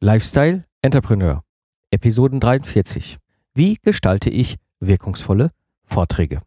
Lifestyle 0.00 0.64
Entrepreneur, 0.80 1.42
Episoden 1.90 2.38
43. 2.38 3.18
Wie 3.54 3.78
gestalte 3.82 4.30
ich 4.30 4.54
wirkungsvolle 4.78 5.50
Vorträge? 5.86 6.40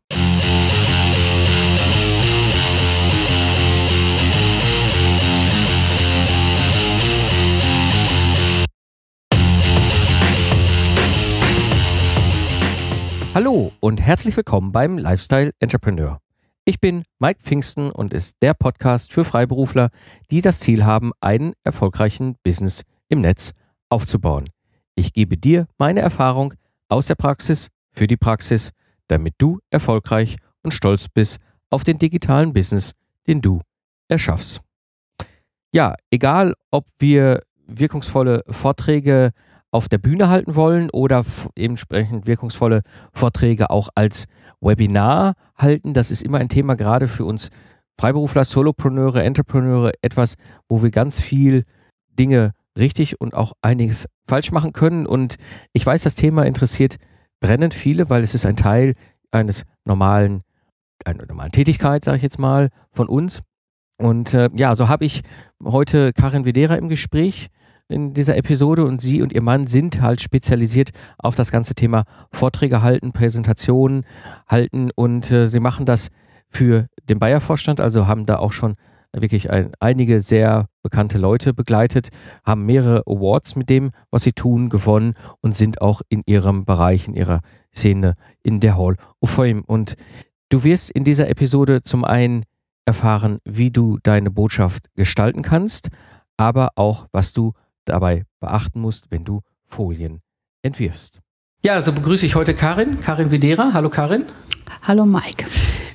Hallo 13.33 13.73
und 13.81 13.99
herzlich 13.99 14.37
willkommen 14.37 14.71
beim 14.71 14.97
Lifestyle 14.97 15.51
Entrepreneur. 15.59 16.21
Ich 16.63 16.79
bin 16.79 17.03
Mike 17.19 17.41
Pfingsten 17.43 17.91
und 17.91 18.13
ist 18.13 18.37
der 18.41 18.53
Podcast 18.53 19.11
für 19.11 19.25
Freiberufler, 19.25 19.89
die 20.31 20.39
das 20.39 20.61
Ziel 20.61 20.85
haben, 20.85 21.11
einen 21.19 21.51
erfolgreichen 21.65 22.37
Business 22.43 22.83
im 23.11 23.21
Netz 23.21 23.53
aufzubauen. 23.89 24.49
Ich 24.95 25.13
gebe 25.13 25.37
dir 25.37 25.67
meine 25.77 25.99
Erfahrung 25.99 26.53
aus 26.89 27.07
der 27.07 27.15
Praxis 27.15 27.67
für 27.91 28.07
die 28.07 28.17
Praxis, 28.17 28.71
damit 29.07 29.35
du 29.37 29.59
erfolgreich 29.69 30.37
und 30.63 30.73
stolz 30.73 31.07
bist 31.09 31.39
auf 31.69 31.83
den 31.83 31.99
digitalen 31.99 32.53
Business, 32.53 32.93
den 33.27 33.41
du 33.41 33.61
erschaffst. 34.07 34.61
Ja, 35.73 35.95
egal 36.09 36.55
ob 36.69 36.85
wir 36.99 37.41
wirkungsvolle 37.67 38.43
Vorträge 38.49 39.31
auf 39.71 39.87
der 39.87 39.97
Bühne 39.97 40.29
halten 40.29 40.55
wollen 40.55 40.89
oder 40.89 41.23
entsprechend 41.55 42.27
wirkungsvolle 42.27 42.81
Vorträge 43.13 43.69
auch 43.69 43.89
als 43.95 44.25
Webinar 44.59 45.33
halten, 45.57 45.93
das 45.93 46.11
ist 46.11 46.23
immer 46.23 46.39
ein 46.39 46.49
Thema 46.49 46.75
gerade 46.75 47.07
für 47.07 47.25
uns 47.25 47.49
Freiberufler, 47.97 48.43
Solopreneure, 48.43 49.23
Entrepreneure, 49.23 49.91
etwas, 50.01 50.35
wo 50.67 50.83
wir 50.83 50.91
ganz 50.91 51.21
viel 51.21 51.65
Dinge 52.09 52.53
richtig 52.77 53.19
und 53.19 53.33
auch 53.33 53.53
einiges 53.61 54.07
falsch 54.27 54.51
machen 54.51 54.73
können. 54.73 55.05
Und 55.05 55.35
ich 55.73 55.85
weiß, 55.85 56.03
das 56.03 56.15
Thema 56.15 56.45
interessiert 56.45 56.97
brennend 57.39 57.73
viele, 57.73 58.09
weil 58.09 58.23
es 58.23 58.35
ist 58.35 58.45
ein 58.45 58.55
Teil 58.55 58.95
eines 59.31 59.63
normalen, 59.85 60.41
einer 61.05 61.25
normalen 61.25 61.51
Tätigkeit, 61.51 62.03
sage 62.03 62.17
ich 62.17 62.23
jetzt 62.23 62.39
mal, 62.39 62.69
von 62.91 63.07
uns. 63.07 63.41
Und 63.97 64.33
äh, 64.33 64.49
ja, 64.55 64.75
so 64.75 64.89
habe 64.89 65.05
ich 65.05 65.21
heute 65.63 66.13
Karin 66.13 66.45
Vedera 66.45 66.75
im 66.75 66.89
Gespräch 66.89 67.47
in 67.87 68.13
dieser 68.13 68.37
Episode 68.37 68.85
und 68.85 69.01
sie 69.01 69.21
und 69.21 69.33
ihr 69.33 69.41
Mann 69.41 69.67
sind 69.67 70.01
halt 70.01 70.21
spezialisiert 70.21 70.91
auf 71.17 71.35
das 71.35 71.51
ganze 71.51 71.75
Thema 71.75 72.05
Vorträge 72.31 72.81
halten, 72.81 73.11
Präsentationen 73.11 74.05
halten 74.47 74.91
und 74.95 75.29
äh, 75.31 75.45
sie 75.45 75.59
machen 75.59 75.85
das 75.85 76.09
für 76.49 76.87
den 77.09 77.19
Bayer-Vorstand, 77.19 77.79
also 77.79 78.07
haben 78.07 78.25
da 78.25 78.37
auch 78.37 78.53
schon 78.53 78.75
wirklich 79.13 79.51
ein, 79.51 79.71
einige 79.79 80.21
sehr 80.21 80.67
bekannte 80.83 81.17
Leute 81.17 81.53
begleitet, 81.53 82.09
haben 82.43 82.65
mehrere 82.65 83.03
Awards 83.05 83.55
mit 83.55 83.69
dem, 83.69 83.91
was 84.09 84.23
sie 84.23 84.33
tun, 84.33 84.69
gewonnen 84.69 85.15
und 85.41 85.55
sind 85.55 85.81
auch 85.81 86.01
in 86.09 86.23
ihrem 86.25 86.65
Bereich, 86.65 87.07
in 87.07 87.15
ihrer 87.15 87.41
Szene 87.73 88.15
in 88.43 88.59
der 88.59 88.77
Hall 88.77 88.95
of 89.19 89.31
Fame. 89.31 89.63
Und 89.65 89.95
du 90.49 90.63
wirst 90.63 90.91
in 90.91 91.03
dieser 91.03 91.29
Episode 91.29 91.83
zum 91.83 92.03
einen 92.03 92.43
erfahren, 92.85 93.39
wie 93.45 93.71
du 93.71 93.99
deine 94.03 94.31
Botschaft 94.31 94.87
gestalten 94.95 95.41
kannst, 95.41 95.89
aber 96.37 96.71
auch, 96.75 97.07
was 97.11 97.33
du 97.33 97.53
dabei 97.85 98.25
beachten 98.39 98.81
musst, 98.81 99.11
wenn 99.11 99.23
du 99.23 99.41
Folien 99.65 100.21
entwirfst. 100.61 101.21
Ja, 101.63 101.75
also 101.75 101.91
begrüße 101.93 102.25
ich 102.25 102.33
heute 102.33 102.55
Karin, 102.55 102.99
Karin 103.01 103.29
Videra. 103.29 103.69
Hallo 103.73 103.89
Karin. 103.89 104.23
Hallo 104.81 105.05
Mike. 105.05 105.45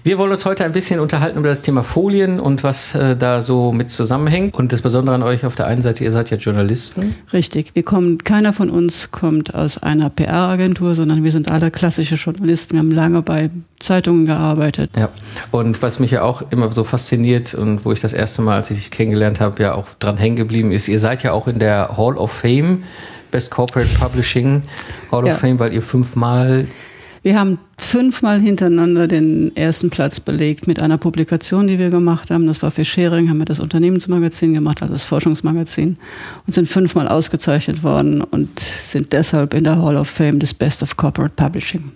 Wir 0.05 0.17
wollen 0.17 0.31
uns 0.31 0.45
heute 0.45 0.65
ein 0.65 0.71
bisschen 0.71 1.01
unterhalten 1.01 1.39
über 1.39 1.49
das 1.49 1.63
Thema 1.63 1.83
Folien 1.83 2.39
und 2.39 2.63
was 2.63 2.95
äh, 2.95 3.17
da 3.17 3.43
so 3.43 3.73
mit 3.73 3.91
zusammenhängt. 3.91 4.55
Und 4.55 4.71
das 4.71 4.83
Besondere 4.83 5.17
an 5.17 5.25
euch 5.25 5.45
auf 5.45 5.57
der 5.57 5.67
einen 5.67 5.83
Seite, 5.83 6.05
ihr 6.05 6.13
seid 6.13 6.31
ja 6.31 6.37
Journalisten. 6.37 7.17
Richtig. 7.33 7.75
Wir 7.75 7.83
kommen, 7.83 8.19
keiner 8.19 8.53
von 8.53 8.71
uns 8.71 9.11
kommt 9.11 9.57
aus 9.57 9.79
einer 9.79 10.09
PR-Agentur, 10.09 10.95
sondern 10.95 11.25
wir 11.25 11.33
sind 11.33 11.51
alle 11.51 11.73
klassische 11.73 12.15
Journalisten. 12.15 12.75
Wir 12.75 12.79
haben 12.79 12.93
lange 12.93 13.23
bei 13.23 13.51
Zeitungen 13.81 14.25
gearbeitet. 14.25 14.93
Ja. 14.97 15.09
Und 15.51 15.83
was 15.83 15.99
mich 15.99 16.13
ja 16.13 16.23
auch 16.23 16.45
immer 16.53 16.73
so 16.73 16.85
fasziniert 16.85 17.55
und 17.55 17.85
wo 17.85 17.91
ich 17.91 18.01
das 18.01 18.13
erste 18.13 18.41
Mal, 18.41 18.55
als 18.55 18.71
ich 18.71 18.79
dich 18.79 18.91
kennengelernt 18.93 19.41
habe, 19.41 19.61
ja 19.61 19.75
auch 19.75 19.89
dran 19.99 20.17
hängen 20.17 20.37
geblieben 20.37 20.71
ist, 20.71 20.87
ihr 20.87 21.01
seid 21.01 21.25
ja 21.25 21.33
auch 21.33 21.49
in 21.49 21.59
der 21.59 21.97
Hall 21.97 22.17
of 22.17 22.31
Fame. 22.31 22.85
Best 23.31 23.51
Corporate 23.51 23.89
Publishing 23.99 24.63
Hall 25.11 25.25
of 25.25 25.29
ja. 25.29 25.35
Fame, 25.35 25.59
weil 25.59 25.73
ihr 25.73 25.83
fünfmal 25.83 26.67
wir 27.27 27.37
haben 27.37 27.59
fünfmal 27.77 28.41
hintereinander 28.41 29.09
den 29.09 29.57
ersten 29.57 29.91
Platz 29.91 30.21
belegt 30.21 30.69
mit 30.69 30.81
einer 30.81 30.97
Publikation, 30.97 31.67
die 31.67 31.77
wir 31.77 31.91
gemacht 31.91 32.31
haben. 32.31 32.47
Das 32.47 32.63
war 32.63 32.71
für 32.71 32.85
Sharing, 32.85 33.29
haben 33.29 33.39
wir 33.39 33.45
das 33.45 33.59
Unternehmensmagazin 33.59 34.55
gemacht, 34.55 34.81
also 34.81 34.95
das 34.95 35.03
Forschungsmagazin, 35.03 35.99
und 36.47 36.53
sind 36.53 36.69
fünfmal 36.69 37.09
ausgezeichnet 37.09 37.83
worden 37.83 38.21
und 38.21 38.61
sind 38.61 39.13
deshalb 39.13 39.55
in 39.55 39.65
der 39.65 39.83
Hall 39.83 39.97
of 39.97 40.09
Fame 40.09 40.39
des 40.39 40.55
Best 40.55 40.85
of 40.85 40.97
Corporate 40.97 41.35
Publishing. 41.35 41.91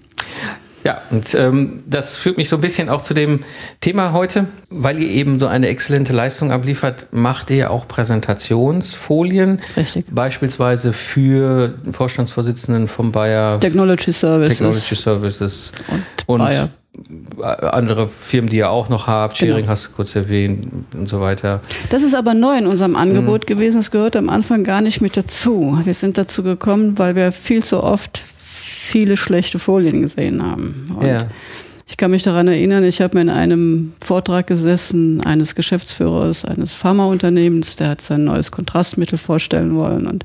Ja, 0.85 1.03
und 1.11 1.35
ähm, 1.35 1.83
das 1.87 2.17
führt 2.17 2.37
mich 2.37 2.49
so 2.49 2.57
ein 2.57 2.63
bisschen 2.63 2.89
auch 2.89 3.03
zu 3.03 3.13
dem 3.13 3.41
Thema 3.81 4.13
heute, 4.13 4.47
weil 4.71 4.99
ihr 4.99 5.11
eben 5.11 5.39
so 5.39 5.47
eine 5.47 5.69
exzellente 5.69 6.13
Leistung 6.13 6.53
abliefert, 6.53 7.09
macht 7.11 7.51
ihr 7.51 7.71
auch 7.71 7.87
Präsentationsfolien. 7.87 9.61
Richtig. 9.77 10.07
Beispielsweise 10.11 10.93
für 10.93 11.75
Vorstandsvorsitzenden 11.93 12.89
vom 12.89 13.13
Bayer 13.13 13.61
Technology 13.61 14.13
Services. 14.13 14.59
Technology 14.59 14.97
Services. 14.97 15.73
Und, 15.89 16.03
und 16.27 16.39
Bayer 16.39 16.71
andere 17.43 18.09
Firmen, 18.09 18.51
die 18.51 18.59
ihr 18.59 18.71
auch 18.71 18.89
noch 18.89 19.07
habt, 19.07 19.37
Sharing 19.37 19.57
genau. 19.57 19.69
hast 19.69 19.87
du 19.87 19.91
kurz 19.93 20.15
erwähnt 20.17 20.69
und 20.93 21.09
so 21.09 21.21
weiter. 21.21 21.61
Das 21.89 22.03
ist 22.03 22.15
aber 22.15 22.35
neu 22.35 22.59
in 22.59 22.67
unserem 22.67 22.97
Angebot 22.97 23.45
mhm. 23.45 23.55
gewesen. 23.55 23.77
Das 23.79 23.91
gehört 23.91 24.17
am 24.17 24.29
Anfang 24.29 24.65
gar 24.65 24.81
nicht 24.81 25.01
mit 25.01 25.17
dazu. 25.17 25.79
Wir 25.85 25.95
sind 25.95 26.19
dazu 26.19 26.43
gekommen, 26.43 26.99
weil 26.99 27.15
wir 27.15 27.33
viel 27.33 27.63
zu 27.63 27.83
oft 27.83 28.23
viele 28.91 29.17
schlechte 29.17 29.59
Folien 29.59 30.03
gesehen 30.03 30.43
haben. 30.43 30.87
Und 30.95 31.07
ja. 31.07 31.19
Ich 31.87 31.97
kann 31.97 32.13
mich 32.13 32.23
daran 32.23 32.47
erinnern, 32.47 32.85
ich 32.85 33.01
habe 33.01 33.17
mir 33.17 33.23
in 33.23 33.29
einem 33.29 33.95
Vortrag 34.01 34.47
gesessen 34.47 35.21
eines 35.23 35.57
Geschäftsführers 35.57 36.45
eines 36.45 36.73
Pharmaunternehmens, 36.73 37.75
der 37.75 37.89
hat 37.89 38.01
sein 38.01 38.23
neues 38.25 38.53
Kontrastmittel 38.53 39.19
vorstellen 39.19 39.75
wollen 39.75 40.07
und 40.07 40.25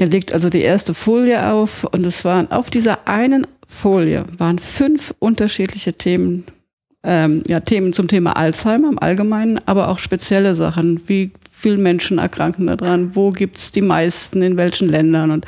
der 0.00 0.08
legt 0.08 0.32
also 0.32 0.50
die 0.50 0.62
erste 0.62 0.92
Folie 0.92 1.52
auf 1.52 1.84
und 1.84 2.04
es 2.04 2.24
waren 2.24 2.50
auf 2.50 2.68
dieser 2.68 3.06
einen 3.06 3.46
Folie 3.68 4.24
waren 4.38 4.58
fünf 4.58 5.14
unterschiedliche 5.20 5.92
Themen, 5.92 6.44
ähm, 7.04 7.44
ja, 7.46 7.60
Themen 7.60 7.92
zum 7.92 8.08
Thema 8.08 8.36
Alzheimer 8.36 8.88
im 8.88 8.98
Allgemeinen, 8.98 9.60
aber 9.66 9.88
auch 9.88 10.00
spezielle 10.00 10.56
Sachen, 10.56 11.00
wie 11.06 11.30
viele 11.66 11.78
Menschen 11.78 12.18
erkranken 12.18 12.68
daran, 12.68 13.16
wo 13.16 13.30
gibt's 13.30 13.72
die 13.72 13.82
meisten, 13.82 14.40
in 14.40 14.56
welchen 14.56 14.86
Ländern. 14.86 15.32
Und 15.32 15.46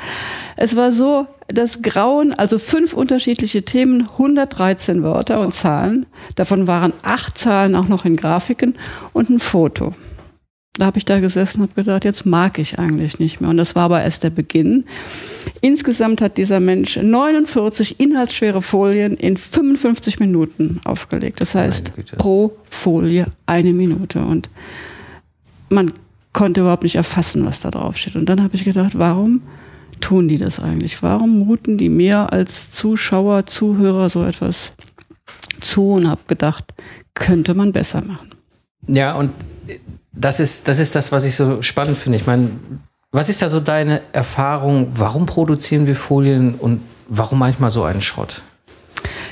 es 0.57 0.75
war 0.75 0.91
so 0.91 1.27
das 1.47 1.81
Grauen, 1.81 2.33
also 2.33 2.59
fünf 2.59 2.93
unterschiedliche 2.93 3.63
Themen, 3.63 4.01
113 4.01 5.01
Wörter 5.01 5.39
und 5.39 5.53
Zahlen. 5.53 6.07
Davon 6.35 6.67
waren 6.67 6.91
acht 7.03 7.37
Zahlen 7.37 7.73
auch 7.73 7.87
noch 7.87 8.03
in 8.03 8.17
Grafiken 8.17 8.75
und 9.13 9.29
ein 9.29 9.39
Foto. 9.39 9.93
Da 10.73 10.87
habe 10.87 10.97
ich 10.97 11.05
da 11.05 11.21
gesessen 11.21 11.61
und 11.61 11.69
habe 11.69 11.83
gedacht, 11.83 12.03
jetzt 12.03 12.25
mag 12.25 12.59
ich 12.59 12.77
eigentlich 12.77 13.17
nicht 13.19 13.39
mehr. 13.39 13.49
Und 13.49 13.55
das 13.55 13.73
war 13.77 13.83
aber 13.83 14.03
erst 14.03 14.25
der 14.25 14.29
Beginn. 14.29 14.83
Insgesamt 15.61 16.19
hat 16.21 16.37
dieser 16.37 16.59
Mensch 16.59 16.97
49 16.97 18.01
inhaltsschwere 18.01 18.61
Folien 18.61 19.15
in 19.15 19.37
55 19.37 20.19
Minuten 20.19 20.81
aufgelegt. 20.83 21.39
Das 21.39 21.55
heißt, 21.55 21.93
pro 22.17 22.57
Folie 22.63 23.27
eine 23.45 23.71
Minute. 23.71 24.19
Und 24.19 24.49
man 25.69 25.93
konnte 26.33 26.61
überhaupt 26.61 26.83
nicht 26.83 26.95
erfassen, 26.95 27.45
was 27.45 27.59
da 27.59 27.71
drauf 27.71 27.97
steht. 27.97 28.15
Und 28.15 28.27
dann 28.27 28.43
habe 28.43 28.55
ich 28.55 28.63
gedacht, 28.63 28.97
warum 28.97 29.41
tun 29.99 30.27
die 30.27 30.37
das 30.37 30.59
eigentlich? 30.59 31.01
Warum 31.03 31.39
muten 31.39 31.77
die 31.77 31.89
mir 31.89 32.31
als 32.31 32.71
Zuschauer, 32.71 33.45
Zuhörer 33.45 34.09
so 34.09 34.23
etwas 34.23 34.71
zu 35.61 35.93
und 35.93 36.09
habe 36.09 36.21
gedacht, 36.27 36.73
könnte 37.13 37.53
man 37.53 37.71
besser 37.71 38.01
machen. 38.01 38.31
Ja, 38.87 39.13
und 39.15 39.31
das 40.11 40.39
ist, 40.39 40.67
das 40.67 40.79
ist 40.79 40.95
das, 40.95 41.11
was 41.11 41.25
ich 41.25 41.35
so 41.35 41.61
spannend 41.61 41.97
finde. 41.97 42.17
Ich 42.17 42.25
meine, 42.25 42.51
was 43.11 43.29
ist 43.29 43.41
da 43.41 43.49
so 43.49 43.59
deine 43.59 44.01
Erfahrung? 44.11 44.87
Warum 44.91 45.25
produzieren 45.25 45.87
wir 45.87 45.95
Folien 45.95 46.55
und 46.55 46.81
warum 47.07 47.39
manchmal 47.39 47.71
so 47.71 47.83
einen 47.83 48.01
Schrott? 48.01 48.41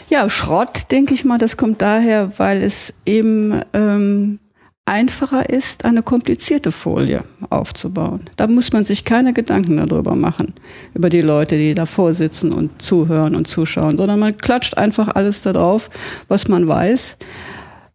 Ja, 0.09 0.29
Schrott, 0.29 0.91
denke 0.91 1.13
ich 1.13 1.25
mal, 1.25 1.37
das 1.37 1.57
kommt 1.57 1.81
daher, 1.81 2.37
weil 2.37 2.63
es 2.63 2.93
eben 3.05 3.61
ähm, 3.73 4.39
einfacher 4.87 5.49
ist, 5.49 5.85
eine 5.85 6.01
komplizierte 6.01 6.71
Folie 6.71 7.23
aufzubauen. 7.49 8.21
Da 8.37 8.47
muss 8.47 8.71
man 8.71 8.85
sich 8.85 9.03
keine 9.03 9.33
Gedanken 9.33 9.77
darüber 9.77 10.15
machen, 10.15 10.53
über 10.93 11.09
die 11.09 11.21
Leute, 11.21 11.57
die 11.57 11.75
davor 11.75 12.13
sitzen 12.13 12.53
und 12.53 12.81
zuhören 12.81 13.35
und 13.35 13.47
zuschauen, 13.47 13.97
sondern 13.97 14.19
man 14.19 14.37
klatscht 14.37 14.77
einfach 14.77 15.09
alles 15.09 15.41
da 15.41 15.53
drauf, 15.53 15.89
was 16.29 16.47
man 16.47 16.67
weiß. 16.67 17.17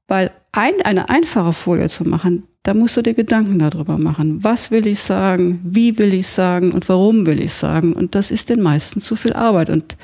Weil 0.06 0.30
ein, 0.52 0.74
eine 0.84 1.08
einfache 1.08 1.54
Folie 1.54 1.88
zu 1.88 2.04
machen, 2.04 2.46
da 2.62 2.74
musst 2.74 2.96
du 2.96 3.02
dir 3.02 3.14
Gedanken 3.14 3.58
darüber 3.58 3.98
machen. 3.98 4.44
Was 4.44 4.70
will 4.70 4.86
ich 4.86 5.00
sagen? 5.00 5.60
Wie 5.64 5.98
will 5.98 6.12
ich 6.12 6.28
sagen? 6.28 6.72
Und 6.72 6.88
warum 6.88 7.26
will 7.26 7.42
ich 7.42 7.54
sagen? 7.54 7.94
Und 7.94 8.14
das 8.14 8.30
ist 8.30 8.50
den 8.50 8.60
meisten 8.60 9.00
zu 9.00 9.16
viel 9.16 9.32
Arbeit. 9.32 9.70
Und 9.70 9.96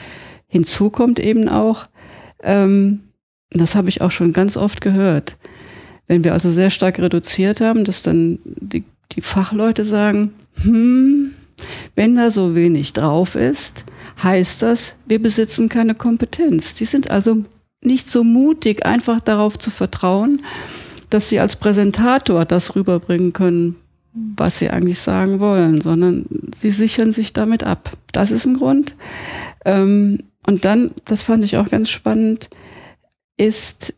hinzu 0.47 0.91
kommt 0.91 1.21
eben 1.21 1.49
auch, 1.49 1.85
ähm, 2.43 3.01
das 3.51 3.75
habe 3.75 3.89
ich 3.91 4.01
auch 4.01 4.11
schon 4.11 4.33
ganz 4.33 4.57
oft 4.57 4.81
gehört, 4.81 5.37
wenn 6.09 6.25
wir 6.25 6.33
also 6.33 6.51
sehr 6.51 6.71
stark 6.71 6.99
reduziert 6.99 7.61
haben, 7.61 7.85
dass 7.85 8.03
dann 8.03 8.41
die, 8.45 8.85
die 9.13 9.21
Fachleute 9.21 9.85
sagen, 9.85 10.33
hm, 10.55 11.35
Wenn 11.95 12.17
da 12.17 12.31
so 12.31 12.55
wenig 12.55 12.93
drauf 12.93 13.35
ist, 13.35 13.85
heißt 14.23 14.63
das, 14.63 14.95
wir 15.07 15.21
besitzen 15.21 15.69
keine 15.69 15.95
Kompetenz. 15.95 16.75
Die 16.75 16.85
sind 16.85 17.11
also 17.11 17.39
nicht 17.83 18.07
so 18.07 18.25
mutig, 18.25 18.87
einfach 18.87 19.21
darauf 19.21 19.59
zu 19.59 19.71
vertrauen, 19.71 20.43
dass 21.11 21.29
sie 21.29 21.41
als 21.41 21.57
Präsentator 21.57 22.45
das 22.45 22.77
rüberbringen 22.77 23.33
können, 23.33 23.77
was 24.13 24.59
sie 24.59 24.71
eigentlich 24.71 25.01
sagen 25.01 25.41
wollen, 25.41 25.81
sondern 25.81 26.27
sie 26.57 26.71
sichern 26.71 27.13
sich 27.13 27.33
damit 27.33 27.63
ab. 27.65 27.93
Das 28.13 28.31
ist 28.31 28.47
ein 28.47 28.55
Grund. 28.55 28.95
Ähm, 29.65 30.21
und 30.47 30.65
dann, 30.65 30.93
das 31.05 31.23
fand 31.23 31.45
ich 31.45 31.57
auch 31.57 31.69
ganz 31.69 31.91
spannend, 31.91 32.49
ist 33.37 33.95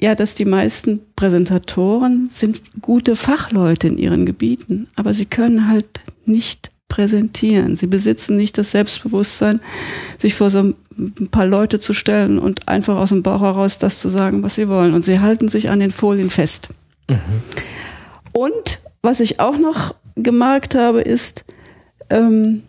ja, 0.00 0.14
dass 0.14 0.34
die 0.34 0.46
meisten 0.46 1.00
Präsentatoren 1.14 2.30
sind 2.32 2.62
gute 2.80 3.16
Fachleute 3.16 3.88
in 3.88 3.98
ihren 3.98 4.24
Gebieten, 4.24 4.88
aber 4.96 5.12
sie 5.12 5.26
können 5.26 5.68
halt 5.68 6.00
nicht 6.24 6.70
präsentieren. 6.88 7.76
Sie 7.76 7.86
besitzen 7.86 8.36
nicht 8.36 8.56
das 8.56 8.70
Selbstbewusstsein, 8.70 9.60
sich 10.18 10.34
vor 10.34 10.50
so 10.50 10.74
ein 10.98 11.28
paar 11.30 11.46
Leute 11.46 11.78
zu 11.78 11.92
stellen 11.92 12.38
und 12.38 12.68
einfach 12.68 12.96
aus 12.96 13.10
dem 13.10 13.22
Bauch 13.22 13.42
heraus 13.42 13.78
das 13.78 14.00
zu 14.00 14.08
sagen, 14.08 14.42
was 14.42 14.54
sie 14.54 14.68
wollen. 14.68 14.94
Und 14.94 15.04
sie 15.04 15.20
halten 15.20 15.48
sich 15.48 15.70
an 15.70 15.80
den 15.80 15.90
Folien 15.90 16.30
fest. 16.30 16.68
Mhm. 17.08 17.18
Und 18.32 18.80
was 19.02 19.20
ich 19.20 19.38
auch 19.38 19.58
noch 19.58 19.94
gemerkt 20.16 20.74
habe, 20.74 21.02
ist, 21.02 21.44
ähm, 22.08 22.62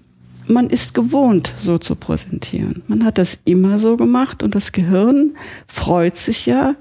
man 0.51 0.69
ist 0.69 0.93
gewohnt, 0.93 1.53
so 1.55 1.77
zu 1.77 1.95
präsentieren. 1.95 2.83
Man 2.87 3.03
hat 3.03 3.17
das 3.17 3.37
immer 3.45 3.79
so 3.79 3.97
gemacht 3.97 4.43
und 4.43 4.55
das 4.55 4.71
Gehirn 4.71 5.35
freut 5.67 6.15
sich 6.15 6.45
ja, 6.45 6.75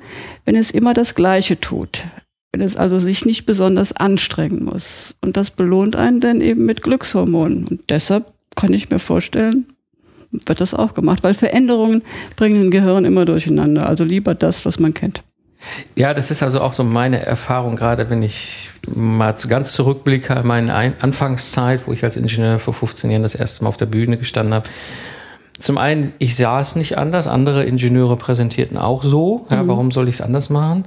wenn 0.45 0.57
es 0.57 0.71
immer 0.71 0.95
das 0.95 1.15
Gleiche 1.15 1.61
tut. 1.61 2.05
Wenn 2.53 2.63
es 2.63 2.77
also 2.77 2.99
sich 2.99 3.25
nicht 3.25 3.47
besonders 3.47 3.93
anstrengen 3.93 4.65
muss. 4.65 5.15
Und 5.21 5.37
das 5.37 5.51
belohnt 5.51 5.95
einen 5.95 6.21
dann 6.21 6.41
eben 6.41 6.67
mit 6.67 6.83
Glückshormonen. 6.83 7.67
Und 7.69 7.81
deshalb 7.89 8.33
kann 8.57 8.73
ich 8.73 8.91
mir 8.91 8.99
vorstellen, 8.99 9.67
wird 10.33 10.61
das 10.61 10.75
auch 10.75 10.95
gemacht, 10.95 11.23
weil 11.23 11.35
Veränderungen 11.35 12.03
bringen 12.37 12.67
ein 12.67 12.71
Gehirn 12.71 13.05
immer 13.05 13.25
durcheinander. 13.25 13.87
Also 13.87 14.05
lieber 14.05 14.35
das, 14.35 14.65
was 14.65 14.79
man 14.79 14.95
kennt. 14.95 15.23
Ja, 15.95 16.15
das 16.15 16.31
ist 16.31 16.43
also 16.43 16.61
auch 16.61 16.73
so 16.73 16.85
meine 16.85 17.25
Erfahrung, 17.25 17.77
gerade 17.77 18.11
wenn 18.11 18.23
ich 18.23 18.71
mal 18.95 19.35
ganz 19.49 19.73
zurückblicke 19.73 20.37
an 20.37 20.47
meine 20.47 20.75
Anfangszeit, 21.01 21.87
wo 21.87 21.93
ich 21.93 22.03
als 22.03 22.17
Ingenieur 22.17 22.59
vor 22.59 22.75
15 22.75 23.11
Jahren 23.11 23.23
das 23.23 23.35
erste 23.35 23.65
Mal 23.65 23.69
auf 23.69 23.77
der 23.77 23.87
Bühne 23.87 24.17
gestanden 24.17 24.55
habe. 24.55 24.69
Zum 25.59 25.77
einen, 25.77 26.15
ich 26.19 26.37
sah 26.37 26.61
es 26.61 26.75
nicht 26.75 26.97
anders, 26.97 27.27
andere 27.27 27.65
Ingenieure 27.65 28.17
präsentierten 28.17 28.79
auch 28.79 29.03
so. 29.03 29.47
Ja, 29.51 29.62
mhm. 29.62 29.69
Warum 29.69 29.91
soll 29.91 30.09
ich 30.09 30.17
es 30.17 30.23
anders 30.23 30.49
machen? 30.49 30.87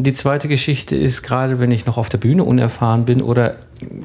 Die 0.00 0.12
zweite 0.12 0.48
Geschichte 0.48 0.96
ist, 0.96 1.22
gerade 1.22 1.60
wenn 1.60 1.70
ich 1.70 1.86
noch 1.86 1.98
auf 1.98 2.08
der 2.08 2.18
Bühne 2.18 2.42
unerfahren 2.42 3.04
bin 3.04 3.22
oder 3.22 3.58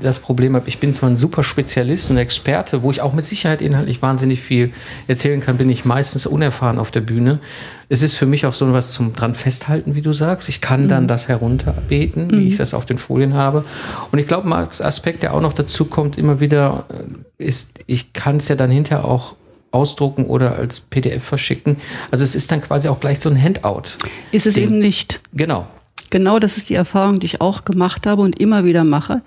das 0.03 0.19
Problem 0.19 0.55
habe, 0.55 0.67
ich 0.67 0.77
bin 0.77 0.93
zwar 0.93 1.09
ein 1.09 1.17
super 1.17 1.43
Spezialist 1.43 2.11
und 2.11 2.17
Experte, 2.17 2.83
wo 2.83 2.91
ich 2.91 3.01
auch 3.01 3.13
mit 3.13 3.25
Sicherheit 3.25 3.63
inhaltlich 3.63 3.99
wahnsinnig 4.03 4.39
viel 4.39 4.71
erzählen 5.07 5.41
kann, 5.41 5.57
bin 5.57 5.67
ich 5.67 5.85
meistens 5.85 6.27
unerfahren 6.27 6.77
auf 6.77 6.91
der 6.91 7.01
Bühne. 7.01 7.39
Es 7.87 8.03
ist 8.03 8.13
für 8.13 8.27
mich 8.27 8.45
auch 8.45 8.53
so 8.53 8.71
was 8.71 8.91
zum 8.91 9.13
dran 9.13 9.33
festhalten, 9.33 9.95
wie 9.95 10.03
du 10.03 10.13
sagst. 10.13 10.47
Ich 10.47 10.61
kann 10.61 10.83
mhm. 10.83 10.89
dann 10.89 11.07
das 11.07 11.27
herunterbeten, 11.27 12.27
mhm. 12.27 12.39
wie 12.39 12.47
ich 12.49 12.57
das 12.57 12.75
auf 12.75 12.85
den 12.85 12.99
Folien 12.99 13.33
habe. 13.33 13.65
Und 14.11 14.19
ich 14.19 14.27
glaube, 14.27 14.47
ein 14.47 14.67
Aspekt, 14.81 15.23
der 15.23 15.33
auch 15.33 15.41
noch 15.41 15.53
dazu 15.53 15.85
kommt, 15.85 16.19
immer 16.19 16.39
wieder 16.39 16.85
äh, 16.89 17.43
ist, 17.43 17.79
ich 17.87 18.13
kann 18.13 18.37
es 18.37 18.47
ja 18.47 18.55
dann 18.55 18.69
hinterher 18.69 19.05
auch 19.05 19.35
ausdrucken 19.71 20.25
oder 20.25 20.55
als 20.55 20.81
PDF 20.81 21.23
verschicken. 21.23 21.77
Also 22.11 22.23
es 22.23 22.35
ist 22.35 22.51
dann 22.51 22.61
quasi 22.61 22.89
auch 22.89 22.99
gleich 22.99 23.19
so 23.19 23.29
ein 23.29 23.41
Handout. 23.41 23.89
Ist 24.31 24.45
es 24.45 24.55
eben 24.55 24.77
nicht. 24.77 25.21
Genau. 25.33 25.67
Genau 26.09 26.39
das 26.39 26.57
ist 26.57 26.69
die 26.69 26.75
Erfahrung, 26.75 27.19
die 27.19 27.27
ich 27.27 27.41
auch 27.41 27.61
gemacht 27.61 28.07
habe 28.07 28.21
und 28.21 28.39
immer 28.39 28.65
wieder 28.65 28.83
mache. 28.83 29.21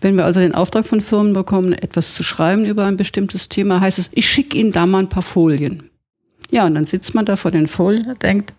Wenn 0.00 0.16
wir 0.16 0.24
also 0.24 0.40
den 0.40 0.54
Auftrag 0.54 0.86
von 0.86 1.00
Firmen 1.00 1.32
bekommen, 1.32 1.72
etwas 1.72 2.14
zu 2.14 2.22
schreiben 2.22 2.64
über 2.64 2.84
ein 2.86 2.96
bestimmtes 2.96 3.48
Thema, 3.48 3.80
heißt 3.80 3.98
es, 3.98 4.10
ich 4.12 4.28
schicke 4.28 4.56
Ihnen 4.56 4.72
da 4.72 4.86
mal 4.86 5.00
ein 5.00 5.08
paar 5.08 5.22
Folien. 5.22 5.90
Ja, 6.50 6.66
und 6.66 6.74
dann 6.74 6.84
sitzt 6.84 7.14
man 7.14 7.24
da 7.24 7.36
vor 7.36 7.50
den 7.50 7.66
Folien 7.66 8.10
und 8.10 8.22
denkt, 8.22 8.54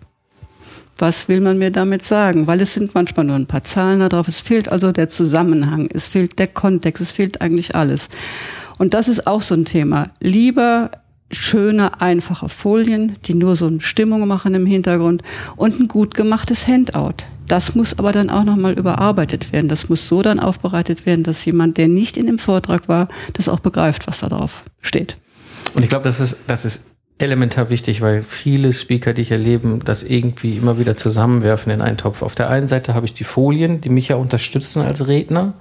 was 0.97 1.27
will 1.27 1.41
man 1.41 1.57
mir 1.57 1.71
damit 1.71 2.03
sagen? 2.03 2.47
Weil 2.47 2.61
es 2.61 2.73
sind 2.73 2.93
manchmal 2.93 3.25
nur 3.25 3.35
ein 3.35 3.47
paar 3.47 3.63
Zahlen 3.63 3.99
da 3.99 4.09
drauf. 4.09 4.27
Es 4.27 4.41
fehlt 4.41 4.69
also 4.69 4.91
der 4.91 5.09
Zusammenhang, 5.09 5.89
es 5.91 6.07
fehlt 6.07 6.37
der 6.37 6.47
Kontext, 6.47 7.01
es 7.01 7.11
fehlt 7.11 7.41
eigentlich 7.41 7.75
alles. 7.75 8.09
Und 8.77 8.93
das 8.93 9.07
ist 9.07 9.27
auch 9.27 9.41
so 9.41 9.55
ein 9.55 9.65
Thema. 9.65 10.07
Lieber 10.21 10.91
schöne, 11.33 12.01
einfache 12.01 12.49
Folien, 12.49 13.13
die 13.25 13.33
nur 13.33 13.55
so 13.55 13.67
eine 13.67 13.81
Stimmung 13.81 14.27
machen 14.27 14.53
im 14.53 14.65
Hintergrund 14.65 15.23
und 15.55 15.79
ein 15.79 15.87
gut 15.87 16.15
gemachtes 16.15 16.67
Handout. 16.67 17.25
Das 17.47 17.75
muss 17.75 17.99
aber 17.99 18.11
dann 18.11 18.29
auch 18.29 18.43
nochmal 18.43 18.73
überarbeitet 18.73 19.51
werden. 19.51 19.67
Das 19.67 19.89
muss 19.89 20.07
so 20.07 20.21
dann 20.21 20.39
aufbereitet 20.39 21.05
werden, 21.05 21.23
dass 21.23 21.43
jemand, 21.45 21.77
der 21.77 21.87
nicht 21.87 22.17
in 22.17 22.25
dem 22.25 22.39
Vortrag 22.39 22.87
war, 22.87 23.07
das 23.33 23.49
auch 23.49 23.59
begreift, 23.59 24.07
was 24.07 24.19
da 24.19 24.29
drauf 24.29 24.63
steht. 24.79 25.17
Und 25.73 25.83
ich 25.83 25.89
glaube, 25.89 26.03
das 26.03 26.19
ist, 26.19 26.37
das 26.47 26.65
ist 26.65 26.87
elementar 27.17 27.69
wichtig, 27.69 28.01
weil 28.01 28.23
viele 28.23 28.73
Speaker, 28.73 29.13
die 29.13 29.21
ich 29.21 29.31
erlebe, 29.31 29.79
das 29.83 30.03
irgendwie 30.03 30.57
immer 30.57 30.79
wieder 30.79 30.95
zusammenwerfen 30.95 31.71
in 31.71 31.81
einen 31.81 31.97
Topf. 31.97 32.21
Auf 32.21 32.35
der 32.35 32.49
einen 32.49 32.67
Seite 32.67 32.93
habe 32.93 33.05
ich 33.05 33.13
die 33.13 33.23
Folien, 33.23 33.81
die 33.81 33.89
mich 33.89 34.09
ja 34.09 34.15
unterstützen 34.15 34.81
als 34.81 35.07
Redner. 35.07 35.53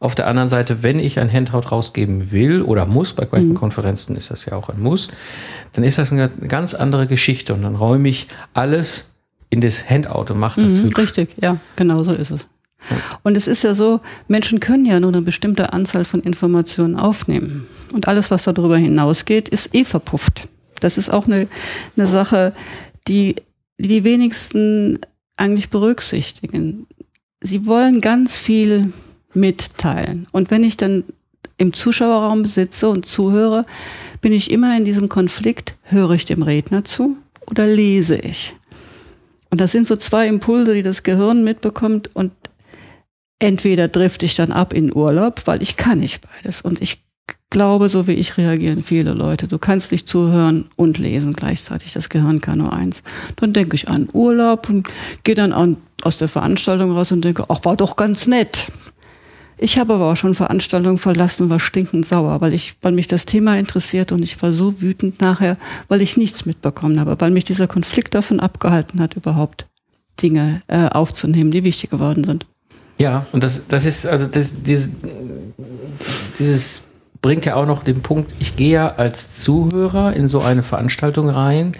Auf 0.00 0.14
der 0.14 0.26
anderen 0.26 0.48
Seite, 0.48 0.82
wenn 0.82 0.98
ich 0.98 1.18
ein 1.18 1.32
Handout 1.32 1.70
rausgeben 1.70 2.32
will 2.32 2.62
oder 2.62 2.86
muss, 2.86 3.12
bei 3.12 3.26
manchen 3.30 3.50
mhm. 3.50 3.54
Konferenzen 3.54 4.16
ist 4.16 4.30
das 4.30 4.44
ja 4.44 4.54
auch 4.54 4.68
ein 4.68 4.80
Muss, 4.80 5.08
dann 5.72 5.84
ist 5.84 5.98
das 5.98 6.12
eine 6.12 6.28
ganz 6.28 6.74
andere 6.74 7.06
Geschichte 7.06 7.54
und 7.54 7.62
dann 7.62 7.74
räume 7.74 8.08
ich 8.08 8.28
alles 8.52 9.14
in 9.50 9.60
das 9.60 9.88
Handout 9.88 10.32
und 10.32 10.38
mache 10.38 10.62
das 10.62 10.74
mhm, 10.74 10.88
Richtig, 10.88 11.34
ja, 11.40 11.58
genau 11.76 12.02
so 12.02 12.12
ist 12.12 12.30
es. 12.30 12.46
Und 13.22 13.36
es 13.36 13.46
ist 13.46 13.62
ja 13.62 13.74
so, 13.74 14.00
Menschen 14.28 14.60
können 14.60 14.84
ja 14.84 15.00
nur 15.00 15.10
eine 15.10 15.22
bestimmte 15.22 15.72
Anzahl 15.72 16.04
von 16.04 16.20
Informationen 16.20 16.96
aufnehmen. 16.96 17.66
Und 17.92 18.08
alles, 18.08 18.30
was 18.30 18.44
darüber 18.44 18.76
hinausgeht, 18.76 19.48
ist 19.48 19.74
eh 19.74 19.84
verpufft. 19.84 20.48
Das 20.80 20.98
ist 20.98 21.08
auch 21.08 21.26
eine, 21.26 21.48
eine 21.96 22.06
Sache, 22.06 22.52
die 23.08 23.36
die 23.78 24.04
wenigsten 24.04 24.98
eigentlich 25.36 25.70
berücksichtigen. 25.70 26.86
Sie 27.40 27.66
wollen 27.66 28.00
ganz 28.00 28.38
viel 28.38 28.92
mitteilen. 29.34 30.26
Und 30.32 30.50
wenn 30.50 30.64
ich 30.64 30.76
dann 30.76 31.04
im 31.56 31.72
Zuschauerraum 31.72 32.44
sitze 32.46 32.88
und 32.88 33.06
zuhöre, 33.06 33.64
bin 34.20 34.32
ich 34.32 34.50
immer 34.50 34.76
in 34.76 34.84
diesem 34.84 35.08
Konflikt, 35.08 35.74
höre 35.82 36.12
ich 36.12 36.24
dem 36.24 36.42
Redner 36.42 36.84
zu 36.84 37.16
oder 37.48 37.66
lese 37.66 38.16
ich? 38.16 38.54
Und 39.50 39.60
das 39.60 39.72
sind 39.72 39.86
so 39.86 39.96
zwei 39.96 40.26
Impulse, 40.26 40.74
die 40.74 40.82
das 40.82 41.04
Gehirn 41.04 41.44
mitbekommt 41.44 42.10
und 42.14 42.32
entweder 43.38 43.88
drifte 43.88 44.26
ich 44.26 44.34
dann 44.34 44.52
ab 44.52 44.72
in 44.72 44.94
Urlaub, 44.94 45.42
weil 45.46 45.62
ich 45.62 45.76
kann 45.76 45.98
nicht 45.98 46.22
beides. 46.22 46.60
Und 46.60 46.80
ich 46.80 47.04
glaube, 47.50 47.88
so 47.88 48.06
wie 48.06 48.14
ich 48.14 48.36
reagieren 48.36 48.82
viele 48.82 49.12
Leute. 49.12 49.46
Du 49.46 49.58
kannst 49.58 49.92
nicht 49.92 50.08
zuhören 50.08 50.66
und 50.76 50.98
lesen 50.98 51.32
gleichzeitig. 51.32 51.92
Das 51.92 52.08
Gehirn 52.08 52.40
kann 52.40 52.58
nur 52.58 52.72
eins. 52.72 53.02
Dann 53.36 53.52
denke 53.52 53.76
ich 53.76 53.88
an 53.88 54.08
Urlaub 54.12 54.68
und 54.68 54.88
gehe 55.22 55.34
dann 55.34 55.52
an, 55.52 55.76
aus 56.02 56.18
der 56.18 56.28
Veranstaltung 56.28 56.90
raus 56.90 57.12
und 57.12 57.24
denke, 57.24 57.44
ach, 57.48 57.60
war 57.64 57.76
doch 57.76 57.96
ganz 57.96 58.26
nett. 58.26 58.66
Ich 59.56 59.78
habe 59.78 59.94
aber 59.94 60.12
auch 60.12 60.16
schon 60.16 60.34
Veranstaltungen 60.34 60.98
verlassen 60.98 61.44
und 61.44 61.50
war 61.50 61.60
stinkend 61.60 62.04
sauer, 62.06 62.40
weil 62.40 62.52
ich, 62.52 62.76
weil 62.82 62.92
mich 62.92 63.06
das 63.06 63.26
Thema 63.26 63.56
interessiert 63.56 64.12
und 64.12 64.22
ich 64.22 64.40
war 64.42 64.52
so 64.52 64.80
wütend 64.80 65.20
nachher, 65.20 65.56
weil 65.88 66.00
ich 66.00 66.16
nichts 66.16 66.46
mitbekommen 66.46 66.98
habe, 66.98 67.16
weil 67.18 67.30
mich 67.30 67.44
dieser 67.44 67.66
Konflikt 67.66 68.14
davon 68.14 68.40
abgehalten 68.40 69.00
hat, 69.00 69.14
überhaupt 69.14 69.66
Dinge 70.22 70.62
äh, 70.68 70.88
aufzunehmen, 70.88 71.50
die 71.50 71.64
wichtig 71.64 71.90
geworden 71.90 72.24
sind. 72.24 72.46
Ja, 72.98 73.26
und 73.32 73.42
das, 73.42 73.66
das 73.66 73.86
ist, 73.86 74.06
also 74.06 74.26
das, 74.26 74.62
dieses, 74.62 74.88
dieses 76.38 76.84
bringt 77.20 77.46
ja 77.46 77.56
auch 77.56 77.66
noch 77.66 77.82
den 77.82 78.02
Punkt, 78.02 78.34
ich 78.38 78.54
gehe 78.54 78.74
ja 78.74 78.94
als 78.96 79.36
Zuhörer 79.38 80.12
in 80.14 80.28
so 80.28 80.42
eine 80.42 80.62
Veranstaltung 80.62 81.28
rein, 81.28 81.72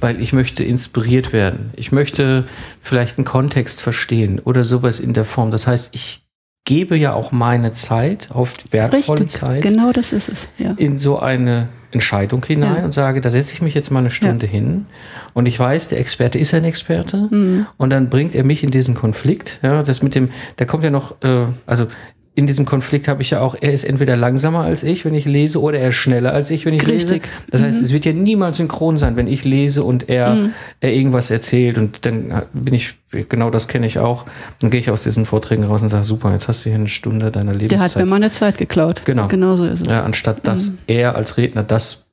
weil 0.00 0.20
ich 0.20 0.32
möchte 0.32 0.64
inspiriert 0.64 1.32
werden. 1.32 1.70
Ich 1.76 1.92
möchte 1.92 2.46
vielleicht 2.80 3.18
einen 3.18 3.24
Kontext 3.24 3.80
verstehen 3.80 4.40
oder 4.40 4.64
sowas 4.64 4.98
in 4.98 5.14
der 5.14 5.24
Form. 5.24 5.50
Das 5.50 5.66
heißt, 5.66 5.90
ich 5.94 6.21
gebe 6.64 6.96
ja 6.96 7.12
auch 7.12 7.32
meine 7.32 7.72
Zeit, 7.72 8.30
oft 8.32 8.72
wertvolle 8.72 9.20
Richtig, 9.20 9.40
Zeit. 9.40 9.62
Genau 9.62 9.92
das 9.92 10.12
ist 10.12 10.28
es. 10.28 10.48
Ja. 10.58 10.74
In 10.78 10.96
so 10.96 11.18
eine 11.18 11.68
Entscheidung 11.90 12.44
hinein 12.44 12.76
ja. 12.78 12.84
und 12.84 12.92
sage, 12.92 13.20
da 13.20 13.30
setze 13.30 13.52
ich 13.54 13.62
mich 13.62 13.74
jetzt 13.74 13.90
mal 13.90 13.98
eine 14.00 14.10
Stunde 14.10 14.46
ja. 14.46 14.52
hin 14.52 14.86
und 15.34 15.46
ich 15.46 15.58
weiß, 15.58 15.88
der 15.88 16.00
Experte 16.00 16.38
ist 16.38 16.54
ein 16.54 16.64
Experte 16.64 17.28
mhm. 17.30 17.66
und 17.76 17.90
dann 17.90 18.08
bringt 18.08 18.34
er 18.34 18.44
mich 18.44 18.64
in 18.64 18.70
diesen 18.70 18.94
Konflikt. 18.94 19.58
Ja, 19.62 19.82
das 19.82 20.02
mit 20.02 20.14
dem, 20.14 20.30
da 20.56 20.64
kommt 20.64 20.84
ja 20.84 20.90
noch, 20.90 21.22
äh, 21.22 21.46
also 21.66 21.88
in 22.34 22.46
diesem 22.46 22.64
Konflikt 22.64 23.08
habe 23.08 23.20
ich 23.20 23.30
ja 23.30 23.40
auch, 23.40 23.54
er 23.60 23.72
ist 23.72 23.84
entweder 23.84 24.16
langsamer 24.16 24.60
als 24.60 24.82
ich, 24.84 25.04
wenn 25.04 25.12
ich 25.12 25.26
lese, 25.26 25.60
oder 25.60 25.78
er 25.78 25.88
ist 25.88 25.96
schneller 25.96 26.32
als 26.32 26.50
ich, 26.50 26.64
wenn 26.64 26.72
ich 26.72 26.86
Richtig. 26.86 27.08
lese. 27.08 27.20
Das 27.50 27.62
heißt, 27.62 27.78
mhm. 27.78 27.84
es 27.84 27.92
wird 27.92 28.06
ja 28.06 28.12
niemals 28.14 28.56
synchron 28.56 28.96
sein, 28.96 29.16
wenn 29.16 29.26
ich 29.26 29.44
lese 29.44 29.84
und 29.84 30.08
er, 30.08 30.34
mhm. 30.34 30.52
er 30.80 30.94
irgendwas 30.94 31.30
erzählt. 31.30 31.76
Und 31.76 32.06
dann 32.06 32.42
bin 32.54 32.72
ich, 32.72 32.94
genau 33.28 33.50
das 33.50 33.68
kenne 33.68 33.84
ich 33.84 33.98
auch. 33.98 34.24
Dann 34.60 34.70
gehe 34.70 34.80
ich 34.80 34.90
aus 34.90 35.02
diesen 35.02 35.26
Vorträgen 35.26 35.64
raus 35.64 35.82
und 35.82 35.90
sage, 35.90 36.04
super, 36.04 36.32
jetzt 36.32 36.48
hast 36.48 36.64
du 36.64 36.70
hier 36.70 36.78
eine 36.78 36.88
Stunde 36.88 37.30
deiner 37.30 37.52
Lebenszeit. 37.52 37.78
Der 37.78 37.84
hat 37.84 37.96
mir 37.96 38.06
meine 38.06 38.30
Zeit 38.30 38.56
geklaut. 38.56 39.02
Genau. 39.04 39.28
Genau 39.28 39.56
so 39.56 39.64
ist 39.66 39.82
es. 39.82 39.86
Ja, 39.86 40.00
anstatt 40.00 40.46
dass 40.46 40.70
mhm. 40.70 40.78
er 40.86 41.16
als 41.16 41.36
Redner 41.36 41.64
das 41.64 42.06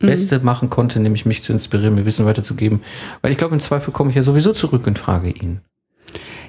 mhm. 0.00 0.08
Beste 0.08 0.38
machen 0.40 0.68
konnte, 0.68 1.00
nämlich 1.00 1.24
mich 1.24 1.42
zu 1.42 1.54
inspirieren, 1.54 1.94
mir 1.94 2.04
Wissen 2.04 2.26
weiterzugeben. 2.26 2.82
Weil 3.22 3.32
ich 3.32 3.38
glaube, 3.38 3.54
im 3.54 3.60
Zweifel 3.62 3.90
komme 3.90 4.10
ich 4.10 4.16
ja 4.16 4.22
sowieso 4.22 4.52
zurück 4.52 4.86
und 4.86 4.98
frage 4.98 5.30
ihn. 5.30 5.62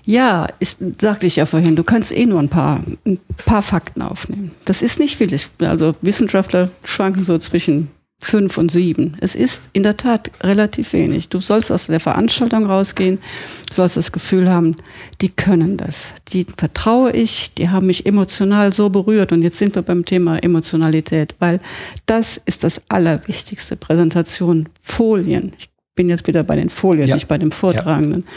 Ja, 0.06 0.48
ist, 0.60 0.80
sagte 1.02 1.26
ich 1.26 1.36
ja 1.36 1.46
vorhin, 1.46 1.76
du 1.76 1.84
kannst 1.84 2.12
eh 2.16 2.26
nur 2.26 2.40
ein 2.40 2.50
paar, 2.50 2.82
ein 3.06 3.20
paar 3.46 3.62
Fakten 3.62 4.02
aufnehmen. 4.02 4.52
Das 4.66 4.82
ist 4.82 5.00
nicht 5.00 5.18
viel. 5.18 5.30
Also 5.60 5.96
Wissenschaftler 6.02 6.70
schwanken 6.84 7.24
so 7.24 7.38
zwischen 7.38 7.90
fünf 8.20 8.58
und 8.58 8.72
sieben. 8.72 9.16
Es 9.22 9.36
ist 9.36 9.64
in 9.74 9.84
der 9.84 9.96
Tat 9.96 10.32
relativ 10.42 10.94
wenig. 10.94 11.30
Du 11.30 11.40
sollst 11.40 11.72
aus 11.72 11.88
der 11.88 12.00
Veranstaltung 12.00 12.66
rausgehen, 12.66 13.20
du 13.68 13.74
sollst 13.74 13.96
das 13.96 14.12
Gefühl 14.12 14.50
haben, 14.50 14.76
die 15.22 15.30
können 15.30 15.78
das. 15.78 16.14
Die 16.30 16.46
vertraue 16.58 17.12
ich, 17.12 17.54
die 17.54 17.70
haben 17.70 17.86
mich 17.88 18.06
emotional 18.06 18.74
so 18.74 18.90
berührt. 18.90 19.32
Und 19.32 19.44
jetzt 19.44 19.58
sind 19.58 19.76
wir 19.76 19.84
beim 19.84 20.04
Thema 20.04 20.40
Emotionalität, 20.44 21.36
weil 21.40 21.60
das 22.06 22.42
ist 22.46 22.64
das 22.64 22.82
Allerwichtigste. 22.90 23.76
Präsentation, 23.76 24.68
Folien. 24.82 25.54
Ich 25.60 25.70
bin 25.96 26.10
jetzt 26.10 26.28
wieder 26.28 26.44
bei 26.44 26.56
den 26.56 26.70
Folien, 26.70 27.10
ja. 27.10 27.16
nicht 27.16 27.28
bei 27.28 27.38
dem 27.38 27.52
Vortragenden. 27.52 28.24
Ja. 28.26 28.32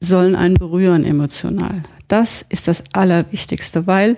Sollen 0.00 0.36
einen 0.36 0.54
berühren 0.54 1.04
emotional. 1.04 1.82
Das 2.06 2.44
ist 2.48 2.68
das 2.68 2.82
Allerwichtigste, 2.92 3.86
weil 3.86 4.16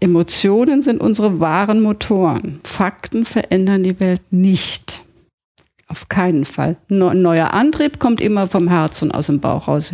Emotionen 0.00 0.82
sind 0.82 1.00
unsere 1.00 1.40
wahren 1.40 1.80
Motoren. 1.80 2.60
Fakten 2.64 3.24
verändern 3.24 3.82
die 3.82 4.00
Welt 4.00 4.22
nicht. 4.30 5.02
Auf 5.86 6.08
keinen 6.08 6.44
Fall. 6.44 6.76
Ein 6.90 7.22
neuer 7.22 7.52
Antrieb 7.52 7.98
kommt 7.98 8.20
immer 8.20 8.48
vom 8.48 8.68
Herzen 8.68 9.12
aus 9.12 9.26
dem 9.26 9.40
Bauch 9.40 9.68
raus. 9.68 9.92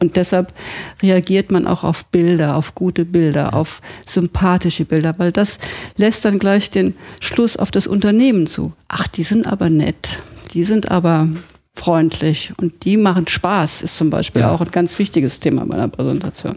Und 0.00 0.16
deshalb 0.16 0.54
reagiert 1.02 1.50
man 1.50 1.66
auch 1.66 1.84
auf 1.84 2.06
Bilder, 2.06 2.56
auf 2.56 2.74
gute 2.74 3.04
Bilder, 3.04 3.52
auf 3.52 3.82
sympathische 4.06 4.86
Bilder, 4.86 5.14
weil 5.18 5.30
das 5.30 5.58
lässt 5.96 6.24
dann 6.24 6.38
gleich 6.38 6.70
den 6.70 6.94
Schluss 7.20 7.58
auf 7.58 7.70
das 7.70 7.86
Unternehmen 7.86 8.46
zu. 8.46 8.72
Ach, 8.88 9.06
die 9.06 9.22
sind 9.22 9.46
aber 9.46 9.68
nett, 9.68 10.22
die 10.52 10.64
sind 10.64 10.90
aber 10.90 11.28
freundlich 11.80 12.52
und 12.58 12.84
die 12.84 12.98
machen 12.98 13.26
Spaß, 13.26 13.80
ist 13.80 13.96
zum 13.96 14.10
Beispiel 14.10 14.42
ja. 14.42 14.52
auch 14.52 14.60
ein 14.60 14.70
ganz 14.70 14.98
wichtiges 14.98 15.40
Thema 15.40 15.64
bei 15.64 15.76
einer 15.76 15.88
Präsentation. 15.88 16.54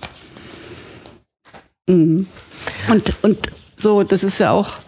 Mhm. 1.88 2.28
Und, 2.92 3.24
und 3.24 3.38
so, 3.78 4.04
das 4.04 4.26
ist 4.26 4.40
ja 4.40 4.52
auch, 4.52 4.80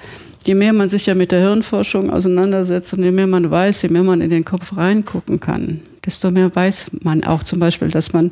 je 0.46 0.54
mehr 0.54 0.74
man 0.74 0.90
sich 0.90 1.06
ja 1.06 1.16
mit 1.16 1.32
der 1.32 1.40
Hirnforschung 1.40 2.10
auseinandersetzt 2.10 2.94
und 2.94 3.04
je 3.04 3.12
mehr 3.12 3.28
man 3.28 3.50
weiß, 3.50 3.84
je 3.84 3.90
mehr 3.90 4.04
man 4.04 4.20
in 4.20 4.30
den 4.30 4.44
Kopf 4.44 4.76
reingucken 4.76 5.40
kann, 5.40 5.80
desto 6.06 6.32
mehr 6.32 6.54
weiß 6.54 6.88
man 7.02 7.24
auch 7.24 7.44
zum 7.44 7.60
Beispiel, 7.60 7.88
dass 7.88 8.12
man 8.12 8.32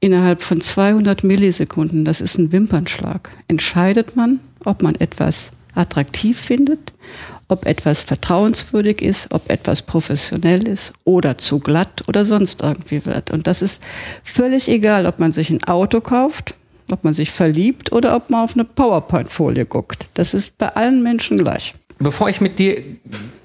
innerhalb 0.00 0.42
von 0.42 0.60
200 0.60 1.22
Millisekunden, 1.22 2.04
das 2.04 2.20
ist 2.20 2.38
ein 2.38 2.50
Wimpernschlag, 2.50 3.30
entscheidet 3.46 4.16
man, 4.16 4.40
ob 4.64 4.82
man 4.82 4.96
etwas 4.96 5.52
attraktiv 5.76 6.40
findet, 6.40 6.92
ob 7.48 7.66
etwas 7.66 8.02
vertrauenswürdig 8.02 9.02
ist, 9.02 9.28
ob 9.32 9.50
etwas 9.50 9.82
professionell 9.82 10.66
ist 10.66 10.92
oder 11.04 11.38
zu 11.38 11.58
glatt 11.58 12.02
oder 12.08 12.24
sonst 12.24 12.62
irgendwie 12.62 13.04
wird. 13.04 13.30
Und 13.30 13.46
das 13.46 13.62
ist 13.62 13.82
völlig 14.22 14.68
egal, 14.68 15.06
ob 15.06 15.18
man 15.18 15.32
sich 15.32 15.50
ein 15.50 15.62
Auto 15.64 16.00
kauft, 16.00 16.54
ob 16.90 17.04
man 17.04 17.14
sich 17.14 17.30
verliebt 17.30 17.92
oder 17.92 18.16
ob 18.16 18.30
man 18.30 18.44
auf 18.44 18.54
eine 18.54 18.64
PowerPoint-Folie 18.64 19.66
guckt. 19.66 20.08
Das 20.14 20.34
ist 20.34 20.58
bei 20.58 20.68
allen 20.68 21.02
Menschen 21.02 21.38
gleich. 21.38 21.74
Bevor 21.98 22.28
ich 22.28 22.42
mit 22.42 22.58
dir 22.58 22.82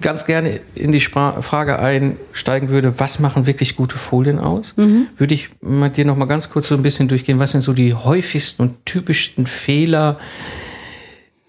ganz 0.02 0.26
gerne 0.26 0.60
in 0.76 0.92
die 0.92 1.00
Spra 1.00 1.42
Frage 1.42 1.80
einsteigen 1.80 2.68
würde, 2.68 3.00
was 3.00 3.20
machen 3.20 3.46
wirklich 3.46 3.78
gute 3.78 3.98
Folien 3.98 4.40
aus, 4.40 4.76
mhm. 4.76 5.08
würde 5.18 5.34
ich 5.34 5.48
mit 5.62 5.96
dir 5.96 6.04
noch 6.04 6.18
mal 6.18 6.26
ganz 6.26 6.50
kurz 6.50 6.68
so 6.68 6.76
ein 6.76 6.82
bisschen 6.82 7.08
durchgehen, 7.08 7.40
was 7.40 7.52
sind 7.52 7.62
so 7.62 7.72
die 7.72 7.94
häufigsten 7.94 8.64
und 8.64 8.86
typischsten 8.86 9.46
Fehler, 9.46 10.20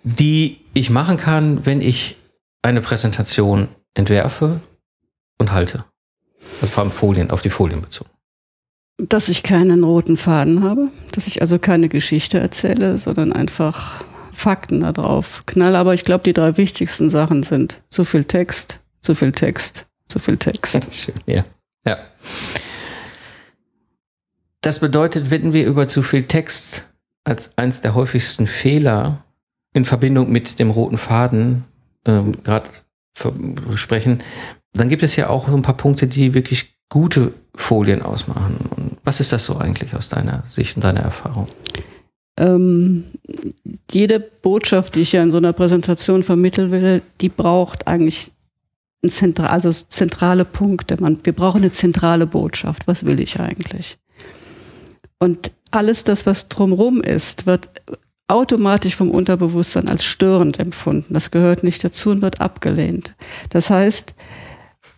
die 0.04 0.62
ich 0.74 0.90
machen 0.90 1.16
kann, 1.16 1.66
wenn 1.66 1.80
ich 1.80 2.18
eine 2.62 2.80
Präsentation 2.80 3.68
entwerfe 3.94 4.60
und 5.38 5.52
halte. 5.52 5.84
Also 6.60 6.72
vor 6.72 6.84
allem 6.84 6.92
Folien, 6.92 7.30
auf 7.30 7.42
die 7.42 7.50
Folien 7.50 7.82
bezogen 7.82 8.10
dass 9.08 9.28
ich 9.28 9.42
keinen 9.42 9.84
roten 9.84 10.16
Faden 10.16 10.62
habe, 10.62 10.90
dass 11.12 11.26
ich 11.26 11.40
also 11.40 11.58
keine 11.58 11.88
Geschichte 11.88 12.38
erzähle, 12.38 12.98
sondern 12.98 13.32
einfach 13.32 14.04
Fakten 14.32 14.80
da 14.80 14.92
drauf 14.92 15.42
knall. 15.46 15.76
Aber 15.76 15.94
ich 15.94 16.04
glaube, 16.04 16.24
die 16.24 16.32
drei 16.32 16.56
wichtigsten 16.56 17.10
Sachen 17.10 17.42
sind 17.42 17.82
zu 17.90 18.04
viel 18.04 18.24
Text, 18.24 18.80
zu 19.00 19.14
viel 19.14 19.32
Text, 19.32 19.86
zu 20.08 20.18
viel 20.18 20.36
Text. 20.36 20.80
Schön, 20.92 21.14
ja. 21.26 21.44
ja. 21.86 21.98
Das 24.60 24.78
bedeutet, 24.78 25.30
wenn 25.30 25.52
wir 25.52 25.66
über 25.66 25.88
zu 25.88 26.02
viel 26.02 26.24
Text 26.24 26.86
als 27.24 27.56
eins 27.58 27.80
der 27.80 27.94
häufigsten 27.94 28.46
Fehler 28.46 29.24
in 29.72 29.84
Verbindung 29.84 30.30
mit 30.30 30.58
dem 30.58 30.70
roten 30.70 30.98
Faden 30.98 31.64
ähm, 32.04 32.32
gerade 32.42 32.68
sprechen, 33.74 34.22
dann 34.72 34.88
gibt 34.88 35.02
es 35.02 35.16
ja 35.16 35.28
auch 35.28 35.48
so 35.48 35.54
ein 35.54 35.62
paar 35.62 35.76
Punkte, 35.76 36.06
die 36.06 36.34
wirklich 36.34 36.74
gute 36.88 37.32
Folien 37.54 38.02
ausmachen. 38.02 38.56
Und 38.76 38.98
was 39.04 39.20
ist 39.20 39.32
das 39.32 39.44
so 39.44 39.56
eigentlich 39.58 39.94
aus 39.94 40.08
deiner 40.08 40.44
Sicht 40.46 40.76
und 40.76 40.84
deiner 40.84 41.00
Erfahrung? 41.00 41.46
Ähm, 42.38 43.04
jede 43.90 44.20
Botschaft, 44.20 44.94
die 44.94 45.00
ich 45.00 45.12
ja 45.12 45.22
in 45.22 45.30
so 45.30 45.36
einer 45.36 45.52
Präsentation 45.52 46.22
vermitteln 46.22 46.70
will, 46.70 47.02
die 47.20 47.28
braucht 47.28 47.86
eigentlich 47.86 48.30
ein 49.04 49.10
zentral, 49.10 49.48
also 49.48 49.72
zentrale 49.72 50.44
Punkte. 50.44 50.96
Man, 51.00 51.18
wir 51.24 51.32
brauchen 51.32 51.58
eine 51.58 51.72
zentrale 51.72 52.26
Botschaft. 52.26 52.86
Was 52.86 53.04
will 53.04 53.20
ich 53.20 53.40
eigentlich? 53.40 53.98
Und 55.18 55.52
alles 55.70 56.04
das, 56.04 56.26
was 56.26 56.48
drumrum 56.48 57.00
ist, 57.00 57.46
wird 57.46 57.82
automatisch 58.32 58.96
vom 58.96 59.10
Unterbewusstsein 59.10 59.88
als 59.88 60.04
störend 60.04 60.58
empfunden. 60.58 61.12
Das 61.14 61.30
gehört 61.30 61.62
nicht 61.62 61.84
dazu 61.84 62.10
und 62.10 62.22
wird 62.22 62.40
abgelehnt. 62.40 63.14
Das 63.50 63.68
heißt, 63.68 64.14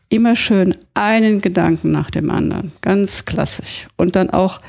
immer 0.09 0.37
schön 0.37 0.77
einen 0.95 1.41
Gedanken 1.41 1.91
nach 1.91 2.11
dem 2.11 2.31
anderen. 2.31 2.73
Ganz 2.81 3.25
klassisch. 3.25 3.87
Und 3.97 4.15
dann 4.15 4.31
auch, 4.31 4.61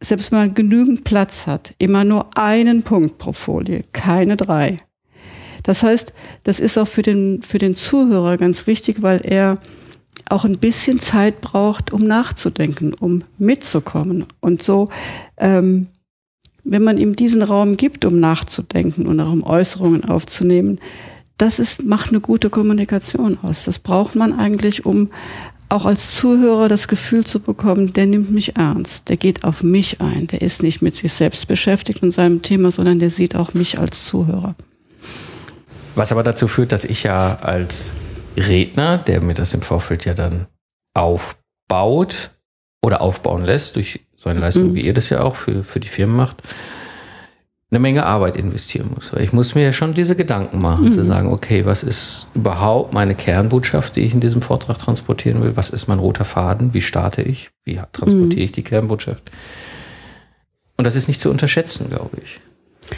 selbst 0.00 0.30
wenn 0.30 0.38
man 0.38 0.54
genügend 0.54 1.02
Platz 1.02 1.46
hat, 1.48 1.74
immer 1.78 2.04
nur 2.04 2.38
einen 2.38 2.84
Punkt 2.84 3.18
pro 3.18 3.32
Folie, 3.32 3.82
keine 3.92 4.36
drei. 4.36 4.76
Das 5.64 5.82
heißt, 5.82 6.12
das 6.44 6.60
ist 6.60 6.78
auch 6.78 6.88
für 6.88 7.02
den, 7.02 7.42
für 7.42 7.58
den 7.58 7.74
Zuhörer 7.74 8.36
ganz 8.36 8.68
wichtig, 8.68 9.02
weil 9.02 9.20
er 9.24 9.58
auch 10.30 10.44
ein 10.44 10.58
bisschen 10.58 11.00
Zeit 11.00 11.40
braucht, 11.40 11.92
um 11.92 12.02
nachzudenken, 12.02 12.94
um 12.94 13.24
mitzukommen. 13.38 14.26
Und 14.40 14.62
so, 14.62 14.88
ähm, 15.36 15.88
wenn 16.70 16.84
man 16.84 16.98
ihm 16.98 17.16
diesen 17.16 17.42
Raum 17.42 17.76
gibt, 17.76 18.04
um 18.04 18.20
nachzudenken 18.20 19.06
und 19.06 19.18
auch 19.20 19.32
um 19.32 19.42
Äußerungen 19.42 20.04
aufzunehmen, 20.04 20.78
das 21.38 21.58
ist, 21.58 21.84
macht 21.84 22.10
eine 22.10 22.20
gute 22.20 22.50
Kommunikation 22.50 23.38
aus. 23.42 23.64
Das 23.64 23.78
braucht 23.78 24.16
man 24.16 24.32
eigentlich, 24.32 24.84
um 24.84 25.10
auch 25.68 25.84
als 25.84 26.14
Zuhörer 26.14 26.68
das 26.68 26.88
Gefühl 26.88 27.24
zu 27.24 27.40
bekommen, 27.40 27.92
der 27.92 28.06
nimmt 28.06 28.30
mich 28.30 28.56
ernst, 28.56 29.08
der 29.08 29.16
geht 29.16 29.44
auf 29.44 29.62
mich 29.62 30.00
ein, 30.00 30.26
der 30.26 30.40
ist 30.42 30.62
nicht 30.62 30.82
mit 30.82 30.96
sich 30.96 31.12
selbst 31.12 31.46
beschäftigt 31.46 32.02
und 32.02 32.10
seinem 32.10 32.42
Thema, 32.42 32.70
sondern 32.70 32.98
der 32.98 33.10
sieht 33.10 33.36
auch 33.36 33.54
mich 33.54 33.78
als 33.78 34.04
Zuhörer. 34.04 34.54
Was 35.94 36.12
aber 36.12 36.22
dazu 36.22 36.48
führt, 36.48 36.72
dass 36.72 36.84
ich 36.84 37.02
ja 37.02 37.38
als 37.40 37.92
Redner, 38.36 38.98
der 38.98 39.20
mir 39.20 39.34
das 39.34 39.52
im 39.52 39.62
Vorfeld 39.62 40.04
ja 40.04 40.14
dann 40.14 40.46
aufbaut 40.94 42.30
oder 42.82 43.00
aufbauen 43.00 43.44
lässt, 43.44 43.76
durch 43.76 44.00
so 44.18 44.28
eine 44.28 44.40
Leistung, 44.40 44.70
mhm. 44.70 44.74
wie 44.74 44.82
ihr 44.82 44.94
das 44.94 45.08
ja 45.08 45.22
auch 45.22 45.36
für, 45.36 45.62
für 45.62 45.80
die 45.80 45.88
Firmen 45.88 46.16
macht, 46.16 46.42
eine 47.70 47.78
Menge 47.78 48.04
Arbeit 48.04 48.36
investieren 48.36 48.90
muss. 48.94 49.12
Ich 49.20 49.32
muss 49.32 49.54
mir 49.54 49.62
ja 49.62 49.72
schon 49.72 49.92
diese 49.92 50.16
Gedanken 50.16 50.58
machen, 50.58 50.86
mhm. 50.86 50.92
zu 50.92 51.04
sagen, 51.04 51.30
okay, 51.30 51.64
was 51.64 51.82
ist 51.82 52.26
überhaupt 52.34 52.92
meine 52.92 53.14
Kernbotschaft, 53.14 53.96
die 53.96 54.00
ich 54.00 54.14
in 54.14 54.20
diesem 54.20 54.42
Vortrag 54.42 54.78
transportieren 54.78 55.42
will? 55.42 55.56
Was 55.56 55.70
ist 55.70 55.86
mein 55.86 55.98
roter 55.98 56.24
Faden? 56.24 56.74
Wie 56.74 56.80
starte 56.80 57.22
ich? 57.22 57.50
Wie 57.64 57.78
transportiere 57.92 58.40
mhm. 58.40 58.44
ich 58.44 58.52
die 58.52 58.64
Kernbotschaft? 58.64 59.30
Und 60.76 60.84
das 60.84 60.96
ist 60.96 61.08
nicht 61.08 61.20
zu 61.20 61.30
unterschätzen, 61.30 61.90
glaube 61.90 62.16
ich. 62.22 62.40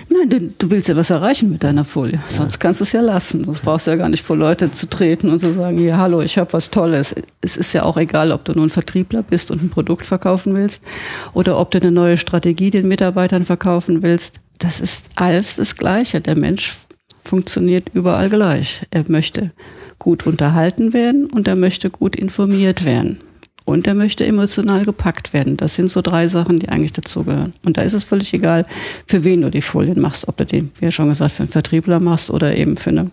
Nein, 0.09 0.29
du, 0.29 0.41
du, 0.59 0.71
willst 0.71 0.89
ja 0.89 0.97
was 0.97 1.11
erreichen 1.11 1.51
mit 1.51 1.63
deiner 1.63 1.85
Folie. 1.85 2.21
Sonst 2.29 2.55
ja. 2.55 2.59
kannst 2.59 2.81
du 2.81 2.85
es 2.85 2.93
ja 2.93 3.01
lassen. 3.01 3.45
Sonst 3.45 3.63
brauchst 3.63 3.87
du 3.87 3.91
ja 3.91 3.97
gar 3.97 4.09
nicht 4.09 4.23
vor 4.23 4.37
Leute 4.37 4.71
zu 4.71 4.89
treten 4.89 5.31
und 5.31 5.41
zu 5.41 5.53
sagen, 5.53 5.79
ja, 5.79 5.99
hallo, 5.99 6.21
ich 6.21 6.39
habe 6.39 6.53
was 6.53 6.71
Tolles. 6.71 7.15
Es 7.41 7.57
ist 7.57 7.73
ja 7.73 7.83
auch 7.83 7.97
egal, 7.97 8.31
ob 8.33 8.45
du 8.45 8.53
nun 8.53 8.71
Vertriebler 8.71 9.23
bist 9.23 9.51
und 9.51 9.63
ein 9.63 9.71
Produkt 9.71 10.07
verkaufen 10.07 10.55
willst 10.55 10.85
oder 11.33 11.59
ob 11.59 11.71
du 11.71 11.81
eine 11.81 11.91
neue 11.91 12.19
Strategie 12.19 12.71
den 12.71 12.89
Mitarbeitern 12.89 13.45
verkaufen 13.45 14.03
willst 14.03 14.41
das 14.61 14.81
ist 14.81 15.11
alles 15.17 15.57
das 15.57 15.77
Gleiche. 15.77 16.21
Der 16.21 16.37
Mensch 16.37 16.79
funktioniert 17.25 17.89
überall 17.93 18.29
gleich. 18.29 18.87
Er 18.91 19.05
möchte 19.09 19.51
gut 19.99 20.27
unterhalten 20.27 20.93
werden 20.93 21.27
und 21.27 21.49
er 21.49 21.57
möchte 21.57 21.91
gut 21.91 22.15
informiert 22.15 22.85
werden. 22.85 23.21
Und 23.65 23.87
er 23.87 23.95
möchte 23.95 24.27
emotional 24.27 24.85
gepackt 24.85 25.33
werden. 25.33 25.57
Das 25.57 25.75
sind 25.75 25.91
so 25.91 26.03
drei 26.03 26.29
Sachen, 26.29 26.59
die 26.59 26.69
eigentlich 26.69 26.93
dazugehören. 26.93 27.53
Und 27.65 27.77
da 27.77 27.83
ist 27.83 27.93
es 27.93 28.05
völlig 28.05 28.33
egal, 28.35 28.67
für 29.07 29.23
wen 29.25 29.43
du 29.43 29.51
die 29.51 29.63
Folien 29.63 30.01
machst. 30.01 30.27
Ob 30.29 30.37
du 30.39 30.47
den, 30.47 30.73
wie 30.79 30.87
ja 30.87 30.91
schon 30.91 31.09
gesagt, 31.09 31.33
für 31.33 31.43
einen 31.43 31.53
Vertriebler 31.53 32.01
machst 32.01 32.31
oder 32.31 32.57
eben 32.57 32.77
für 32.77 32.91
eine 32.91 33.11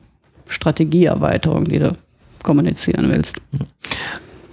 Strategieerweiterung, 0.48 1.66
die 1.66 1.80
du 1.80 1.98
kommunizieren 2.44 3.10
willst. 3.10 3.38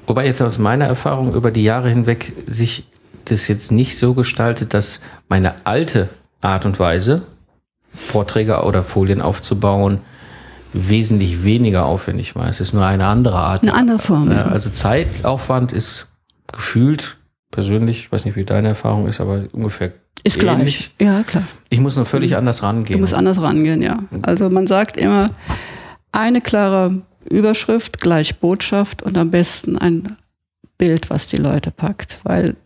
Wobei 0.07 0.27
jetzt 0.27 0.43
aus 0.43 0.59
meiner 0.59 0.87
Erfahrung 0.87 1.35
über 1.35 1.51
die 1.51 1.65
Jahre 1.65 1.89
hinweg 1.89 2.33
sich 2.47 2.85
das 3.25 3.49
jetzt 3.49 3.73
nicht 3.73 3.97
so 3.97 4.15
gestaltet, 4.15 4.75
dass 4.75 5.01
meine 5.29 5.67
alte 5.67 6.09
Art 6.41 6.67
und 6.67 6.79
Weise, 6.79 7.23
Vorträge 7.95 8.63
oder 8.65 8.83
Folien 8.83 9.23
aufzubauen, 9.23 10.01
wesentlich 10.75 11.45
weniger 11.45 11.87
aufwendig 11.87 12.35
war. 12.35 12.49
Es 12.49 12.61
ist 12.61 12.75
nur 12.75 12.85
eine 12.85 13.07
andere 13.07 13.39
Art. 13.39 13.63
Eine 13.63 13.75
andere 13.75 13.99
Form. 13.99 14.31
Ja. 14.31 14.47
Also 14.47 14.71
Zeitaufwand 14.71 15.73
ist 15.73 16.09
gefühlt 16.53 17.17
persönlich, 17.51 18.01
ich 18.01 18.13
weiß 18.13 18.25
nicht, 18.25 18.37
wie 18.37 18.45
deine 18.45 18.69
Erfahrung 18.69 19.07
ist, 19.07 19.21
aber 19.21 19.45
ungefähr 19.53 19.93
ist 20.25 20.43
ähnlich. 20.43 20.91
gleich. 20.97 21.09
Ja, 21.09 21.23
klar. 21.23 21.45
Ich 21.71 21.79
muss 21.79 21.97
nur 21.97 22.07
völlig 22.07 22.33
mhm. 22.33 22.39
anders 22.39 22.63
rangehen. 22.63 22.99
Du 22.99 23.03
musst 23.03 23.15
anders 23.15 23.41
rangehen, 23.41 23.83
ja. 23.83 24.01
Also 24.23 24.51
man 24.51 24.67
sagt 24.67 24.97
immer, 24.97 25.31
eine 26.11 26.41
klare 26.41 27.03
Überschrift 27.31 28.01
gleich 28.01 28.41
Botschaft 28.41 29.03
und 29.03 29.17
am 29.17 29.31
besten 29.31 29.79
ein 29.79 30.17
Bild, 30.77 31.09
was 31.09 31.29
die 31.29 31.37
Leute 31.37 31.71
packt, 31.71 32.19
weil 32.25 32.57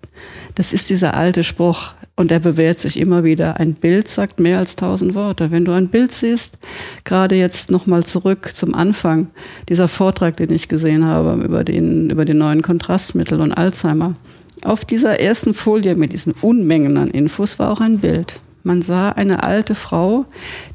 das 0.54 0.72
ist 0.72 0.88
dieser 0.88 1.14
alte 1.14 1.44
Spruch 1.44 1.92
und 2.18 2.32
der 2.32 2.40
bewährt 2.40 2.80
sich 2.80 2.98
immer 2.98 3.22
wieder. 3.22 3.60
Ein 3.60 3.74
Bild 3.74 4.08
sagt 4.08 4.40
mehr 4.40 4.58
als 4.58 4.74
tausend 4.74 5.14
Worte. 5.14 5.52
Wenn 5.52 5.64
du 5.64 5.70
ein 5.70 5.86
Bild 5.86 6.10
siehst, 6.10 6.58
gerade 7.04 7.36
jetzt 7.36 7.70
nochmal 7.70 8.02
zurück 8.02 8.50
zum 8.54 8.74
Anfang, 8.74 9.28
dieser 9.68 9.86
Vortrag, 9.86 10.36
den 10.36 10.50
ich 10.50 10.66
gesehen 10.66 11.04
habe 11.04 11.40
über 11.44 11.62
den, 11.62 12.10
über 12.10 12.24
die 12.24 12.34
neuen 12.34 12.62
Kontrastmittel 12.62 13.40
und 13.40 13.52
Alzheimer. 13.52 14.14
Auf 14.62 14.84
dieser 14.84 15.20
ersten 15.20 15.54
Folie 15.54 15.94
mit 15.94 16.12
diesen 16.12 16.32
Unmengen 16.32 16.96
an 16.96 17.06
Infos 17.06 17.60
war 17.60 17.70
auch 17.70 17.80
ein 17.80 17.98
Bild. 17.98 18.40
Man 18.64 18.82
sah 18.82 19.10
eine 19.10 19.44
alte 19.44 19.76
Frau, 19.76 20.26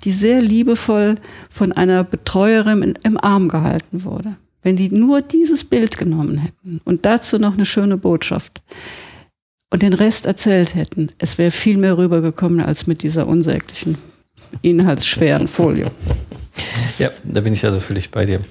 die 0.06 0.14
sehr 0.14 0.42
liebevoll 0.42 1.16
von 1.50 1.74
einer 1.74 2.06
Betreuerin 2.06 2.98
im 3.04 3.18
Arm 3.18 3.50
gehalten 3.50 4.06
wurde. 4.06 4.38
Wenn 4.62 4.78
die 4.78 4.90
nur 4.90 5.22
dieses 5.22 5.66
Bild 5.66 5.98
genommen 5.98 6.38
hätten 6.38 6.80
und 6.86 7.06
dazu 7.06 7.38
noch 7.38 7.56
eine 7.56 7.66
schöne 7.66 7.98
Botschaft, 7.98 8.62
und 9.74 9.82
den 9.82 9.94
Rest 9.94 10.28
erzählt 10.28 10.76
hätten, 10.76 11.10
es 11.18 11.40
wäre 11.40 11.50
viel 11.50 11.78
mehr 11.78 11.98
rübergekommen 11.98 12.62
als 12.62 12.86
mit 12.86 13.02
dieser 13.02 13.28
unsäglichen, 13.28 13.98
inhaltsschweren 14.62 15.48
Folie. 15.48 15.90
Ja, 17.00 17.10
da 17.24 17.42
bin 17.42 17.54
ich 17.54 17.66
also 17.66 17.80
völlig 17.80 18.12
bei 18.12 18.28
dir. 18.28 18.42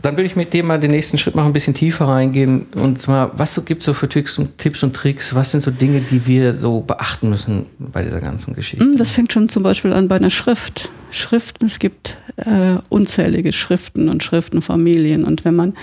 Dann 0.00 0.16
würde 0.16 0.24
ich 0.24 0.34
mit 0.34 0.54
dir 0.54 0.64
mal 0.64 0.80
den 0.80 0.92
nächsten 0.92 1.18
Schritt 1.18 1.34
machen, 1.34 1.48
ein 1.48 1.52
bisschen 1.52 1.74
tiefer 1.74 2.08
reingehen. 2.08 2.68
Und 2.74 2.98
zwar, 2.98 3.38
was 3.38 3.52
so 3.52 3.62
gibt 3.62 3.82
es 3.82 3.84
so 3.86 3.92
für 3.92 4.08
Tipps 4.08 4.38
und, 4.38 4.56
Tipps 4.56 4.82
und 4.82 4.96
Tricks? 4.96 5.34
Was 5.34 5.50
sind 5.50 5.60
so 5.60 5.70
Dinge, 5.70 6.00
die 6.10 6.26
wir 6.26 6.54
so 6.54 6.80
beachten 6.80 7.28
müssen 7.28 7.66
bei 7.78 8.02
dieser 8.02 8.20
ganzen 8.20 8.54
Geschichte? 8.54 8.82
Hm, 8.82 8.96
das 8.96 9.10
fängt 9.10 9.30
schon 9.30 9.50
zum 9.50 9.62
Beispiel 9.62 9.92
an 9.92 10.08
bei 10.08 10.16
einer 10.16 10.30
Schrift. 10.30 10.88
Schriften, 11.10 11.66
es 11.66 11.80
gibt 11.80 12.16
äh, 12.36 12.78
unzählige 12.88 13.52
Schriften 13.52 14.08
und 14.08 14.22
Schriftenfamilien. 14.22 15.24
Und 15.24 15.44
wenn 15.44 15.54
man 15.54 15.74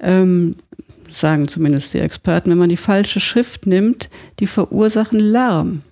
ähm, 0.00 0.56
sagen 1.14 1.48
zumindest 1.48 1.94
die 1.94 1.98
Experten, 1.98 2.50
wenn 2.50 2.58
man 2.58 2.68
die 2.68 2.76
falsche 2.76 3.20
Schrift 3.20 3.66
nimmt, 3.66 4.10
die 4.40 4.46
verursachen 4.46 5.20
Lärm. 5.20 5.82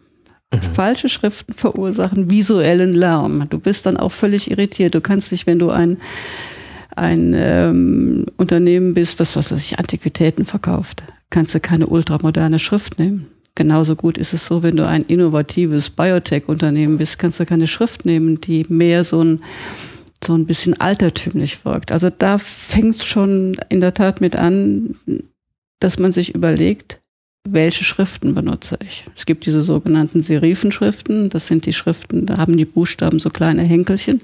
Mhm. 0.53 0.61
Falsche 0.75 1.09
Schriften 1.09 1.55
verursachen 1.55 2.31
visuellen 2.31 2.95
Lärm. 2.95 3.47
Du 3.49 3.59
bist 3.59 3.87
dann 3.87 3.97
auch 3.97 4.13
völlig 4.13 4.51
irritiert. 4.51 4.95
Du 4.95 5.01
kannst 5.01 5.31
dich, 5.31 5.47
wenn 5.47 5.59
du 5.59 5.71
ein, 5.71 5.99
ein 6.95 7.35
ähm, 7.37 8.27
Unternehmen 8.37 8.95
bist, 8.95 9.19
was, 9.21 9.37
was 9.37 9.51
weiß 9.51 9.61
ich, 9.61 9.79
Antiquitäten 9.79 10.45
verkauft, 10.45 11.03
kannst 11.31 11.55
du 11.55 11.61
keine 11.61 11.87
ultramoderne 11.87 12.59
Schrift 12.59 12.99
nehmen. 12.99 13.27
Genauso 13.55 13.97
gut 13.97 14.17
ist 14.17 14.33
es 14.33 14.47
so, 14.47 14.63
wenn 14.63 14.77
du 14.77 14.87
ein 14.87 15.03
innovatives 15.03 15.91
Biotech-Unternehmen 15.91 16.97
bist, 16.97 17.19
kannst 17.19 17.39
du 17.39 17.45
keine 17.45 17.67
Schrift 17.67 18.07
nehmen, 18.07 18.41
die 18.41 18.65
mehr 18.69 19.05
so 19.05 19.23
ein 19.23 19.43
so 20.25 20.35
ein 20.35 20.47
bisschen 20.47 20.81
altertümlich 20.81 21.65
wirkt. 21.65 21.93
Also 21.93 22.11
da 22.11 22.39
fängt 22.39 22.97
es 22.97 23.05
schon 23.05 23.57
in 23.69 23.81
der 23.81 23.95
Tat 23.95 24.21
mit 24.21 24.37
an, 24.37 24.97
dass 25.81 25.99
man 25.99 26.13
sich 26.13 26.35
überlegt, 26.35 27.01
welche 27.49 27.83
Schriften 27.83 28.35
benutze 28.35 28.79
ich. 28.87 29.05
Es 29.17 29.27
gibt 29.27 29.47
diese 29.47 29.63
sogenannten 29.63 30.23
Serifenschriften, 30.23 31.29
das 31.29 31.49
sind 31.49 31.67
die 31.67 31.73
Schriften, 31.73 32.25
da 32.27 32.39
haben 32.39 32.57
die 32.57 32.65
Buchstaben 32.65 33.19
so 33.19 33.31
kleine 33.31 33.63
Henkelchen, 33.63 34.21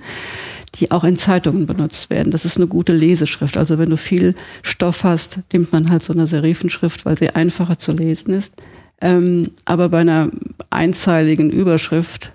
die 0.76 0.92
auch 0.92 1.02
in 1.02 1.16
Zeitungen 1.16 1.66
benutzt 1.66 2.10
werden. 2.10 2.30
Das 2.30 2.44
ist 2.44 2.58
eine 2.58 2.68
gute 2.68 2.92
Leseschrift. 2.92 3.56
Also 3.56 3.78
wenn 3.78 3.90
du 3.90 3.96
viel 3.96 4.36
Stoff 4.62 5.02
hast, 5.02 5.40
nimmt 5.52 5.72
man 5.72 5.90
halt 5.90 6.04
so 6.04 6.12
eine 6.12 6.28
Serifenschrift, 6.28 7.04
weil 7.06 7.18
sie 7.18 7.30
einfacher 7.30 7.78
zu 7.78 7.92
lesen 7.92 8.30
ist. 8.30 8.54
Ähm, 9.00 9.48
aber 9.64 9.88
bei 9.88 10.00
einer 10.00 10.30
einzeiligen 10.70 11.50
Überschrift 11.50 12.32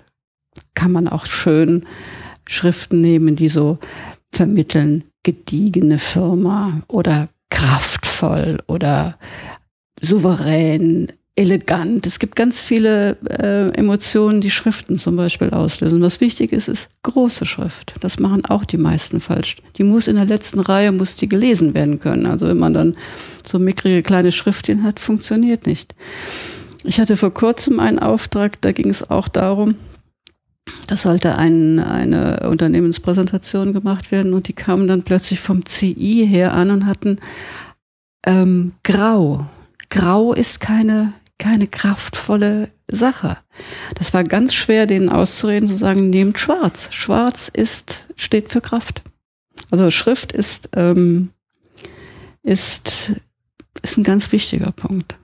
kann 0.74 0.92
man 0.92 1.08
auch 1.08 1.26
schön 1.26 1.86
Schriften 2.46 3.00
nehmen, 3.00 3.36
die 3.36 3.48
so 3.48 3.78
vermitteln, 4.32 5.04
gediegene 5.22 5.98
Firma 5.98 6.82
oder 6.88 7.28
kraftvoll 7.50 8.58
oder 8.66 9.16
souverän, 10.00 11.12
elegant. 11.36 12.06
Es 12.06 12.18
gibt 12.18 12.36
ganz 12.36 12.60
viele 12.60 13.16
äh, 13.28 13.76
Emotionen, 13.76 14.40
die 14.40 14.50
Schriften 14.50 14.98
zum 14.98 15.16
Beispiel 15.16 15.50
auslösen. 15.50 16.00
Was 16.00 16.20
wichtig 16.20 16.52
ist, 16.52 16.68
ist 16.68 16.88
große 17.02 17.44
Schrift. 17.44 17.94
Das 18.00 18.20
machen 18.20 18.44
auch 18.44 18.64
die 18.64 18.76
meisten 18.76 19.20
falsch. 19.20 19.56
Die 19.76 19.82
muss 19.82 20.06
in 20.06 20.16
der 20.16 20.26
letzten 20.26 20.60
Reihe, 20.60 20.92
muss 20.92 21.16
die 21.16 21.28
gelesen 21.28 21.74
werden 21.74 21.98
können. 21.98 22.26
Also 22.26 22.46
wenn 22.46 22.58
man 22.58 22.74
dann 22.74 22.96
so 23.44 23.58
mickrige 23.58 24.02
kleine 24.02 24.30
Schriftchen 24.30 24.84
hat, 24.84 25.00
funktioniert 25.00 25.66
nicht. 25.66 25.94
Ich 26.84 27.00
hatte 27.00 27.16
vor 27.16 27.32
kurzem 27.32 27.80
einen 27.80 27.98
Auftrag, 27.98 28.60
da 28.60 28.72
ging 28.72 28.90
es 28.90 29.08
auch 29.10 29.26
darum, 29.26 29.74
das 30.86 31.02
sollte 31.02 31.36
ein, 31.36 31.78
eine 31.78 32.48
Unternehmenspräsentation 32.48 33.72
gemacht 33.72 34.10
werden 34.12 34.34
und 34.34 34.48
die 34.48 34.52
kamen 34.52 34.88
dann 34.88 35.02
plötzlich 35.02 35.40
vom 35.40 35.64
CI 35.64 36.26
her 36.28 36.54
an 36.54 36.70
und 36.70 36.86
hatten 36.86 37.18
ähm, 38.26 38.72
Grau. 38.82 39.46
Grau 39.90 40.32
ist 40.32 40.60
keine, 40.60 41.12
keine 41.38 41.66
kraftvolle 41.66 42.70
Sache. 42.90 43.38
Das 43.94 44.12
war 44.14 44.24
ganz 44.24 44.54
schwer, 44.54 44.86
denen 44.86 45.08
auszureden, 45.08 45.68
zu 45.68 45.76
sagen, 45.76 46.10
nehmt 46.10 46.38
Schwarz. 46.38 46.88
Schwarz 46.92 47.50
ist, 47.52 48.06
steht 48.16 48.50
für 48.50 48.60
Kraft. 48.60 49.02
Also 49.70 49.90
Schrift 49.90 50.32
ist, 50.32 50.70
ähm, 50.76 51.30
ist, 52.42 53.12
ist 53.82 53.98
ein 53.98 54.04
ganz 54.04 54.32
wichtiger 54.32 54.72
Punkt. 54.72 55.16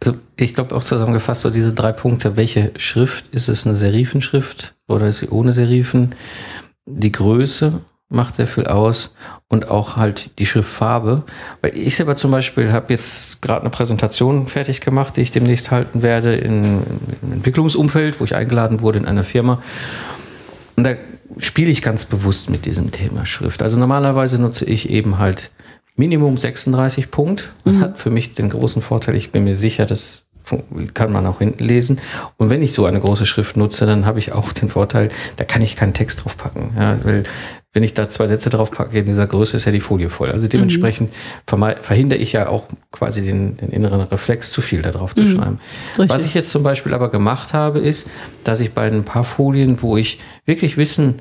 Also 0.00 0.18
ich 0.36 0.54
glaube 0.54 0.74
auch 0.74 0.84
zusammengefasst 0.84 1.42
so 1.42 1.50
diese 1.50 1.72
drei 1.72 1.92
Punkte. 1.92 2.36
Welche 2.36 2.72
Schrift? 2.76 3.28
Ist 3.28 3.48
es 3.48 3.66
eine 3.66 3.76
Serifenschrift 3.76 4.74
oder 4.88 5.06
ist 5.06 5.18
sie 5.18 5.28
ohne 5.28 5.52
Serifen? 5.52 6.14
Die 6.84 7.12
Größe 7.12 7.80
macht 8.08 8.36
sehr 8.36 8.46
viel 8.46 8.66
aus 8.66 9.16
und 9.48 9.68
auch 9.68 9.96
halt 9.96 10.38
die 10.38 10.46
Schriftfarbe. 10.46 11.24
Weil 11.60 11.76
ich 11.76 11.96
selber 11.96 12.14
zum 12.14 12.30
Beispiel 12.30 12.72
habe 12.72 12.92
jetzt 12.92 13.42
gerade 13.42 13.62
eine 13.62 13.70
Präsentation 13.70 14.46
fertig 14.46 14.80
gemacht, 14.80 15.16
die 15.16 15.22
ich 15.22 15.32
demnächst 15.32 15.70
halten 15.70 16.02
werde 16.02 16.36
in, 16.36 16.82
im 17.22 17.32
Entwicklungsumfeld, 17.32 18.20
wo 18.20 18.24
ich 18.24 18.34
eingeladen 18.34 18.80
wurde 18.80 18.98
in 18.98 19.06
einer 19.06 19.24
Firma. 19.24 19.62
Und 20.76 20.84
da 20.84 20.94
spiele 21.38 21.70
ich 21.70 21.82
ganz 21.82 22.04
bewusst 22.04 22.50
mit 22.50 22.66
diesem 22.66 22.92
Thema 22.92 23.26
Schrift. 23.26 23.62
Also 23.62 23.78
normalerweise 23.78 24.38
nutze 24.38 24.64
ich 24.64 24.90
eben 24.90 25.18
halt 25.18 25.50
Minimum 25.96 26.36
36 26.36 27.10
Punkt. 27.10 27.50
Das 27.64 27.76
mhm. 27.76 27.80
hat 27.80 27.98
für 27.98 28.10
mich 28.10 28.34
den 28.34 28.48
großen 28.48 28.82
Vorteil, 28.82 29.14
ich 29.14 29.32
bin 29.32 29.44
mir 29.44 29.56
sicher, 29.56 29.86
das 29.86 30.26
kann 30.94 31.12
man 31.12 31.26
auch 31.26 31.38
hinten 31.38 31.64
lesen. 31.64 32.00
Und 32.36 32.50
wenn 32.50 32.62
ich 32.62 32.72
so 32.72 32.86
eine 32.86 33.00
große 33.00 33.26
Schrift 33.26 33.56
nutze, 33.56 33.86
dann 33.86 34.06
habe 34.06 34.18
ich 34.18 34.32
auch 34.32 34.52
den 34.52 34.68
Vorteil, 34.68 35.10
da 35.36 35.44
kann 35.44 35.62
ich 35.62 35.74
keinen 35.74 35.92
Text 35.92 36.24
drauf 36.24 36.36
packen. 36.36 36.72
Ja, 36.76 36.98
weil 37.02 37.24
wenn 37.72 37.82
ich 37.82 37.94
da 37.94 38.08
zwei 38.08 38.26
Sätze 38.26 38.48
drauf 38.48 38.70
packe, 38.70 38.98
in 38.98 39.04
dieser 39.04 39.26
Größe 39.26 39.56
ist 39.56 39.66
ja 39.66 39.72
die 39.72 39.80
Folie 39.80 40.08
voll. 40.08 40.32
Also 40.32 40.48
dementsprechend 40.48 41.12
mhm. 41.50 41.74
verhindere 41.80 42.18
ich 42.18 42.32
ja 42.32 42.48
auch 42.48 42.64
quasi 42.90 43.22
den, 43.22 43.58
den 43.58 43.70
inneren 43.70 44.00
Reflex, 44.00 44.50
zu 44.50 44.62
viel 44.62 44.80
da 44.80 44.92
drauf 44.92 45.14
zu 45.14 45.24
mhm. 45.24 45.36
schreiben. 45.36 45.60
Richtig. 45.90 46.08
Was 46.08 46.24
ich 46.24 46.32
jetzt 46.32 46.50
zum 46.50 46.62
Beispiel 46.62 46.94
aber 46.94 47.10
gemacht 47.10 47.52
habe, 47.52 47.80
ist, 47.80 48.08
dass 48.44 48.60
ich 48.60 48.72
bei 48.72 48.86
ein 48.86 49.04
paar 49.04 49.24
Folien, 49.24 49.82
wo 49.82 49.98
ich 49.98 50.20
wirklich 50.46 50.78
Wissen 50.78 51.20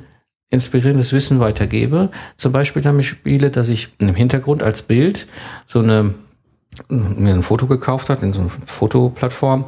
inspirierendes 0.55 1.13
Wissen 1.13 1.39
weitergebe. 1.39 2.09
Zum 2.37 2.51
Beispiel 2.51 2.81
damit 2.81 3.05
spiele, 3.05 3.51
dass 3.51 3.69
ich 3.69 3.89
im 3.99 4.15
Hintergrund 4.15 4.63
als 4.63 4.81
Bild 4.81 5.27
so 5.65 5.79
eine 5.79 6.15
mir 6.89 7.33
ein 7.33 7.41
Foto 7.41 7.67
gekauft 7.67 8.09
hat 8.09 8.21
in 8.21 8.33
so 8.33 8.41
einer 8.41 8.49
Fotoplattform, 8.65 9.65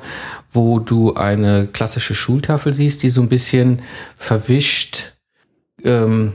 wo 0.52 0.80
du 0.80 1.14
eine 1.14 1.68
klassische 1.68 2.16
Schultafel 2.16 2.74
siehst, 2.74 3.02
die 3.02 3.10
so 3.10 3.22
ein 3.22 3.30
bisschen 3.30 3.82
verwischt 4.18 5.14
ähm, 5.84 6.34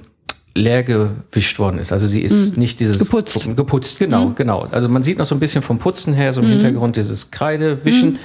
leer 0.55 0.83
gewischt 0.83 1.59
worden 1.59 1.79
ist. 1.79 1.93
Also 1.93 2.07
sie 2.07 2.21
ist 2.21 2.57
mhm. 2.57 2.63
nicht 2.63 2.81
dieses 2.81 2.99
geputzt. 2.99 3.49
Geputzt, 3.57 3.99
genau, 3.99 4.27
mhm. 4.27 4.35
genau. 4.35 4.67
Also 4.71 4.89
man 4.89 5.03
sieht 5.03 5.19
noch 5.19 5.25
so 5.25 5.35
ein 5.35 5.41
bisschen 5.41 5.63
vom 5.63 5.79
Putzen 5.79 6.15
her 6.15 6.33
so 6.33 6.41
im 6.41 6.49
mhm. 6.49 6.53
Hintergrund 6.53 6.97
dieses 6.97 7.31
Kreidewischen 7.31 8.13
mhm. 8.13 8.19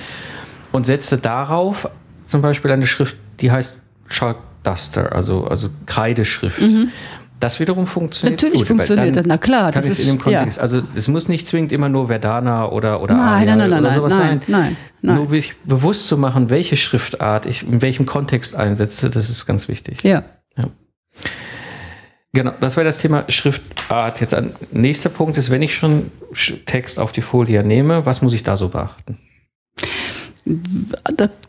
und 0.71 0.85
setzte 0.85 1.17
darauf 1.17 1.89
zum 2.25 2.41
Beispiel 2.41 2.71
eine 2.71 2.85
Schrift, 2.85 3.17
die 3.39 3.51
heißt 3.51 3.77
Chalk 4.09 4.37
Duster, 4.67 5.13
also, 5.13 5.45
also 5.45 5.69
Kreideschrift. 5.85 6.61
Mhm. 6.61 6.89
Das 7.39 7.59
wiederum 7.59 7.85
funktioniert. 7.85 8.41
Natürlich 8.41 8.61
gut, 8.61 8.67
funktioniert 8.67 9.15
das, 9.15 9.23
na 9.27 9.37
klar. 9.37 9.71
Kann 9.71 9.83
das 9.83 9.91
ist, 9.91 9.99
in 9.99 10.07
dem 10.07 10.19
Kontext. 10.19 10.57
Ja. 10.57 10.63
Also 10.63 10.81
es 10.95 11.07
muss 11.07 11.29
nicht 11.29 11.45
zwingend 11.45 11.71
immer 11.71 11.87
nur 11.87 12.07
Verdana 12.07 12.67
oder 12.67 12.99
oder 13.01 13.13
nein, 13.13 13.45
nein, 13.47 13.57
nein, 13.59 13.67
oder 13.73 13.81
nein, 13.81 13.93
sowas 13.93 14.13
nein, 14.13 14.21
sein. 14.21 14.41
Nein, 14.47 14.77
nein. 15.03 15.15
Nur 15.15 15.29
sich 15.29 15.55
bewusst 15.63 16.07
zu 16.07 16.17
machen, 16.17 16.49
welche 16.49 16.77
Schriftart 16.77 17.45
ich 17.45 17.61
in 17.61 17.83
welchem 17.83 18.07
Kontext 18.07 18.55
einsetze, 18.55 19.11
das 19.11 19.29
ist 19.29 19.45
ganz 19.45 19.67
wichtig. 19.67 20.03
Ja. 20.03 20.23
ja. 20.57 20.69
Genau, 22.33 22.53
das 22.59 22.75
wäre 22.75 22.85
das 22.85 22.97
Thema 22.97 23.25
Schriftart. 23.29 24.19
Jetzt 24.19 24.33
ein 24.33 24.53
nächster 24.71 25.09
Punkt 25.09 25.37
ist, 25.37 25.51
wenn 25.51 25.61
ich 25.61 25.75
schon 25.75 26.11
Text 26.65 26.99
auf 26.99 27.11
die 27.11 27.21
Folie 27.21 27.63
nehme, 27.63 28.05
was 28.07 28.23
muss 28.23 28.33
ich 28.33 28.41
da 28.41 28.57
so 28.57 28.69
beachten? 28.69 29.19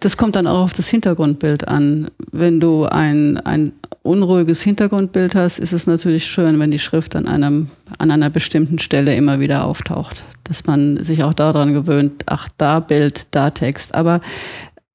Das 0.01 0.17
kommt 0.17 0.37
dann 0.37 0.47
auch 0.47 0.65
auf 0.65 0.73
das 0.73 0.89
Hintergrundbild 0.89 1.69
an. 1.69 2.11
Wenn 2.33 2.61
du 2.61 2.85
ein, 2.85 3.39
ein 3.39 3.73
unruhiges 4.03 4.63
Hintergrundbild 4.63 5.35
hast, 5.35 5.59
ist 5.59 5.73
es 5.73 5.87
natürlich 5.87 6.27
schön, 6.27 6.59
wenn 6.59 6.71
die 6.71 6.79
Schrift 6.79 7.15
an, 7.15 7.27
einem, 7.27 7.69
an 7.99 8.11
einer 8.11 8.31
bestimmten 8.31 8.79
Stelle 8.79 9.15
immer 9.15 9.41
wieder 9.41 9.65
auftaucht. 9.65 10.25
Dass 10.45 10.67
man 10.67 11.03
sich 11.05 11.23
auch 11.23 11.35
daran 11.35 11.75
gewöhnt, 11.75 12.25
ach, 12.27 12.49
da 12.57 12.81
Bild, 12.81 13.27
da 13.31 13.51
Text. 13.51 13.95
Aber 13.95 14.21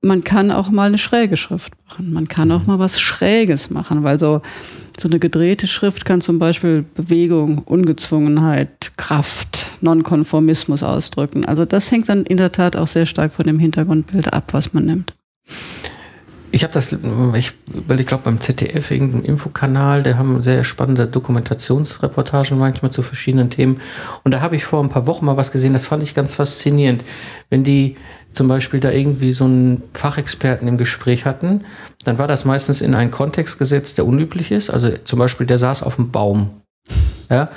man 0.02 0.24
kann 0.24 0.52
auch 0.52 0.70
mal 0.70 0.88
eine 0.88 0.98
schräge 0.98 1.38
Schrift 1.38 1.74
machen. 1.88 2.12
Man 2.12 2.28
kann 2.28 2.52
auch 2.52 2.66
mal 2.66 2.80
was 2.80 3.00
Schräges 3.00 3.70
machen, 3.70 4.04
weil 4.04 4.20
so, 4.20 4.42
so 5.00 5.08
eine 5.08 5.20
gedrehte 5.20 5.68
Schrift 5.68 6.06
kann 6.06 6.22
zum 6.22 6.40
Beispiel 6.40 6.84
Bewegung, 6.96 7.60
Ungezwungenheit, 7.60 8.92
Kraft, 8.98 9.73
Nonkonformismus 9.84 10.82
ausdrücken. 10.84 11.46
Also 11.46 11.66
das 11.66 11.92
hängt 11.92 12.10
dann 12.10 12.24
in 12.24 12.38
der 12.38 12.52
Tat 12.52 12.76
auch 12.76 12.88
sehr 12.88 13.06
stark 13.06 13.34
von 13.34 13.46
dem 13.46 13.60
Hintergrundbild 13.60 14.34
ab, 14.34 14.54
was 14.54 14.74
man 14.74 14.86
nimmt. 14.86 15.14
Ich 16.52 16.64
habe 16.64 16.72
das, 16.72 16.96
ich, 17.36 17.54
weil 17.66 18.00
ich 18.00 18.06
glaube 18.06 18.26
beim 18.26 18.40
ZDF, 18.40 18.92
irgendeinem 18.92 19.26
Infokanal, 19.26 20.04
der 20.04 20.20
haben 20.20 20.44
sehr 20.44 20.64
spannende 20.64 21.08
Dokumentationsreportagen 21.08 22.60
manchmal 22.60 22.92
zu 22.92 23.02
verschiedenen 23.02 23.50
Themen. 23.50 23.82
Und 24.24 24.36
da 24.36 24.42
habe 24.42 24.56
ich 24.56 24.64
vor 24.64 24.84
ein 24.84 24.90
paar 24.90 25.08
Wochen 25.08 25.26
mal 25.26 25.36
was 25.36 25.52
gesehen, 25.52 25.74
das 25.74 25.88
fand 25.88 26.04
ich 26.04 26.14
ganz 26.14 26.36
faszinierend. 26.36 27.04
Wenn 27.50 27.64
die 27.64 27.96
zum 28.34 28.48
Beispiel 28.48 28.80
da 28.80 28.92
irgendwie 28.92 29.34
so 29.34 29.46
einen 29.46 29.82
Fachexperten 29.94 30.68
im 30.68 30.78
Gespräch 30.78 31.26
hatten, 31.26 31.66
dann 32.06 32.20
war 32.20 32.28
das 32.28 32.46
meistens 32.46 32.82
in 32.82 32.94
einen 32.94 33.10
Kontext 33.10 33.58
gesetzt, 33.58 33.98
der 33.98 34.06
unüblich 34.06 34.52
ist. 34.52 34.70
Also 34.70 34.92
zum 35.06 35.18
Beispiel, 35.18 35.48
der 35.48 35.58
saß 35.58 35.82
auf 35.82 35.96
dem 35.96 36.12
Baum 36.12 36.62
ja, 37.32 37.50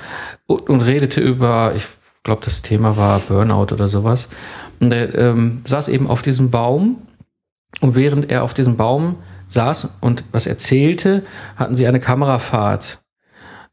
und, 0.47 0.71
und 0.71 0.81
redete 0.81 1.21
über, 1.21 1.75
ich 1.77 1.87
glaube, 2.27 2.43
das 2.45 2.61
Thema 2.61 2.97
war 2.97 3.21
Burnout 3.21 3.73
oder 3.73 3.89
sowas. 3.89 4.29
Und 4.81 4.93
er 4.93 5.15
ähm, 5.15 5.63
saß 5.65 5.89
eben 5.89 6.09
auf 6.09 6.21
diesem 6.21 6.51
Baum 6.51 7.03
und 7.81 7.95
während 7.95 8.31
er 8.31 8.43
auf 8.43 8.53
diesem 8.53 8.77
Baum 8.77 9.17
saß 9.47 9.97
und 10.01 10.25
was 10.33 10.47
erzählte, 10.47 11.23
hatten 11.55 11.77
sie 11.77 11.87
eine 11.87 12.01
Kamerafahrt 12.01 13.01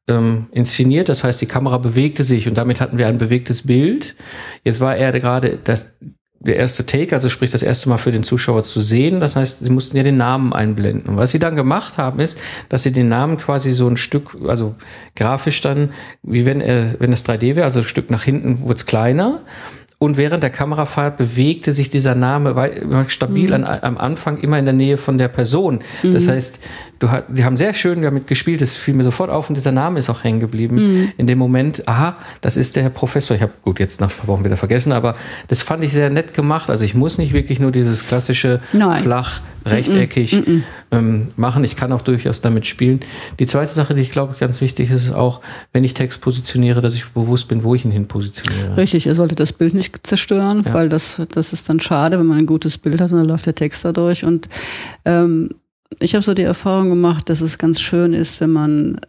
ähm, 0.08 0.48
inszeniert. 0.52 1.10
Das 1.10 1.24
heißt, 1.24 1.42
die 1.42 1.48
Kamera 1.48 1.80
bewegte 1.80 2.24
sich 2.24 2.48
und 2.48 2.58
damit 2.58 2.80
hatten 2.80 2.98
wir 2.98 3.08
ein 3.08 3.18
bewegtes 3.18 3.66
Bild. 3.66 4.16
Jetzt 4.64 4.80
war 4.80 4.96
er 4.96 5.12
gerade 5.12 5.58
das, 5.64 5.92
der 6.46 6.58
erste 6.58 6.86
Take, 6.86 7.16
also 7.16 7.30
sprich 7.30 7.52
das 7.52 7.64
erste 7.64 7.90
Mal 7.90 7.98
für 7.98 8.12
den 8.12 8.24
Zuschauer 8.24 8.64
zu 8.64 8.82
sehen. 8.82 9.20
Das 9.20 9.36
heißt, 9.36 9.64
sie 9.64 9.70
mussten 9.70 9.96
ja 9.98 10.04
den 10.04 10.18
Namen 10.18 10.54
einblenden. 10.54 11.10
Und 11.10 11.18
was 11.18 11.32
sie 11.32 11.40
dann 11.40 11.56
gemacht 11.56 11.98
haben, 11.98 12.20
ist, 12.20 12.38
dass 12.70 12.84
sie 12.84 12.92
den 12.92 13.08
Namen 13.08 13.38
quasi 13.38 13.72
so 13.72 13.88
ein 13.88 13.98
Stück, 13.98 14.36
also 14.48 14.76
grafisch 15.16 15.62
dann, 15.62 15.92
wie 16.22 16.46
wenn 16.46 16.62
er, 16.62 17.00
wenn 17.00 17.14
es 17.14 17.26
3D 17.26 17.56
wäre, 17.56 17.64
also 17.64 17.80
ein 17.80 17.86
Stück 17.86 18.10
nach 18.10 18.24
hinten 18.24 18.60
wurde 18.60 18.76
es 18.76 18.86
kleiner. 18.86 19.42
Und 20.04 20.18
während 20.18 20.44
der 20.44 20.50
Kamerafahrt 20.50 21.16
bewegte 21.16 21.72
sich 21.72 21.90
dieser 21.90 22.14
Name 22.14 23.06
stabil 23.08 23.48
mhm. 23.48 23.54
an, 23.54 23.64
am 23.64 23.98
Anfang 23.98 24.38
immer 24.38 24.60
in 24.60 24.66
der 24.66 24.74
Nähe 24.74 24.98
von 24.98 25.18
der 25.18 25.30
Person. 25.30 25.80
Mhm. 26.04 26.14
Das 26.14 26.28
heißt, 26.28 26.68
du, 27.04 27.24
die 27.28 27.44
haben 27.44 27.58
sehr 27.58 27.74
schön 27.74 28.02
damit 28.02 28.28
gespielt, 28.28 28.62
das 28.62 28.76
fiel 28.76 28.94
mir 28.94 29.04
sofort 29.04 29.30
auf 29.30 29.50
und 29.50 29.56
dieser 29.56 29.72
Name 29.72 30.00
ist 30.00 30.10
auch 30.10 30.24
hängen 30.24 30.40
geblieben. 30.40 30.76
Mhm. 30.76 31.12
In 31.18 31.28
dem 31.28 31.38
Moment, 31.38 31.88
aha, 31.88 32.18
das 32.42 32.58
ist 32.58 32.76
der 32.76 32.84
Herr 32.84 32.90
Professor. 32.90 33.36
Ich 33.36 33.42
habe 33.42 33.54
gut 33.62 33.80
jetzt 33.80 34.00
nach 34.02 34.10
ein 34.10 34.18
paar 34.18 34.28
Wochen 34.28 34.46
wieder 34.46 34.58
vergessen, 34.58 34.92
aber 34.92 35.16
das 35.48 35.62
fand 35.62 35.84
ich 35.84 35.92
sehr 35.92 36.10
nett 36.10 36.34
gemacht. 36.34 36.70
Also 36.70 36.86
ich 36.86 36.96
muss 36.96 37.18
nicht 37.18 37.34
wirklich 37.34 37.60
nur 37.60 37.72
dieses 37.72 38.08
klassische 38.08 38.62
Nein. 38.72 39.04
flach 39.04 39.42
rechteckig 39.66 40.34
mm 40.34 40.40
-mm. 40.40 40.62
Ähm, 40.92 41.30
machen. 41.38 41.64
Ich 41.64 41.76
kann 41.76 41.92
auch 41.92 42.04
durchaus 42.04 42.42
damit 42.42 42.68
spielen. 42.68 43.00
Die 43.40 43.48
zweite 43.48 43.72
Sache, 43.72 43.96
die 43.96 44.02
ich 44.02 44.12
glaube 44.12 44.36
ganz 44.40 44.62
wichtig 44.62 44.92
ist, 44.92 45.06
ist 45.06 45.14
auch, 45.14 45.42
wenn 45.72 45.84
ich 45.84 45.96
Text 45.96 46.22
positioniere, 46.22 46.82
dass 46.82 46.94
ich 46.94 47.06
bewusst 47.08 47.48
bin, 47.48 47.64
wo 47.64 47.74
ich 47.74 47.84
ihn 47.84 47.92
hin 47.92 48.08
positioniere. 48.08 48.78
Richtig, 48.78 49.08
ihr 49.08 49.16
solltet 49.16 49.40
das 49.40 49.54
Bild 49.54 49.74
nicht 49.74 50.06
zerstören, 50.06 50.64
ja. 50.66 50.74
weil 50.74 50.90
das, 50.90 51.20
das 51.32 51.52
ist 51.52 51.68
dann 51.68 51.80
schade, 51.80 52.20
wenn 52.20 52.28
man 52.28 52.38
ein 52.38 52.46
gutes 52.46 52.78
Bild 52.78 53.02
hat 53.02 53.12
und 53.12 53.18
dann 53.18 53.28
läuft 53.28 53.48
der 53.48 53.56
Text 53.56 53.84
da 53.86 53.92
durch. 53.92 54.24
Und 54.24 54.50
ähm, 55.06 55.50
ich 56.00 56.16
habe 56.16 56.24
so 56.24 56.34
die 56.34 56.44
Erfahrung 56.44 56.90
gemacht, 56.90 57.30
dass 57.30 57.42
es 57.42 57.58
ganz 57.58 57.82
schön 57.82 58.14
ist, 58.14 58.40
wenn 58.42 58.52
man 58.52 59.00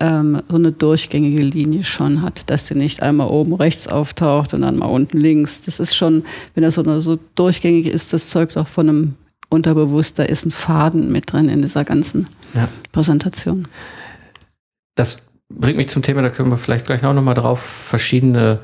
ähm, 0.00 0.42
so 0.48 0.56
eine 0.56 0.72
durchgängige 0.72 1.42
Linie 1.42 1.84
schon 1.84 2.22
hat, 2.22 2.50
dass 2.50 2.66
sie 2.66 2.74
nicht 2.74 3.02
einmal 3.02 3.28
oben 3.28 3.54
rechts 3.54 3.86
auftaucht 3.86 4.52
und 4.52 4.62
dann 4.62 4.76
mal 4.76 4.86
unten 4.86 5.18
links. 5.18 5.62
Das 5.62 5.78
ist 5.78 5.94
schon, 5.94 6.24
wenn 6.54 6.62
das 6.62 6.74
so, 6.74 7.00
so 7.00 7.18
durchgängig 7.34 7.86
ist, 7.86 8.12
das 8.12 8.30
zeugt 8.30 8.58
auch 8.58 8.68
von 8.68 8.88
einem 8.88 9.14
unterbewusst, 9.48 10.18
da 10.18 10.24
ist 10.24 10.44
ein 10.46 10.50
Faden 10.50 11.12
mit 11.12 11.32
drin 11.32 11.48
in 11.48 11.62
dieser 11.62 11.84
ganzen 11.84 12.26
ja. 12.54 12.68
Präsentation. 12.90 13.68
Das 14.96 15.26
bringt 15.48 15.76
mich 15.76 15.88
zum 15.88 16.02
Thema, 16.02 16.22
da 16.22 16.30
können 16.30 16.50
wir 16.50 16.56
vielleicht 16.56 16.86
gleich 16.86 17.04
auch 17.04 17.12
nochmal 17.12 17.34
drauf, 17.34 17.60
verschiedene 17.60 18.60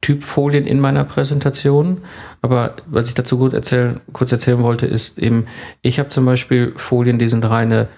Typfolien 0.00 0.66
in 0.66 0.80
meiner 0.80 1.04
Präsentation. 1.04 1.98
Aber 2.40 2.76
was 2.86 3.08
ich 3.08 3.14
dazu 3.14 3.38
gut 3.38 3.52
erzählen, 3.52 4.00
kurz 4.12 4.32
erzählen 4.32 4.60
wollte, 4.60 4.86
ist 4.86 5.18
eben, 5.18 5.46
ich 5.82 5.98
habe 5.98 6.08
zum 6.08 6.24
Beispiel 6.24 6.72
Folien, 6.76 7.18
die 7.18 7.28
sind 7.28 7.48
reine, 7.48 7.88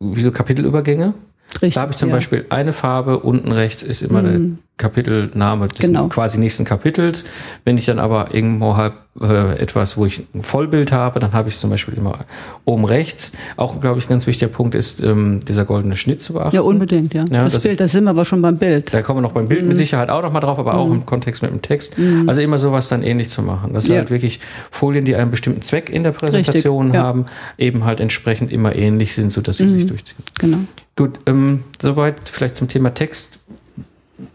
wie 0.00 0.22
so 0.22 0.30
Kapitelübergänge. 0.32 1.14
Richtig, 1.54 1.74
da 1.74 1.82
habe 1.82 1.92
ich 1.92 1.98
zum 1.98 2.08
ja. 2.08 2.14
Beispiel 2.14 2.46
eine 2.48 2.72
Farbe, 2.72 3.18
unten 3.18 3.52
rechts 3.52 3.82
ist 3.82 4.02
immer 4.02 4.22
mhm. 4.22 4.26
der 4.26 4.62
Kapitelname 4.78 5.66
des 5.66 5.78
genau. 5.78 6.08
quasi 6.08 6.38
nächsten 6.38 6.64
Kapitels. 6.64 7.24
Wenn 7.64 7.78
ich 7.78 7.84
dann 7.84 7.98
aber 7.98 8.34
irgendwo 8.34 8.76
habe 8.76 8.96
äh, 9.20 9.58
etwas, 9.58 9.98
wo 9.98 10.06
ich 10.06 10.24
ein 10.34 10.42
Vollbild 10.42 10.90
habe, 10.90 11.20
dann 11.20 11.32
habe 11.32 11.50
ich 11.50 11.56
zum 11.56 11.68
Beispiel 11.68 11.94
immer 11.94 12.20
oben 12.64 12.86
rechts. 12.86 13.32
Auch, 13.56 13.80
glaube 13.80 13.98
ich, 13.98 14.06
ein 14.06 14.08
ganz 14.08 14.26
wichtiger 14.26 14.50
Punkt 14.50 14.74
ist, 14.74 15.02
ähm, 15.02 15.40
dieser 15.46 15.66
goldene 15.66 15.96
Schnitt 15.96 16.22
zu 16.22 16.32
beachten. 16.32 16.56
Ja, 16.56 16.62
unbedingt, 16.62 17.12
ja. 17.12 17.24
ja 17.30 17.44
das, 17.44 17.54
das, 17.54 17.62
Bild, 17.62 17.78
da 17.78 17.88
sind 17.88 18.04
wir 18.04 18.10
aber 18.10 18.24
schon 18.24 18.40
beim 18.40 18.56
Bild. 18.56 18.92
Da 18.92 19.02
kommen 19.02 19.18
wir 19.18 19.22
noch 19.22 19.32
beim 19.32 19.48
Bild 19.48 19.62
mhm. 19.62 19.68
mit 19.68 19.76
Sicherheit 19.76 20.08
auch 20.08 20.22
noch 20.22 20.32
mal 20.32 20.40
drauf, 20.40 20.58
aber 20.58 20.72
mhm. 20.72 20.78
auch 20.78 20.90
im 20.90 21.06
Kontext 21.06 21.42
mit 21.42 21.50
dem 21.50 21.60
Text. 21.60 21.98
Mhm. 21.98 22.28
Also 22.28 22.40
immer 22.40 22.58
sowas 22.58 22.88
dann 22.88 23.02
ähnlich 23.02 23.28
zu 23.28 23.42
machen. 23.42 23.74
Das 23.74 23.84
sind 23.84 23.94
ja. 23.94 24.00
halt 24.00 24.10
wirklich 24.10 24.40
Folien, 24.70 25.04
die 25.04 25.14
einen 25.14 25.30
bestimmten 25.30 25.60
Zweck 25.60 25.90
in 25.90 26.02
der 26.02 26.12
Präsentation 26.12 26.86
Richtig, 26.86 27.00
haben, 27.00 27.26
ja. 27.58 27.66
eben 27.66 27.84
halt 27.84 28.00
entsprechend 28.00 28.50
immer 28.50 28.74
ähnlich 28.74 29.14
sind, 29.14 29.30
sodass 29.30 29.58
sie 29.58 29.68
sich 29.68 29.84
mhm. 29.84 29.88
durchziehen. 29.88 30.24
Genau. 30.38 30.58
Gut, 30.96 31.18
ähm, 31.26 31.64
soweit 31.80 32.16
vielleicht 32.24 32.56
zum 32.56 32.68
Thema 32.68 32.94
Text. 32.94 33.38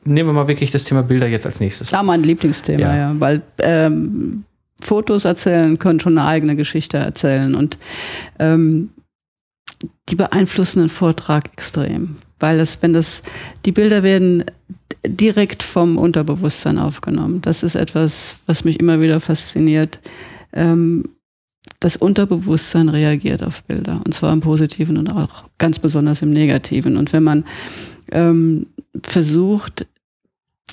Nehmen 0.04 0.30
wir 0.30 0.34
mal 0.34 0.48
wirklich 0.48 0.72
das 0.72 0.84
Thema 0.84 1.04
Bilder 1.04 1.28
jetzt 1.28 1.46
als 1.46 1.60
nächstes. 1.60 1.92
Ja, 1.92 2.04
mein 2.04 2.24
Lieblingsthema, 2.24 2.80
ja. 2.80 2.96
ja 2.96 3.16
weil 3.20 3.42
ähm, 3.60 4.44
Fotos 4.82 5.26
erzählen 5.26 5.80
können 5.80 6.00
schon 6.00 6.18
eine 6.18 6.28
eigene 6.28 6.56
Geschichte 6.56 6.98
erzählen 6.98 7.56
und 7.56 7.78
ähm, 8.40 8.90
die 10.10 10.16
beeinflussen 10.16 10.80
den 10.80 10.90
Vortrag 10.90 11.52
extrem, 11.54 12.18
weil 12.40 12.60
es, 12.60 12.82
wenn 12.82 12.94
das, 12.94 13.24
die 13.66 13.72
Bilder 13.72 14.04
werden 14.04 14.46
direkt 15.06 15.64
vom 15.64 15.98
Unterbewusstsein 15.98 16.78
aufgenommen. 16.80 17.42
Das 17.42 17.64
ist 17.64 17.76
etwas, 17.76 18.38
was 18.46 18.64
mich 18.64 18.80
immer 18.80 19.02
wieder 19.02 19.20
fasziniert. 19.20 20.00
Ähm, 20.54 21.06
das 21.80 21.96
Unterbewusstsein 21.96 22.90
reagiert 22.90 23.44
auf 23.44 23.64
Bilder 23.64 24.02
und 24.04 24.14
zwar 24.14 24.34
im 24.34 24.40
Positiven 24.40 24.98
und 24.98 25.12
auch 25.12 25.46
ganz 25.58 25.80
besonders 25.80 26.22
im 26.22 26.32
Negativen. 26.32 26.98
Und 26.98 27.14
wenn 27.14 27.24
man 27.24 27.46
ähm, 28.12 28.68
versucht, 29.04 29.86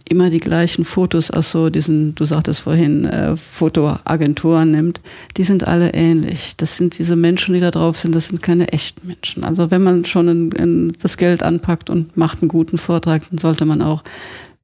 immer 0.09 0.29
die 0.29 0.41
gleichen 0.41 0.85
Fotos 0.85 1.31
aus 1.31 1.51
so 1.51 1.71
diesen, 1.71 2.15
du 2.15 2.25
sagtest 2.25 2.61
vorhin, 2.61 3.07
äh, 3.07 3.37
Fotoagenturen 3.37 4.71
nimmt, 4.71 5.01
die 5.37 5.45
sind 5.45 5.67
alle 5.67 5.95
ähnlich. 5.95 6.57
Das 6.57 6.77
sind 6.77 6.99
diese 6.99 7.17
Menschen, 7.17 7.55
die 7.55 7.61
da 7.61 7.71
drauf 7.71 7.97
sind, 7.97 8.15
das 8.15 8.29
sind 8.29 8.43
keine 8.43 8.69
echten 8.69 9.07
Menschen. 9.07 9.45
Also 9.45 9.71
wenn 9.71 9.83
man 9.83 10.05
schon 10.05 10.29
in, 10.29 10.53
in 10.53 10.93
das 11.01 11.17
Geld 11.17 11.43
anpackt 11.43 11.89
und 11.89 12.17
macht 12.17 12.43
einen 12.43 12.49
guten 12.49 12.77
Vortrag, 12.77 13.23
dann 13.31 13.39
sollte 13.39 13.65
man 13.65 13.81
auch 13.81 14.03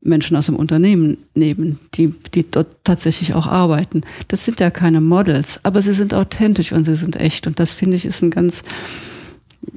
Menschen 0.03 0.37
aus 0.37 0.47
dem 0.47 0.57
Unternehmen 0.57 1.19
nehmen, 1.35 1.79
die, 1.95 2.15
die 2.35 2.51
dort 2.51 2.77
tatsächlich 2.85 3.35
auch 3.35 3.47
arbeiten. 3.47 4.03
Das 4.29 4.45
sind 4.45 4.61
ja 4.61 4.71
keine 4.71 5.01
Models, 5.01 5.61
aber 5.63 5.83
sie 5.83 5.93
sind 5.93 6.15
authentisch 6.15 6.73
und 6.73 6.85
sie 6.85 6.97
sind 6.97 7.17
echt. 7.17 7.47
Und 7.47 7.59
das 7.59 7.75
finde 7.75 7.97
ich 7.97 8.07
ist 8.07 8.23
ein 8.23 8.31
ganz 8.31 8.63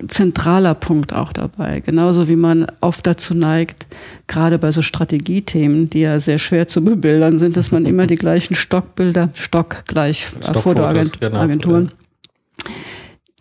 zentraler 0.07 0.75
Punkt 0.75 1.13
auch 1.13 1.33
dabei. 1.33 1.81
Genauso 1.81 2.27
wie 2.27 2.35
man 2.35 2.67
oft 2.81 3.05
dazu 3.05 3.33
neigt, 3.33 3.85
gerade 4.27 4.57
bei 4.57 4.71
so 4.71 4.81
Strategiethemen, 4.81 5.89
die 5.89 6.01
ja 6.01 6.19
sehr 6.19 6.39
schwer 6.39 6.67
zu 6.67 6.83
bebildern 6.83 7.37
sind, 7.37 7.57
dass 7.57 7.71
man 7.71 7.85
immer 7.85 8.07
die 8.07 8.15
gleichen 8.15 8.55
Stockbilder, 8.55 9.29
Stock 9.33 9.83
gleich 9.87 10.27
äh, 10.41 10.53
Fotoagenturen, 10.53 11.19
genau, 11.19 11.87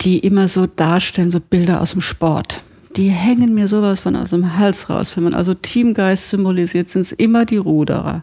die 0.01 0.19
immer 0.19 0.49
so 0.49 0.67
darstellen, 0.67 1.31
so 1.31 1.41
Bilder 1.41 1.81
aus 1.81 1.93
dem 1.93 2.01
Sport 2.01 2.63
die 2.97 3.09
hängen 3.09 3.55
mir 3.55 3.69
sowas 3.69 4.01
von 4.01 4.17
aus 4.17 4.31
dem 4.31 4.59
Hals 4.59 4.91
raus. 4.91 5.17
Wenn 5.17 5.25
man 5.25 5.35
also 5.35 5.55
Teamgeist 5.55 6.31
symbolisiert, 6.31 6.89
sind 6.89 7.03
es 7.03 7.13
immer 7.13 7.45
die 7.45 7.57
Ruderer. 7.57 8.23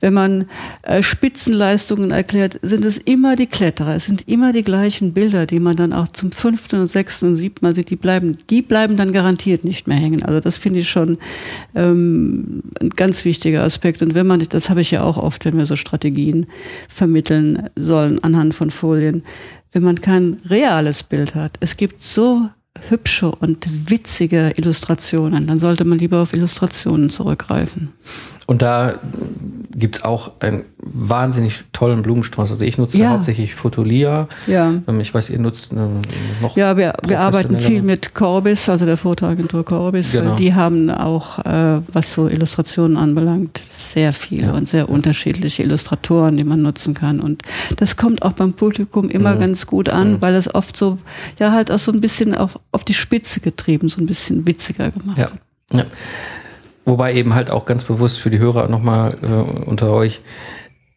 Wenn 0.00 0.14
man 0.14 0.46
äh, 0.82 1.02
Spitzenleistungen 1.02 2.10
erklärt, 2.10 2.58
sind 2.62 2.84
es 2.84 2.98
immer 2.98 3.36
die 3.36 3.46
Kletterer. 3.46 3.96
Es 3.96 4.06
sind 4.06 4.28
immer 4.28 4.52
die 4.52 4.64
gleichen 4.64 5.12
Bilder, 5.12 5.46
die 5.46 5.60
man 5.60 5.76
dann 5.76 5.92
auch 5.92 6.08
zum 6.08 6.32
fünften 6.32 6.80
und 6.80 6.88
sechsten 6.88 7.28
und 7.28 7.36
siebten 7.36 7.64
Mal 7.64 7.74
sieht. 7.74 7.90
Die 7.90 7.96
bleiben, 7.96 8.38
die 8.50 8.62
bleiben 8.62 8.96
dann 8.96 9.12
garantiert 9.12 9.64
nicht 9.64 9.86
mehr 9.86 9.98
hängen. 9.98 10.22
Also 10.22 10.40
das 10.40 10.58
finde 10.58 10.80
ich 10.80 10.90
schon 10.90 11.18
ähm, 11.74 12.62
ein 12.80 12.90
ganz 12.90 13.24
wichtiger 13.24 13.62
Aspekt. 13.62 14.02
Und 14.02 14.14
wenn 14.14 14.26
man, 14.26 14.40
das 14.40 14.68
habe 14.70 14.80
ich 14.80 14.90
ja 14.90 15.02
auch 15.02 15.16
oft, 15.16 15.44
wenn 15.44 15.56
wir 15.56 15.66
so 15.66 15.76
Strategien 15.76 16.46
vermitteln 16.88 17.68
sollen 17.76 18.22
anhand 18.22 18.54
von 18.54 18.70
Folien, 18.70 19.22
wenn 19.72 19.82
man 19.82 20.00
kein 20.00 20.38
reales 20.48 21.02
Bild 21.02 21.34
hat. 21.34 21.56
Es 21.60 21.76
gibt 21.76 22.02
so 22.02 22.48
hübsche 22.88 23.30
und 23.30 23.90
witzige 23.90 24.52
Illustrationen, 24.56 25.46
dann 25.46 25.58
sollte 25.58 25.84
man 25.84 25.98
lieber 25.98 26.22
auf 26.22 26.32
Illustrationen 26.32 27.10
zurückgreifen. 27.10 27.92
Und 28.48 28.62
da 28.62 28.94
gibt 29.74 29.98
es 29.98 30.04
auch 30.04 30.32
einen 30.40 30.64
wahnsinnig 30.78 31.64
tollen 31.74 32.00
Blumenstrauß. 32.00 32.50
Also 32.50 32.64
ich 32.64 32.78
nutze 32.78 32.96
ja. 32.96 33.10
hauptsächlich 33.10 33.54
Fotolia. 33.54 34.26
Ja. 34.46 34.72
Ähm, 34.88 35.00
ich 35.00 35.12
weiß, 35.12 35.28
ihr 35.28 35.38
nutzt 35.38 35.74
äh, 35.74 35.76
noch. 36.40 36.56
Ja, 36.56 36.78
wir, 36.78 36.94
wir 37.06 37.20
arbeiten 37.20 37.60
viel 37.60 37.82
mit 37.82 38.14
Corbis, 38.14 38.70
also 38.70 38.86
der 38.86 38.96
Fotoagentur 38.96 39.66
Corbis. 39.66 40.12
Genau. 40.12 40.34
Die 40.34 40.54
haben 40.54 40.88
auch, 40.88 41.40
äh, 41.40 41.82
was 41.92 42.14
so 42.14 42.26
Illustrationen 42.26 42.96
anbelangt, 42.96 43.58
sehr 43.58 44.14
viele 44.14 44.46
ja. 44.46 44.52
und 44.54 44.66
sehr 44.66 44.84
ja. 44.84 44.86
unterschiedliche 44.86 45.62
Illustratoren, 45.62 46.38
die 46.38 46.44
man 46.44 46.62
nutzen 46.62 46.94
kann. 46.94 47.20
Und 47.20 47.42
das 47.76 47.96
kommt 47.96 48.22
auch 48.22 48.32
beim 48.32 48.54
Publikum 48.54 49.10
immer 49.10 49.34
mhm. 49.34 49.40
ganz 49.40 49.66
gut 49.66 49.90
an, 49.90 50.12
mhm. 50.12 50.20
weil 50.22 50.34
es 50.34 50.54
oft 50.54 50.74
so, 50.74 50.96
ja, 51.38 51.52
halt 51.52 51.70
auch 51.70 51.78
so 51.78 51.92
ein 51.92 52.00
bisschen 52.00 52.34
auf, 52.34 52.58
auf 52.72 52.82
die 52.82 52.94
Spitze 52.94 53.40
getrieben, 53.40 53.90
so 53.90 54.00
ein 54.00 54.06
bisschen 54.06 54.46
witziger 54.46 54.90
gemacht 54.90 55.18
ja. 55.18 55.30
Ja. 55.70 55.84
Wobei 56.88 57.12
eben 57.12 57.34
halt 57.34 57.50
auch 57.50 57.66
ganz 57.66 57.84
bewusst 57.84 58.18
für 58.18 58.30
die 58.30 58.38
Hörer 58.38 58.68
nochmal 58.68 59.16
äh, 59.22 59.66
unter 59.68 59.90
euch, 59.92 60.22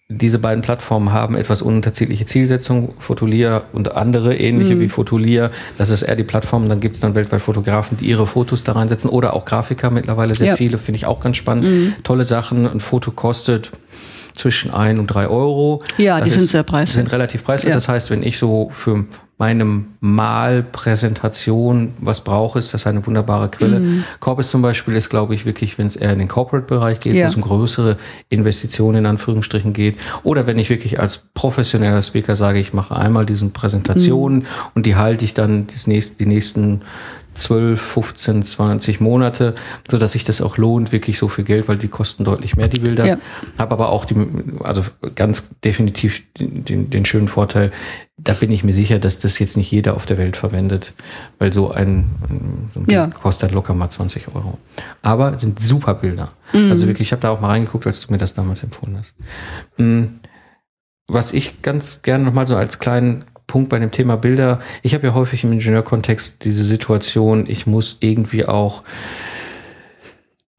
diese 0.08 0.40
beiden 0.40 0.62
Plattformen 0.62 1.12
haben 1.12 1.36
etwas 1.36 1.62
unterschiedliche 1.62 2.26
Zielsetzungen. 2.26 2.94
Fotolia 3.00 3.64
und 3.74 3.94
andere 3.94 4.36
ähnliche 4.36 4.76
mhm. 4.76 4.82
wie 4.82 4.90
Fotolia, 4.90 5.52
das 5.78 5.90
ist 5.90 6.04
eher 6.04 6.16
die 6.16 6.24
Plattform. 6.24 6.68
Dann 6.68 6.80
gibt 6.80 6.96
es 6.96 7.02
dann 7.02 7.16
weltweit 7.16 7.42
Fotografen, 7.42 7.98
die 7.98 8.06
ihre 8.06 8.28
Fotos 8.28 8.64
da 8.64 8.74
reinsetzen 8.74 9.10
oder 9.10 9.34
auch 9.34 9.46
Grafiker 9.46 9.90
mittlerweile 9.90 10.34
sehr 10.34 10.48
ja. 10.48 10.56
viele, 10.56 10.78
finde 10.78 10.98
ich 10.98 11.06
auch 11.06 11.20
ganz 11.20 11.38
spannend. 11.38 11.66
Mhm. 11.66 11.96
Tolle 12.04 12.24
Sachen. 12.24 12.68
Ein 12.68 12.80
Foto 12.80 13.12
kostet 13.12 13.72
zwischen 14.34 14.74
ein 14.74 15.00
und 15.00 15.08
drei 15.08 15.28
Euro. 15.28 15.82
Ja, 15.98 16.20
das 16.20 16.24
die 16.24 16.30
ist, 16.30 16.40
sind 16.40 16.50
sehr 16.50 16.64
preiswert. 16.64 16.96
Sind 16.96 17.12
relativ 17.12 17.44
preiswert. 17.44 17.70
Ja. 17.70 17.76
Das 17.76 17.90
heißt, 17.90 18.12
wenn 18.12 18.24
ich 18.24 18.38
so 18.38 18.70
für 18.70 19.06
meine 19.42 19.66
Malpräsentation 20.02 21.96
was 22.00 22.24
brauche, 22.24 22.60
ist 22.60 22.76
das 22.76 22.86
eine 22.86 23.08
wunderbare 23.08 23.50
Quelle. 23.50 23.80
Mhm. 23.80 24.04
Corbis 24.20 24.52
zum 24.52 24.62
Beispiel 24.62 24.94
ist, 24.96 25.10
glaube 25.10 25.34
ich, 25.34 25.48
wirklich, 25.48 25.80
wenn 25.80 25.88
es 25.88 25.96
eher 25.96 26.14
in 26.14 26.20
den 26.20 26.28
Corporate-Bereich 26.28 27.00
geht, 27.00 27.16
ja. 27.16 27.24
wo 27.24 27.30
es 27.30 27.36
um 27.38 27.42
größere 27.42 27.98
Investitionen 28.30 29.00
in 29.00 29.06
Anführungsstrichen 29.08 29.74
geht. 29.74 29.98
Oder 30.22 30.46
wenn 30.46 30.60
ich 30.60 30.70
wirklich 30.70 31.00
als 31.00 31.24
professioneller 31.34 32.04
Speaker 32.04 32.36
sage, 32.36 32.60
ich 32.60 32.72
mache 32.74 32.96
einmal 32.96 33.26
diesen 33.26 33.52
Präsentationen 33.52 34.42
mhm. 34.42 34.46
und 34.76 34.86
die 34.86 34.96
halte 34.96 35.26
ich 35.26 35.34
dann 35.34 35.66
die 35.66 36.26
nächsten 36.28 36.82
12, 37.34 37.82
15, 37.82 38.44
20 38.44 39.00
Monate, 39.00 39.56
so 39.90 39.98
dass 39.98 40.12
sich 40.12 40.24
das 40.24 40.42
auch 40.42 40.58
lohnt, 40.58 40.92
wirklich 40.92 41.18
so 41.18 41.28
viel 41.28 41.46
Geld, 41.46 41.68
weil 41.68 41.78
die 41.78 41.88
kosten 41.88 42.24
deutlich 42.24 42.56
mehr, 42.56 42.68
die 42.68 42.80
Bilder. 42.80 43.06
Ja. 43.06 43.18
Habe 43.58 43.72
aber 43.72 43.90
auch 43.90 44.06
die, 44.06 44.16
also 44.64 44.84
ganz 45.16 45.50
definitiv 45.64 46.24
den, 46.38 46.90
den, 46.90 47.06
schönen 47.06 47.28
Vorteil, 47.28 47.72
da 48.18 48.34
bin 48.34 48.52
ich 48.52 48.64
mir 48.64 48.74
sicher, 48.74 49.00
dass 49.00 49.20
das 49.20 49.40
jetzt 49.40 49.58
nicht 49.58 49.72
jeder 49.72 49.96
auf 49.96 50.06
der 50.06 50.18
Welt 50.18 50.38
verwendet, 50.38 50.94
weil 51.40 51.54
so 51.54 51.72
ein, 51.72 52.70
so 52.74 52.82
ein 52.82 52.86
ja. 52.90 53.08
kostet 53.08 53.52
locker 53.52 53.74
mal 53.74 53.90
20 53.90 54.28
Euro. 54.36 54.58
Aber 55.02 55.38
sind 55.38 55.60
super 55.60 55.96
Bilder. 55.96 56.32
Mhm. 56.54 56.70
Also 56.70 56.88
wirklich, 56.88 57.08
ich 57.08 57.12
habe 57.14 57.22
da 57.22 57.30
auch 57.30 57.42
mal 57.42 57.50
reingeguckt, 57.50 57.88
als 57.88 58.06
du 58.06 58.12
mir 58.12 58.20
das 58.20 58.34
damals 58.34 58.64
empfohlen 58.64 58.98
hast. 58.98 59.16
Mhm. 59.78 60.20
Was 61.08 61.34
ich 61.34 61.62
ganz 61.62 62.04
gerne 62.04 62.24
nochmal 62.24 62.48
so 62.48 62.56
als 62.56 62.80
kleinen 62.80 63.26
Punkt 63.52 63.68
bei 63.68 63.80
dem 63.80 63.92
Thema 63.92 64.16
Bilder. 64.16 64.62
Ich 64.82 64.94
habe 64.94 65.06
ja 65.06 65.14
häufig 65.14 65.44
im 65.44 65.52
Ingenieurkontext 65.52 66.46
diese 66.46 66.64
Situation, 66.64 67.48
ich 67.50 67.68
muss 67.68 67.98
irgendwie 68.00 68.46
auch 68.46 68.84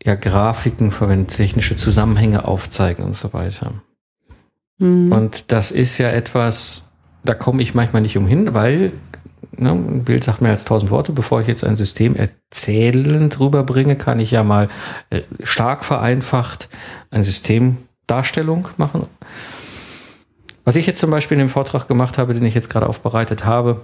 ja, 0.05 0.15
Grafiken 0.15 0.91
verwenden, 0.91 1.29
technische 1.29 1.75
Zusammenhänge 1.77 2.45
aufzeigen 2.45 3.03
und 3.03 3.15
so 3.15 3.33
weiter. 3.33 3.73
Mhm. 4.77 5.11
Und 5.11 5.51
das 5.53 5.71
ist 5.71 5.97
ja 5.97 6.11
etwas, 6.11 6.93
da 7.25 7.33
komme 7.33 7.63
ich 7.63 7.75
manchmal 7.75 8.03
nicht 8.03 8.19
umhin, 8.19 8.53
weil 8.53 8.93
ne, 9.57 9.71
ein 9.71 10.05
Bild 10.05 10.23
sagt 10.23 10.43
mehr 10.43 10.51
als 10.51 10.67
tausend 10.67 10.91
Worte. 10.91 11.13
Bevor 11.13 11.41
ich 11.41 11.47
jetzt 11.47 11.65
ein 11.65 11.77
System 11.77 12.15
erzählend 12.15 13.41
rüberbringe, 13.41 13.97
kann 13.97 14.21
ich 14.21 14.33
ja 14.33 14.45
mal 14.45 14.69
äh, 15.09 15.23
stark 15.45 15.83
vereinfacht 15.87 16.69
eine 17.11 17.25
Systemdarstellung 17.25 18.69
machen. 18.77 19.07
Was 20.65 20.77
ich 20.77 20.87
jetzt 20.87 21.01
zum 21.01 21.11
Beispiel 21.11 21.37
in 21.37 21.47
dem 21.47 21.49
Vortrag 21.49 21.89
gemacht 21.89 22.19
habe, 22.19 22.35
den 22.35 22.45
ich 22.45 22.55
jetzt 22.55 22.71
gerade 22.71 22.89
aufbereitet 22.89 23.45
habe, 23.45 23.81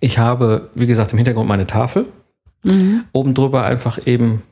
ich 0.00 0.18
habe, 0.18 0.70
wie 0.74 0.86
gesagt, 0.86 1.12
im 1.12 1.18
Hintergrund 1.18 1.48
meine 1.48 1.66
Tafel. 1.66 2.08
Mhm. 2.62 3.04
Oben 3.12 3.34
drüber 3.34 3.64
einfach 3.64 4.06
eben, 4.06 4.42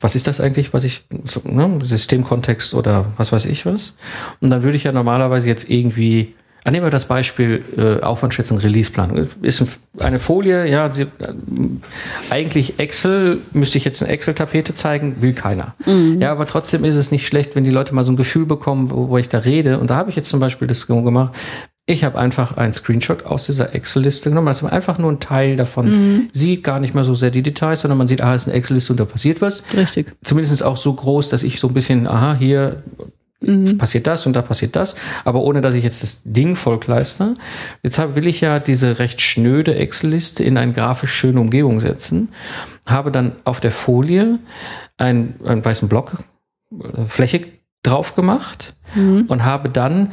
was 0.00 0.14
ist 0.14 0.26
das 0.26 0.40
eigentlich, 0.40 0.72
was 0.72 0.84
ich, 0.84 1.04
ne, 1.44 1.78
Systemkontext 1.82 2.74
oder 2.74 3.06
was 3.16 3.32
weiß 3.32 3.46
ich 3.46 3.66
was. 3.66 3.96
Und 4.40 4.50
dann 4.50 4.62
würde 4.62 4.76
ich 4.76 4.84
ja 4.84 4.92
normalerweise 4.92 5.48
jetzt 5.48 5.70
irgendwie 5.70 6.34
Ah, 6.66 6.72
nehmen 6.72 6.84
wir 6.84 6.90
das 6.90 7.04
Beispiel 7.04 7.62
äh, 7.76 8.02
Aufwandschätzung, 8.02 8.58
Releaseplan. 8.58 9.28
Ist 9.40 9.64
eine 10.00 10.18
Folie, 10.18 10.68
ja, 10.68 10.92
sie, 10.92 11.02
äh, 11.02 11.06
eigentlich 12.28 12.80
Excel, 12.80 13.38
müsste 13.52 13.78
ich 13.78 13.84
jetzt 13.84 14.02
eine 14.02 14.10
Excel-Tapete 14.10 14.74
zeigen, 14.74 15.22
will 15.22 15.32
keiner. 15.32 15.76
Mhm. 15.86 16.20
Ja, 16.20 16.32
aber 16.32 16.44
trotzdem 16.44 16.84
ist 16.84 16.96
es 16.96 17.12
nicht 17.12 17.28
schlecht, 17.28 17.54
wenn 17.54 17.62
die 17.62 17.70
Leute 17.70 17.94
mal 17.94 18.02
so 18.02 18.10
ein 18.10 18.16
Gefühl 18.16 18.46
bekommen, 18.46 18.90
wo, 18.90 19.10
wo 19.10 19.16
ich 19.16 19.28
da 19.28 19.38
rede. 19.38 19.78
Und 19.78 19.90
da 19.90 19.96
habe 19.96 20.10
ich 20.10 20.16
jetzt 20.16 20.28
zum 20.28 20.40
Beispiel 20.40 20.66
das 20.66 20.88
gemacht. 20.88 21.36
Ich 21.86 22.02
habe 22.02 22.18
einfach 22.18 22.56
einen 22.56 22.72
Screenshot 22.72 23.26
aus 23.26 23.46
dieser 23.46 23.72
Excel-Liste 23.72 24.30
genommen, 24.30 24.48
dass 24.48 24.62
man 24.62 24.72
einfach 24.72 24.98
nur 24.98 25.12
ein 25.12 25.20
Teil 25.20 25.54
davon 25.54 25.86
mhm. 25.88 26.28
sieht, 26.32 26.64
gar 26.64 26.80
nicht 26.80 26.96
mal 26.96 27.04
so 27.04 27.14
sehr 27.14 27.30
die 27.30 27.42
Details, 27.42 27.82
sondern 27.82 27.96
man 27.96 28.08
sieht, 28.08 28.22
ah, 28.22 28.34
es 28.34 28.42
ist 28.42 28.48
eine 28.48 28.56
Excel-Liste 28.56 28.92
und 28.92 28.98
da 28.98 29.04
passiert 29.04 29.40
was. 29.40 29.62
Richtig. 29.72 30.16
Zumindest 30.24 30.64
auch 30.64 30.76
so 30.76 30.92
groß, 30.92 31.28
dass 31.28 31.44
ich 31.44 31.60
so 31.60 31.68
ein 31.68 31.74
bisschen, 31.74 32.08
aha, 32.08 32.34
hier 32.36 32.82
Mhm. 33.40 33.76
Passiert 33.76 34.06
das 34.06 34.24
und 34.24 34.34
da 34.34 34.40
passiert 34.40 34.76
das, 34.76 34.96
aber 35.24 35.42
ohne 35.42 35.60
dass 35.60 35.74
ich 35.74 35.84
jetzt 35.84 36.02
das 36.02 36.22
Ding 36.24 36.56
vollkleister. 36.56 37.36
Jetzt 37.82 37.98
will 38.14 38.26
ich 38.26 38.40
ja 38.40 38.58
diese 38.58 38.98
recht 38.98 39.20
schnöde 39.20 39.74
Excel-Liste 39.74 40.42
in 40.42 40.56
eine 40.56 40.72
grafisch 40.72 41.12
schöne 41.12 41.40
Umgebung 41.40 41.80
setzen, 41.80 42.30
habe 42.86 43.10
dann 43.10 43.32
auf 43.44 43.60
der 43.60 43.72
Folie 43.72 44.38
einen, 44.96 45.34
einen 45.44 45.64
weißen 45.64 45.88
Block, 45.88 46.16
äh, 46.72 47.04
Fläche 47.04 47.44
drauf 47.82 48.14
gemacht 48.14 48.74
mhm. 48.94 49.26
und 49.28 49.44
habe 49.44 49.68
dann 49.68 50.12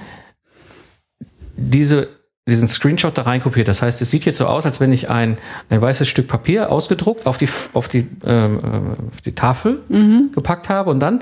diese 1.55 2.09
diesen 2.47 2.67
Screenshot 2.67 3.17
da 3.17 3.21
reinkopiert. 3.21 3.67
Das 3.69 3.81
heißt, 3.81 4.01
es 4.01 4.11
sieht 4.11 4.25
jetzt 4.25 4.37
so 4.37 4.47
aus, 4.47 4.65
als 4.65 4.81
wenn 4.81 4.91
ich 4.91 5.09
ein, 5.09 5.37
ein 5.69 5.81
weißes 5.81 6.07
Stück 6.07 6.27
Papier 6.27 6.71
ausgedruckt 6.71 7.25
auf 7.25 7.37
die, 7.37 7.47
auf 7.71 7.87
die, 7.87 8.05
ähm, 8.25 8.59
äh, 8.59 9.11
auf 9.11 9.21
die 9.21 9.33
Tafel 9.33 9.81
mhm. 9.87 10.31
gepackt 10.33 10.67
habe 10.67 10.89
und 10.89 10.99
dann 10.99 11.21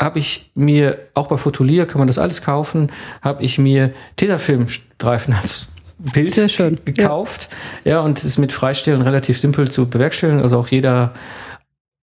habe 0.00 0.18
ich 0.18 0.50
mir, 0.54 0.98
auch 1.14 1.26
bei 1.26 1.36
Fotolier 1.36 1.86
kann 1.86 1.98
man 1.98 2.06
das 2.06 2.18
alles 2.18 2.42
kaufen, 2.42 2.90
habe 3.20 3.42
ich 3.42 3.58
mir 3.58 3.92
Tesafilmstreifen 4.16 5.34
als 5.34 5.68
Bild 5.98 6.34
gekauft. 6.84 7.48
Ja. 7.84 7.92
ja, 7.92 8.00
und 8.00 8.18
es 8.18 8.24
ist 8.24 8.38
mit 8.38 8.52
Freistellen 8.52 9.02
relativ 9.02 9.40
simpel 9.40 9.68
zu 9.68 9.88
bewerkstelligen. 9.88 10.40
Also 10.40 10.58
auch 10.58 10.68
jeder 10.68 11.12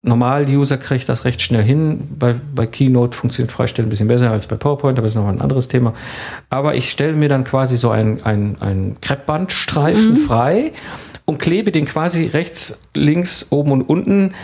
Normal-User 0.02 0.78
kriegt 0.78 1.08
das 1.08 1.24
recht 1.24 1.42
schnell 1.42 1.64
hin. 1.64 2.08
Bei, 2.18 2.36
bei 2.54 2.66
Keynote 2.66 3.18
funktioniert 3.18 3.52
Freistellen 3.52 3.88
ein 3.88 3.90
bisschen 3.90 4.08
besser 4.08 4.30
als 4.30 4.46
bei 4.46 4.56
PowerPoint, 4.56 4.98
aber 4.98 5.06
das 5.06 5.12
ist 5.12 5.16
nochmal 5.16 5.34
ein 5.34 5.42
anderes 5.42 5.68
Thema. 5.68 5.94
Aber 6.48 6.76
ich 6.76 6.90
stelle 6.90 7.14
mir 7.14 7.28
dann 7.28 7.44
quasi 7.44 7.76
so 7.76 7.90
ein, 7.90 8.22
ein, 8.22 8.56
ein 8.60 8.96
Kreppbandstreifen 9.00 10.12
mhm. 10.12 10.16
frei 10.18 10.72
und 11.24 11.38
klebe 11.38 11.72
den 11.72 11.84
quasi 11.84 12.26
rechts, 12.26 12.88
links, 12.94 13.48
oben 13.50 13.72
und 13.72 13.82
unten 13.82 14.34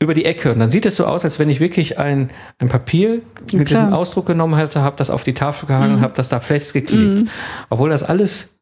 über 0.00 0.14
die 0.14 0.24
Ecke. 0.24 0.52
Und 0.52 0.58
dann 0.58 0.70
sieht 0.70 0.86
es 0.86 0.96
so 0.96 1.06
aus, 1.06 1.24
als 1.24 1.38
wenn 1.38 1.48
ich 1.48 1.60
wirklich 1.60 1.98
ein, 1.98 2.30
ein 2.58 2.68
Papier 2.68 3.22
mit 3.52 3.70
diesem 3.70 3.92
Ausdruck 3.92 4.26
genommen 4.26 4.56
hätte, 4.56 4.82
habe 4.82 4.96
das 4.96 5.10
auf 5.10 5.24
die 5.24 5.34
Tafel 5.34 5.66
gehangen, 5.66 5.96
mhm. 5.96 6.00
habe 6.00 6.14
das 6.14 6.28
da 6.28 6.40
festgeklebt. 6.40 7.22
Mhm. 7.22 7.28
Obwohl 7.70 7.90
das 7.90 8.02
alles 8.02 8.58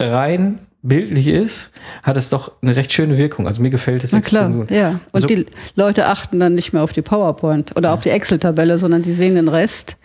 rein 0.00 0.60
bildlich 0.82 1.28
ist, 1.28 1.70
hat 2.02 2.16
es 2.16 2.28
doch 2.28 2.52
eine 2.60 2.76
recht 2.76 2.92
schöne 2.92 3.16
Wirkung. 3.16 3.46
Also 3.46 3.62
mir 3.62 3.70
gefällt 3.70 4.04
es 4.04 4.12
Na 4.12 4.20
klar, 4.20 4.50
gut. 4.50 4.70
Ja. 4.70 4.90
Und 4.90 5.00
also, 5.12 5.26
die 5.26 5.46
Leute 5.74 6.06
achten 6.06 6.38
dann 6.38 6.54
nicht 6.54 6.72
mehr 6.72 6.82
auf 6.82 6.92
die 6.92 7.02
PowerPoint 7.02 7.76
oder 7.76 7.88
ja. 7.88 7.94
auf 7.94 8.02
die 8.02 8.10
Excel-Tabelle, 8.10 8.78
sondern 8.78 9.02
die 9.02 9.14
sehen 9.14 9.34
den 9.34 9.48
Rest 9.48 9.96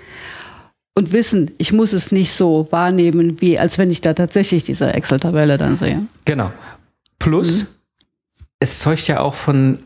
und 0.96 1.12
wissen, 1.12 1.52
ich 1.58 1.74
muss 1.74 1.92
es 1.92 2.12
nicht 2.12 2.32
so 2.34 2.68
wahrnehmen, 2.72 3.42
wie 3.42 3.60
als 3.60 3.78
wenn 3.78 3.92
ich 3.92 4.02
da 4.02 4.14
tatsächlich 4.14 4.64
diese 4.64 4.94
Excel-Tabelle 4.94 5.58
dann 5.58 5.78
sehe. 5.78 6.04
Genau. 6.24 6.52
Plus, 7.20 7.64
mhm. 7.64 7.68
es 8.60 8.80
zeugt 8.80 9.08
ja 9.08 9.20
auch 9.20 9.34
von 9.34 9.80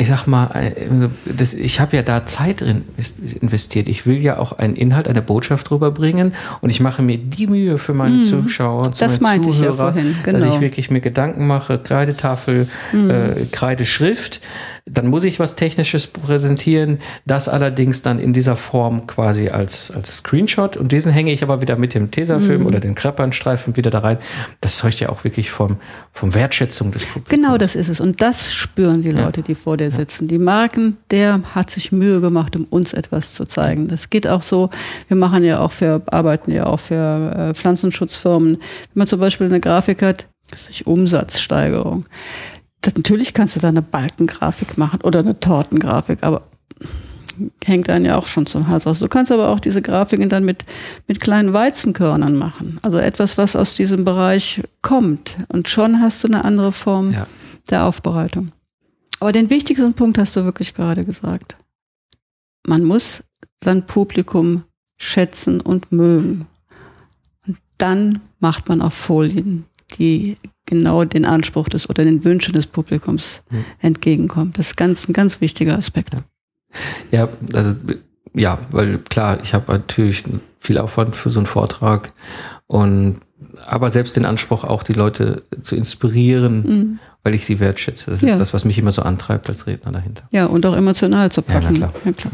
ich 0.00 0.06
sag 0.06 0.28
mal, 0.28 0.46
äh, 0.54 1.08
das, 1.24 1.54
ich 1.54 1.80
habe 1.80 1.96
ja 1.96 2.02
da 2.02 2.24
Zeit 2.24 2.60
drin 2.60 2.84
investiert. 3.40 3.88
Ich 3.88 4.06
will 4.06 4.18
ja 4.18 4.38
auch 4.38 4.52
einen 4.52 4.76
Inhalt, 4.76 5.08
eine 5.08 5.22
Botschaft 5.22 5.72
rüberbringen 5.72 6.34
und 6.60 6.70
ich 6.70 6.78
mache 6.78 7.02
mir 7.02 7.18
die 7.18 7.48
Mühe 7.48 7.78
für 7.78 7.94
meine 7.94 8.18
mm, 8.18 8.22
Zuschauer 8.22 8.86
und 8.86 9.00
das 9.00 9.20
meine 9.20 9.42
Zuhörer, 9.42 9.58
ich 9.58 9.66
ja 9.66 9.72
vorhin, 9.72 10.16
genau. 10.22 10.38
dass 10.38 10.46
ich 10.46 10.60
wirklich 10.60 10.90
mir 10.90 11.00
Gedanken 11.00 11.48
mache, 11.48 11.78
Kreidetafel, 11.78 12.68
mm. 12.92 13.10
äh, 13.10 13.44
Kreideschrift 13.50 14.40
dann 14.90 15.06
muss 15.06 15.24
ich 15.24 15.40
was 15.40 15.56
Technisches 15.56 16.06
präsentieren, 16.06 16.98
das 17.26 17.48
allerdings 17.48 18.02
dann 18.02 18.18
in 18.18 18.32
dieser 18.32 18.56
Form 18.56 19.06
quasi 19.06 19.48
als, 19.48 19.90
als 19.90 20.18
Screenshot 20.18 20.76
und 20.76 20.92
diesen 20.92 21.12
hänge 21.12 21.32
ich 21.32 21.42
aber 21.42 21.60
wieder 21.60 21.76
mit 21.76 21.94
dem 21.94 22.10
Tesafilm 22.10 22.60
mhm. 22.60 22.66
oder 22.66 22.80
den 22.80 22.94
Kreppernstreifen 22.94 23.76
wieder 23.76 23.90
da 23.90 24.00
rein. 24.00 24.18
Das 24.60 24.78
zeugt 24.78 25.00
ja 25.00 25.08
auch 25.08 25.24
wirklich 25.24 25.50
vom, 25.50 25.76
vom 26.12 26.34
Wertschätzung 26.34 26.92
des 26.92 27.04
Publikums. 27.04 27.28
Genau 27.28 27.58
das 27.58 27.74
ist 27.74 27.88
es 27.88 28.00
und 28.00 28.20
das 28.22 28.52
spüren 28.52 29.02
die 29.02 29.10
Leute, 29.10 29.40
ja. 29.40 29.46
die 29.46 29.54
vor 29.54 29.76
dir 29.76 29.90
sitzen. 29.90 30.24
Ja. 30.24 30.28
Die 30.28 30.38
merken, 30.38 30.96
der 31.10 31.40
hat 31.54 31.70
sich 31.70 31.92
Mühe 31.92 32.20
gemacht, 32.20 32.56
um 32.56 32.64
uns 32.64 32.92
etwas 32.92 33.34
zu 33.34 33.44
zeigen. 33.44 33.88
Das 33.88 34.10
geht 34.10 34.26
auch 34.26 34.42
so, 34.42 34.70
wir 35.08 35.16
machen 35.16 35.44
ja 35.44 35.60
auch 35.60 35.72
für, 35.72 36.02
arbeiten 36.06 36.52
ja 36.52 36.66
auch 36.66 36.80
für 36.80 37.50
äh, 37.50 37.54
Pflanzenschutzfirmen. 37.54 38.54
Wenn 38.56 38.60
man 38.94 39.06
zum 39.06 39.20
Beispiel 39.20 39.46
eine 39.46 39.60
Grafik 39.60 40.02
hat, 40.02 40.28
Umsatzsteigerung 40.84 42.06
natürlich 42.84 43.34
kannst 43.34 43.56
du 43.56 43.60
da 43.60 43.68
eine 43.68 43.82
Balkengrafik 43.82 44.78
machen 44.78 45.00
oder 45.02 45.20
eine 45.20 45.38
Tortengrafik, 45.38 46.22
aber 46.22 46.42
hängt 47.64 47.88
einen 47.88 48.04
ja 48.04 48.16
auch 48.16 48.26
schon 48.26 48.46
zum 48.46 48.68
Hals 48.68 48.86
raus. 48.86 48.98
Du 48.98 49.08
kannst 49.08 49.30
aber 49.32 49.48
auch 49.48 49.60
diese 49.60 49.82
Grafiken 49.82 50.28
dann 50.28 50.44
mit, 50.44 50.64
mit 51.06 51.20
kleinen 51.20 51.52
Weizenkörnern 51.52 52.36
machen. 52.36 52.78
Also 52.82 52.98
etwas, 52.98 53.38
was 53.38 53.56
aus 53.56 53.74
diesem 53.74 54.04
Bereich 54.04 54.62
kommt. 54.82 55.38
Und 55.48 55.68
schon 55.68 56.00
hast 56.00 56.22
du 56.24 56.28
eine 56.28 56.44
andere 56.44 56.72
Form 56.72 57.12
ja. 57.12 57.26
der 57.70 57.84
Aufbereitung. 57.84 58.52
Aber 59.20 59.32
den 59.32 59.50
wichtigsten 59.50 59.94
Punkt 59.94 60.18
hast 60.18 60.36
du 60.36 60.44
wirklich 60.44 60.74
gerade 60.74 61.02
gesagt. 61.02 61.56
Man 62.66 62.84
muss 62.84 63.22
sein 63.62 63.86
Publikum 63.86 64.64
schätzen 64.96 65.60
und 65.60 65.90
mögen. 65.92 66.46
Und 67.46 67.58
dann 67.78 68.20
macht 68.40 68.68
man 68.68 68.82
auch 68.82 68.92
Folien, 68.92 69.64
die 69.98 70.36
genau 70.68 71.04
den 71.04 71.24
Anspruch 71.24 71.68
des 71.68 71.88
oder 71.90 72.04
den 72.04 72.24
Wünschen 72.24 72.54
des 72.54 72.66
Publikums 72.66 73.42
mhm. 73.50 73.64
entgegenkommt. 73.80 74.58
Das 74.58 74.68
ist 74.68 74.76
ganz, 74.76 75.08
ein 75.08 75.12
ganz 75.12 75.40
wichtiger 75.40 75.76
Aspekt. 75.76 76.14
Ja, 77.10 77.28
also 77.52 77.74
ja, 78.34 78.58
weil 78.70 78.98
klar, 78.98 79.38
ich 79.42 79.54
habe 79.54 79.72
natürlich 79.72 80.24
viel 80.60 80.78
Aufwand 80.78 81.16
für 81.16 81.30
so 81.30 81.40
einen 81.40 81.46
Vortrag 81.46 82.12
und 82.66 83.20
aber 83.66 83.90
selbst 83.90 84.16
den 84.16 84.24
Anspruch 84.24 84.64
auch 84.64 84.82
die 84.82 84.92
Leute 84.92 85.42
zu 85.62 85.76
inspirieren, 85.76 86.62
mhm. 86.62 86.98
weil 87.22 87.34
ich 87.34 87.46
sie 87.46 87.60
wertschätze. 87.60 88.10
Das 88.10 88.22
ja. 88.22 88.28
ist 88.28 88.38
das, 88.38 88.54
was 88.54 88.64
mich 88.64 88.78
immer 88.78 88.92
so 88.92 89.02
antreibt 89.02 89.48
als 89.48 89.66
Redner 89.66 89.92
dahinter. 89.92 90.24
Ja, 90.30 90.46
und 90.46 90.64
auch 90.66 90.76
emotional 90.76 91.30
zu 91.30 91.42
packen. 91.42 91.76
Ja, 91.76 91.88
klar. 91.88 91.94
Ja, 92.04 92.12
klar. 92.12 92.32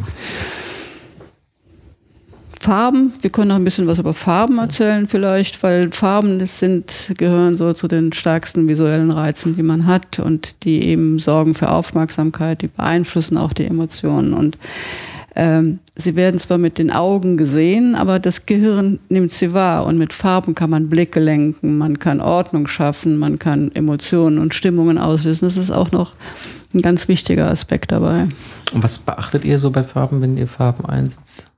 Farben, 2.65 3.13
wir 3.21 3.29
können 3.29 3.49
noch 3.49 3.57
ein 3.57 3.65
bisschen 3.65 3.87
was 3.87 3.99
über 3.99 4.15
Farben 4.15 4.57
erzählen 4.57 5.07
vielleicht, 5.07 5.63
weil 5.63 5.93
Farben 5.93 6.47
sind, 6.47 7.13
gehören 7.19 7.59
so 7.59 7.75
zu 7.75 7.89
den 7.89 8.11
stärksten 8.15 8.67
visuellen 8.67 9.11
Reizen, 9.11 9.55
die 9.55 9.63
man 9.63 9.87
hat 9.87 10.19
und 10.19 10.65
die 10.65 10.83
eben 10.85 11.19
sorgen 11.19 11.55
für 11.55 11.71
Aufmerksamkeit, 11.71 12.63
die 12.63 12.69
beeinflussen 12.69 13.37
auch 13.37 13.53
die 13.53 13.67
Emotionen 13.67 14.33
und 14.33 14.57
ähm, 15.37 15.81
sie 15.95 16.17
werden 16.17 16.41
zwar 16.41 16.57
mit 16.57 16.79
den 16.79 16.91
Augen 16.91 17.37
gesehen, 17.37 17.97
aber 17.97 18.19
das 18.19 18.47
Gehirn 18.47 18.99
nimmt 19.11 19.33
sie 19.33 19.53
wahr 19.53 19.85
und 19.85 19.99
mit 19.99 20.15
Farben 20.15 20.55
kann 20.55 20.71
man 20.71 20.89
Blicke 20.89 21.21
lenken, 21.21 21.77
man 21.77 21.99
kann 21.99 22.23
Ordnung 22.23 22.67
schaffen, 22.67 23.19
man 23.19 23.39
kann 23.39 23.73
Emotionen 23.75 24.39
und 24.39 24.55
Stimmungen 24.55 24.97
auslösen. 24.97 25.45
Das 25.45 25.59
ist 25.59 25.71
auch 25.71 25.93
noch 25.93 26.17
ein 26.73 26.81
ganz 26.81 27.09
wichtiger 27.09 27.51
Aspekt 27.51 27.93
dabei. 27.93 28.27
Und 28.73 28.83
was 28.83 29.01
beachtet 29.01 29.45
ihr 29.45 29.59
so 29.59 29.71
bei 29.71 29.83
Farben, 29.83 30.23
wenn 30.23 30.39
ihr 30.39 30.49
Farben 30.49 30.87
einsetzt? 30.87 31.51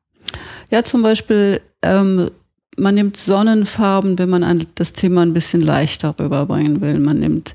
Ja, 0.71 0.83
zum 0.83 1.03
Beispiel, 1.03 1.61
ähm, 1.83 2.31
man 2.77 2.95
nimmt 2.95 3.17
Sonnenfarben, 3.17 4.19
wenn 4.19 4.29
man 4.29 4.67
das 4.75 4.93
Thema 4.93 5.23
ein 5.23 5.33
bisschen 5.33 5.63
leichter 5.63 6.15
rüberbringen 6.19 6.81
will. 6.81 6.99
Man 6.99 7.19
nimmt 7.19 7.55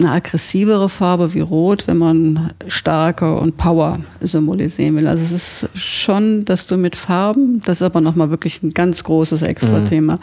eine 0.00 0.12
aggressivere 0.12 0.88
Farbe 0.88 1.34
wie 1.34 1.40
Rot, 1.40 1.88
wenn 1.88 1.98
man 1.98 2.52
Stärke 2.68 3.36
und 3.36 3.56
Power 3.56 3.98
symbolisieren 4.20 4.96
will. 4.96 5.08
Also 5.08 5.24
es 5.24 5.32
ist 5.32 5.68
schon, 5.74 6.44
dass 6.44 6.66
du 6.66 6.76
mit 6.76 6.94
Farben, 6.94 7.60
das 7.64 7.80
ist 7.80 7.82
aber 7.82 8.00
nochmal 8.00 8.30
wirklich 8.30 8.62
ein 8.62 8.72
ganz 8.74 9.02
großes 9.02 9.42
Extra-Thema, 9.42 10.20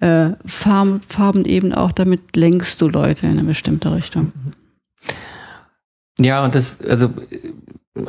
mhm. 0.00 0.06
äh, 0.06 0.36
Farben, 0.44 1.00
Farben 1.08 1.46
eben 1.46 1.72
auch, 1.72 1.92
damit 1.92 2.36
lenkst 2.36 2.80
du 2.82 2.88
Leute 2.88 3.26
in 3.26 3.32
eine 3.32 3.44
bestimmte 3.44 3.94
Richtung. 3.94 4.32
Ja, 6.18 6.44
und 6.44 6.54
das, 6.54 6.80
also 6.82 7.10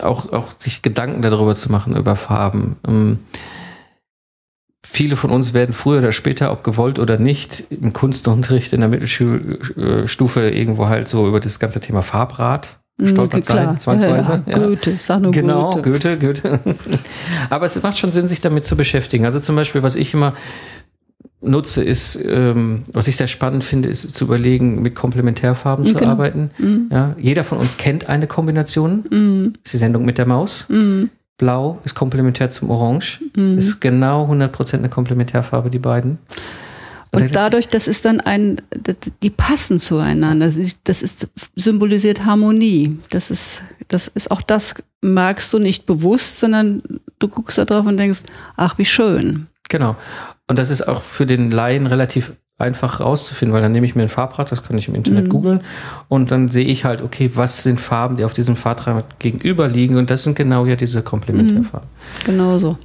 auch, 0.01 0.31
auch 0.31 0.53
sich 0.57 0.81
Gedanken 0.81 1.21
darüber 1.21 1.55
zu 1.55 1.71
machen, 1.71 1.95
über 1.95 2.15
Farben. 2.15 2.77
Ähm, 2.87 3.19
viele 4.85 5.15
von 5.15 5.31
uns 5.31 5.53
werden 5.53 5.73
früher 5.73 5.99
oder 5.99 6.11
später, 6.11 6.51
ob 6.51 6.63
gewollt 6.63 6.99
oder 6.99 7.17
nicht, 7.17 7.65
im 7.69 7.93
Kunstunterricht 7.93 8.73
in 8.73 8.81
der 8.81 8.89
Mittelstufe 8.89 10.49
irgendwo 10.49 10.87
halt 10.87 11.07
so 11.07 11.27
über 11.27 11.39
das 11.39 11.59
ganze 11.59 11.81
Thema 11.81 12.01
Farbrad 12.01 12.79
mhm, 12.97 13.07
stolpert 13.07 13.45
sein, 13.45 13.79
zwangsweise. 13.79 14.43
Ja, 14.45 14.57
Goethe, 14.57 14.95
sag 14.97 15.21
nur 15.21 15.31
genau, 15.31 15.71
Goethe. 15.81 16.17
Goethe, 16.17 16.19
Goethe. 16.19 16.59
Aber 17.49 17.65
es 17.65 17.81
macht 17.81 17.97
schon 17.97 18.11
Sinn, 18.11 18.27
sich 18.27 18.41
damit 18.41 18.65
zu 18.65 18.75
beschäftigen. 18.75 19.25
Also 19.25 19.39
zum 19.39 19.55
Beispiel, 19.55 19.83
was 19.83 19.95
ich 19.95 20.13
immer 20.13 20.33
nutze, 21.41 21.83
ist, 21.83 22.17
ähm, 22.25 22.83
was 22.91 23.07
ich 23.07 23.17
sehr 23.17 23.27
spannend 23.27 23.63
finde, 23.63 23.89
ist 23.89 24.13
zu 24.13 24.25
überlegen, 24.25 24.81
mit 24.81 24.95
Komplementärfarben 24.95 25.85
genau. 25.85 25.99
zu 25.99 26.05
arbeiten. 26.05 26.51
Mhm. 26.57 26.89
Ja, 26.91 27.15
jeder 27.19 27.43
von 27.43 27.57
uns 27.57 27.77
kennt 27.77 28.09
eine 28.09 28.27
Kombination. 28.27 29.05
Mhm. 29.09 29.53
Das 29.53 29.65
ist 29.65 29.73
die 29.73 29.77
Sendung 29.77 30.05
mit 30.05 30.17
der 30.17 30.25
Maus. 30.25 30.65
Mhm. 30.69 31.09
Blau 31.37 31.79
ist 31.83 31.95
komplementär 31.95 32.49
zum 32.49 32.69
Orange. 32.69 33.21
Mhm. 33.35 33.57
Ist 33.57 33.79
genau 33.81 34.25
100% 34.31 34.75
eine 34.75 34.89
Komplementärfarbe, 34.89 35.69
die 35.69 35.79
beiden. 35.79 36.17
Und, 37.11 37.21
Und 37.21 37.35
dadurch, 37.35 37.67
das 37.67 37.87
ist 37.87 38.05
dann 38.05 38.19
ein, 38.19 38.61
die 39.23 39.29
passen 39.29 39.79
zueinander. 39.79 40.49
Das 40.83 41.01
ist, 41.01 41.27
symbolisiert 41.55 42.25
Harmonie. 42.25 42.97
Das 43.09 43.31
ist, 43.31 43.61
das 43.87 44.07
ist 44.09 44.31
auch 44.31 44.41
das 44.41 44.75
merkst 45.01 45.53
du 45.53 45.59
nicht 45.59 45.85
bewusst, 45.85 46.39
sondern 46.39 46.81
du 47.19 47.27
guckst 47.27 47.57
da 47.57 47.65
drauf 47.65 47.85
und 47.85 47.97
denkst, 47.97 48.23
ach, 48.57 48.77
wie 48.77 48.85
schön. 48.85 49.47
Genau. 49.69 49.95
Und 50.47 50.60
das 50.60 50.69
ist 50.69 50.88
auch 50.88 51.01
für 51.01 51.25
den 51.25 51.49
Laien 51.51 51.88
relativ 51.88 52.34
einfach 52.58 53.01
rauszufinden, 53.01 53.53
weil 53.53 53.62
dann 53.62 53.73
nehme 53.73 53.86
ich 53.86 53.95
mir 53.95 54.03
ein 54.03 54.10
Farbrad, 54.10 54.51
das 54.51 54.63
kann 54.63 54.77
ich 54.77 54.88
im 54.88 54.95
Internet 54.95 55.25
mhm. 55.25 55.29
googeln 55.29 55.62
und 56.08 56.31
dann 56.31 56.47
sehe 56.47 56.63
ich 56.63 56.86
halt, 56.86 57.01
okay, 57.01 57.31
was 57.36 57.63
sind 57.63 57.81
Farben, 57.81 58.15
die 58.15 58.23
auf 58.23 58.34
diesem 58.34 58.55
Farbrad 58.55 59.19
gegenüber 59.19 59.67
liegen 59.67 59.97
und 59.97 60.10
das 60.10 60.23
sind 60.23 60.38
genau 60.38 60.65
ja 60.65 60.77
diese 60.77 61.01
Komplementärfarben. 61.01 61.89
Mhm. 61.89 62.25
Genau 62.25 62.60
so. 62.60 62.77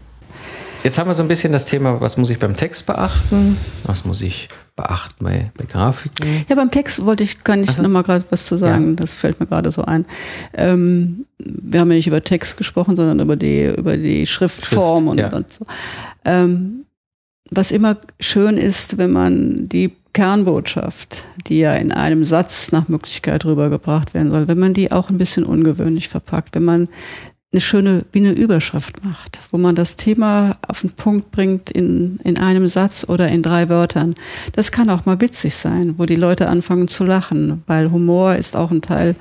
Jetzt 0.83 0.99
haben 0.99 1.09
wir 1.09 1.14
so 1.14 1.23
ein 1.23 1.29
bisschen 1.29 1.53
das 1.53 1.66
Thema, 1.66 2.01
was 2.01 2.16
muss 2.16 2.31
ich 2.31 2.38
beim 2.38 2.57
Text 2.57 2.87
beachten? 2.87 3.59
Was 3.85 4.07
muss 4.07 4.23
ich 4.23 4.49
beachten 4.77 5.25
bei, 5.25 5.53
bei 5.57 5.66
Grafiken? 5.66 6.27
Ja, 6.49 6.57
beim 6.57 6.70
Text 6.70 7.05
wollte 7.05 7.23
ich, 7.23 7.44
kann 7.44 7.62
ich 7.62 7.68
also, 7.68 7.83
noch 7.83 7.90
mal 7.90 8.03
gerade 8.03 8.25
was 8.31 8.46
zu 8.46 8.57
sagen. 8.57 8.90
Ja. 8.90 8.94
Das 8.96 9.14
fällt 9.14 9.40
mir 9.40 9.46
gerade 9.46 9.70
so 9.73 9.85
ein. 9.85 10.07
Ähm, 10.55 11.27
wir 11.38 11.81
haben 11.81 11.90
ja 11.90 11.96
nicht 11.96 12.07
über 12.07 12.23
Text 12.23 12.57
gesprochen, 12.57 12.96
sondern 12.96 13.20
über 13.20 13.37
die, 13.37 13.66
über 13.66 13.99
die 13.99 14.27
Schriftform 14.27 15.05
Schrift, 15.05 15.11
und, 15.11 15.18
ja. 15.18 15.37
und 15.37 15.53
so. 15.53 15.66
Ähm, 16.25 16.87
was 17.50 17.70
immer 17.70 17.96
schön 18.20 18.56
ist, 18.56 18.98
wenn 18.98 19.12
man 19.12 19.68
die 19.68 19.92
Kernbotschaft, 20.12 21.24
die 21.46 21.60
ja 21.60 21.74
in 21.74 21.92
einem 21.92 22.24
Satz 22.24 22.72
nach 22.72 22.88
Möglichkeit 22.88 23.44
rübergebracht 23.44 24.14
werden 24.14 24.32
soll, 24.32 24.48
wenn 24.48 24.58
man 24.58 24.74
die 24.74 24.90
auch 24.90 25.08
ein 25.08 25.18
bisschen 25.18 25.44
ungewöhnlich 25.44 26.08
verpackt, 26.08 26.54
wenn 26.54 26.64
man 26.64 26.88
eine 27.52 27.60
schöne, 27.60 28.04
wie 28.12 28.20
eine 28.20 28.32
Überschrift 28.32 29.04
macht, 29.04 29.40
wo 29.50 29.58
man 29.58 29.74
das 29.74 29.96
Thema 29.96 30.56
auf 30.66 30.82
den 30.82 30.90
Punkt 30.90 31.32
bringt 31.32 31.70
in, 31.70 32.20
in 32.22 32.38
einem 32.38 32.68
Satz 32.68 33.04
oder 33.08 33.28
in 33.28 33.42
drei 33.42 33.68
Wörtern. 33.68 34.14
Das 34.52 34.70
kann 34.70 34.90
auch 34.90 35.04
mal 35.04 35.20
witzig 35.20 35.56
sein, 35.56 35.94
wo 35.98 36.06
die 36.06 36.16
Leute 36.16 36.48
anfangen 36.48 36.86
zu 36.86 37.04
lachen, 37.04 37.62
weil 37.66 37.90
Humor 37.90 38.36
ist 38.36 38.56
auch 38.56 38.70
ein 38.70 38.82
Teil 38.82 39.16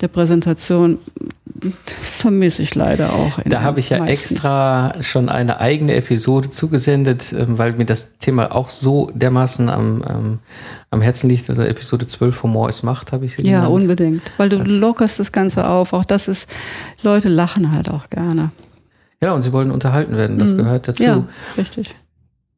der 0.00 0.08
Präsentation 0.08 0.98
vermisse 1.86 2.62
ich 2.62 2.74
leider 2.74 3.12
auch. 3.12 3.38
da 3.44 3.62
habe 3.62 3.80
ich 3.80 3.90
ja 3.90 3.98
meisten. 3.98 4.34
extra 4.34 4.94
schon 5.02 5.28
eine 5.28 5.60
eigene 5.60 5.94
Episode 5.94 6.50
zugesendet, 6.50 7.32
ähm, 7.32 7.58
weil 7.58 7.72
mir 7.72 7.84
das 7.84 8.18
Thema 8.18 8.54
auch 8.54 8.70
so 8.70 9.10
dermaßen 9.14 9.68
am, 9.68 10.02
ähm, 10.08 10.38
am 10.90 11.00
Herzen 11.00 11.28
liegt. 11.28 11.48
Also 11.50 11.62
Episode 11.62 12.06
12 12.06 12.42
Humor 12.42 12.68
ist 12.68 12.82
Macht, 12.82 13.12
habe 13.12 13.26
ich 13.26 13.36
sie 13.36 13.42
Ja, 13.42 13.60
genannt. 13.60 13.74
unbedingt. 13.74 14.22
Weil 14.36 14.48
du 14.48 14.58
das 14.58 14.68
lockerst 14.68 15.18
das 15.18 15.32
Ganze 15.32 15.68
auf. 15.68 15.92
Auch 15.92 16.04
das 16.04 16.28
ist, 16.28 16.50
Leute 17.02 17.28
lachen 17.28 17.72
halt 17.72 17.90
auch 17.90 18.08
gerne. 18.10 18.50
Ja, 19.20 19.32
und 19.32 19.42
sie 19.42 19.52
wollen 19.52 19.70
unterhalten 19.70 20.16
werden. 20.16 20.38
Das 20.38 20.52
mhm. 20.52 20.58
gehört 20.58 20.88
dazu. 20.88 21.02
Ja, 21.02 21.24
richtig. 21.56 21.94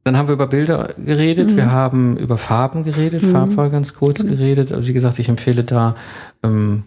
Dann 0.04 0.16
haben 0.16 0.28
wir 0.28 0.32
über 0.34 0.46
Bilder 0.46 0.94
geredet, 0.96 1.50
mhm. 1.50 1.56
wir 1.56 1.70
haben 1.70 2.16
über 2.16 2.38
Farben 2.38 2.84
geredet, 2.84 3.22
mhm. 3.22 3.32
Farbwahl 3.32 3.70
ganz 3.70 3.94
kurz 3.94 4.22
mhm. 4.22 4.30
geredet. 4.30 4.72
Also 4.72 4.88
wie 4.88 4.92
gesagt, 4.94 5.18
ich 5.18 5.28
empfehle 5.28 5.62
da 5.62 5.94
ähm, 6.42 6.84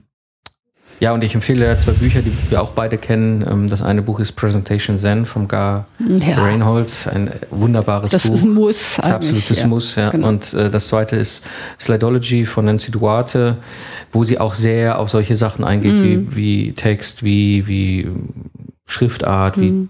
ja, 1.03 1.13
und 1.13 1.21
ich 1.21 1.35
empfehle 1.35 1.77
zwei 1.77 1.91
Bücher, 1.91 2.21
die 2.21 2.31
wir 2.49 2.61
auch 2.61 2.71
beide 2.71 2.97
kennen. 2.97 3.45
Ähm, 3.45 3.67
das 3.67 3.81
eine 3.81 4.01
Buch 4.01 4.21
ist 4.21 4.31
Presentation 4.31 4.97
Zen 4.97 5.25
vom 5.25 5.49
Gar 5.49 5.85
ja. 5.99 6.41
Reinholds, 6.41 7.09
ein 7.09 7.29
wunderbares 7.51 8.11
das 8.11 8.23
Buch. 8.23 8.31
Das 8.31 8.39
ist 8.39 8.45
ein 8.45 8.53
Muss. 8.53 8.95
Das 8.95 9.05
ist 9.07 9.11
absolutes 9.11 9.61
ja, 9.61 9.67
Muss, 9.67 9.95
ja. 9.95 10.09
Genau. 10.11 10.29
Und 10.29 10.53
äh, 10.53 10.69
das 10.69 10.87
zweite 10.87 11.17
ist 11.17 11.45
Slidology 11.77 12.45
von 12.45 12.63
Nancy 12.63 12.89
Duarte, 12.89 13.57
wo 14.13 14.23
sie 14.23 14.39
auch 14.39 14.53
sehr 14.55 14.97
auf 14.97 15.09
solche 15.09 15.35
Sachen 15.35 15.65
eingeht, 15.65 15.91
mhm. 15.91 16.03
wie, 16.31 16.35
wie 16.35 16.71
Text, 16.71 17.21
wie, 17.21 17.67
wie 17.67 18.09
Schriftart, 18.85 19.57
mhm. 19.57 19.61
wie 19.61 19.87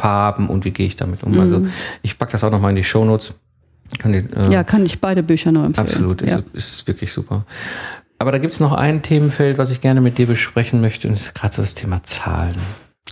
Farben 0.00 0.48
und 0.48 0.64
wie 0.64 0.70
gehe 0.70 0.86
ich 0.86 0.94
damit 0.94 1.24
um. 1.24 1.40
Also, 1.40 1.58
mhm. 1.58 1.64
Also 1.64 1.76
ich 2.02 2.16
packe 2.16 2.30
das 2.30 2.44
auch 2.44 2.52
nochmal 2.52 2.70
in 2.70 2.76
die 2.76 2.84
Shownotes. 2.84 3.34
Kann 3.98 4.12
die, 4.12 4.18
äh, 4.18 4.52
ja, 4.52 4.62
kann 4.62 4.86
ich 4.86 5.00
beide 5.00 5.24
Bücher 5.24 5.50
nur 5.50 5.64
empfehlen. 5.64 5.88
Absolut, 5.88 6.22
ja. 6.22 6.38
ist, 6.52 6.68
ist 6.68 6.86
wirklich 6.86 7.12
super. 7.12 7.44
Aber 8.18 8.32
da 8.32 8.38
gibt 8.38 8.54
es 8.54 8.60
noch 8.60 8.72
ein 8.72 9.02
Themenfeld, 9.02 9.58
was 9.58 9.70
ich 9.70 9.80
gerne 9.80 10.00
mit 10.00 10.18
dir 10.18 10.26
besprechen 10.26 10.80
möchte, 10.80 11.08
und 11.08 11.14
das 11.14 11.26
ist 11.26 11.34
gerade 11.34 11.54
so 11.54 11.62
das 11.62 11.74
Thema 11.74 12.02
Zahlen. 12.04 12.56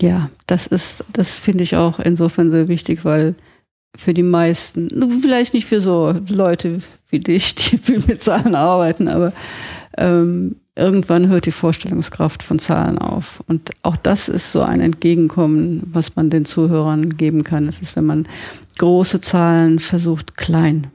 Ja, 0.01 0.31
das 0.47 0.67
ist, 0.67 1.05
das 1.13 1.37
finde 1.37 1.63
ich 1.65 1.77
auch 1.77 2.01
insofern 2.01 2.51
sehr 2.51 2.69
wichtig, 2.69 3.05
weil 3.05 3.35
für 3.97 4.15
die 4.15 4.25
meisten, 4.25 5.21
vielleicht 5.21 5.55
nicht 5.55 5.67
für 5.67 5.81
so 5.81 6.15
Leute 6.29 6.81
wie 7.11 7.21
dich, 7.21 7.55
die 7.55 7.79
viel 7.83 8.03
mit 8.07 8.23
Zahlen 8.23 8.55
arbeiten, 8.55 9.09
aber 9.09 9.33
ähm, 9.97 10.57
irgendwann 10.77 11.29
hört 11.29 11.47
die 11.47 11.53
Vorstellungskraft 11.53 12.43
von 12.43 12.59
Zahlen 12.59 12.99
auf. 12.99 13.43
Und 13.47 13.71
auch 13.83 13.97
das 13.97 14.29
ist 14.29 14.51
so 14.51 14.63
ein 14.63 14.81
Entgegenkommen, 14.81 15.83
was 15.87 16.17
man 16.17 16.31
den 16.31 16.45
Zuhörern 16.45 17.17
geben 17.17 17.45
kann. 17.45 17.69
Es 17.69 17.79
ist, 17.79 17.95
wenn 17.95 18.07
man 18.07 18.27
große 18.79 19.21
Zahlen 19.21 19.79
versucht, 19.79 20.37
klein 20.37 20.89